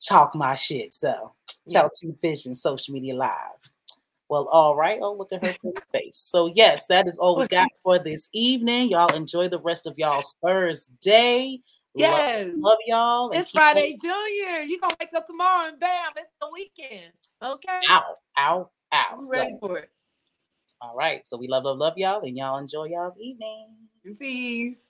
talk 0.05 0.36
my 0.36 0.55
shit. 0.55 0.91
So 0.93 1.34
yeah. 1.65 1.82
Tell 1.82 1.91
Truth 1.99 2.15
Vision 2.21 2.55
social 2.55 2.93
media 2.93 3.15
live. 3.15 3.59
Well, 4.30 4.47
all 4.51 4.75
right. 4.75 4.99
Oh, 5.01 5.13
look 5.13 5.34
at 5.34 5.43
her 5.43 5.55
face. 5.91 6.17
So, 6.17 6.51
yes, 6.55 6.86
that 6.86 7.07
is 7.07 7.17
all 7.17 7.36
we 7.36 7.47
got 7.47 7.67
for 7.84 7.97
this 7.97 8.30
evening. 8.32 8.89
Y'all 8.89 9.13
enjoy 9.13 9.49
the 9.49 9.59
rest 9.59 9.88
of 9.88 9.97
y'all's 9.97 10.36
Thursday. 10.43 11.59
Yes. 11.96 12.48
Love, 12.52 12.58
love 12.58 12.78
y'all. 12.86 13.32
It's 13.32 13.52
Friday 13.52 13.94
on. 13.94 14.00
Junior. 14.02 14.64
You're 14.64 14.80
going 14.80 14.92
to 14.92 14.98
wake 15.00 15.10
up 15.16 15.28
tomorrow 15.28 15.70
and 15.70 15.80
bam, 15.80 16.12
it's 16.18 16.30
the 16.42 16.50
weekend. 16.54 17.12
Okay. 17.42 17.82
Ow, 17.90 18.16
ow, 18.38 18.70
ow. 18.94 19.06
I'm 19.14 19.32
ready 19.32 19.58
for 19.60 19.78
it. 19.78 19.90
All 20.82 20.96
right. 20.96 21.28
So 21.28 21.38
we 21.38 21.48
love, 21.48 21.64
love, 21.64 21.78
love 21.78 21.98
y'all, 21.98 22.22
and 22.22 22.38
y'all 22.38 22.58
enjoy 22.58 22.86
y'all's 22.86 23.18
evening. 23.20 23.68
Peace. 24.18 24.89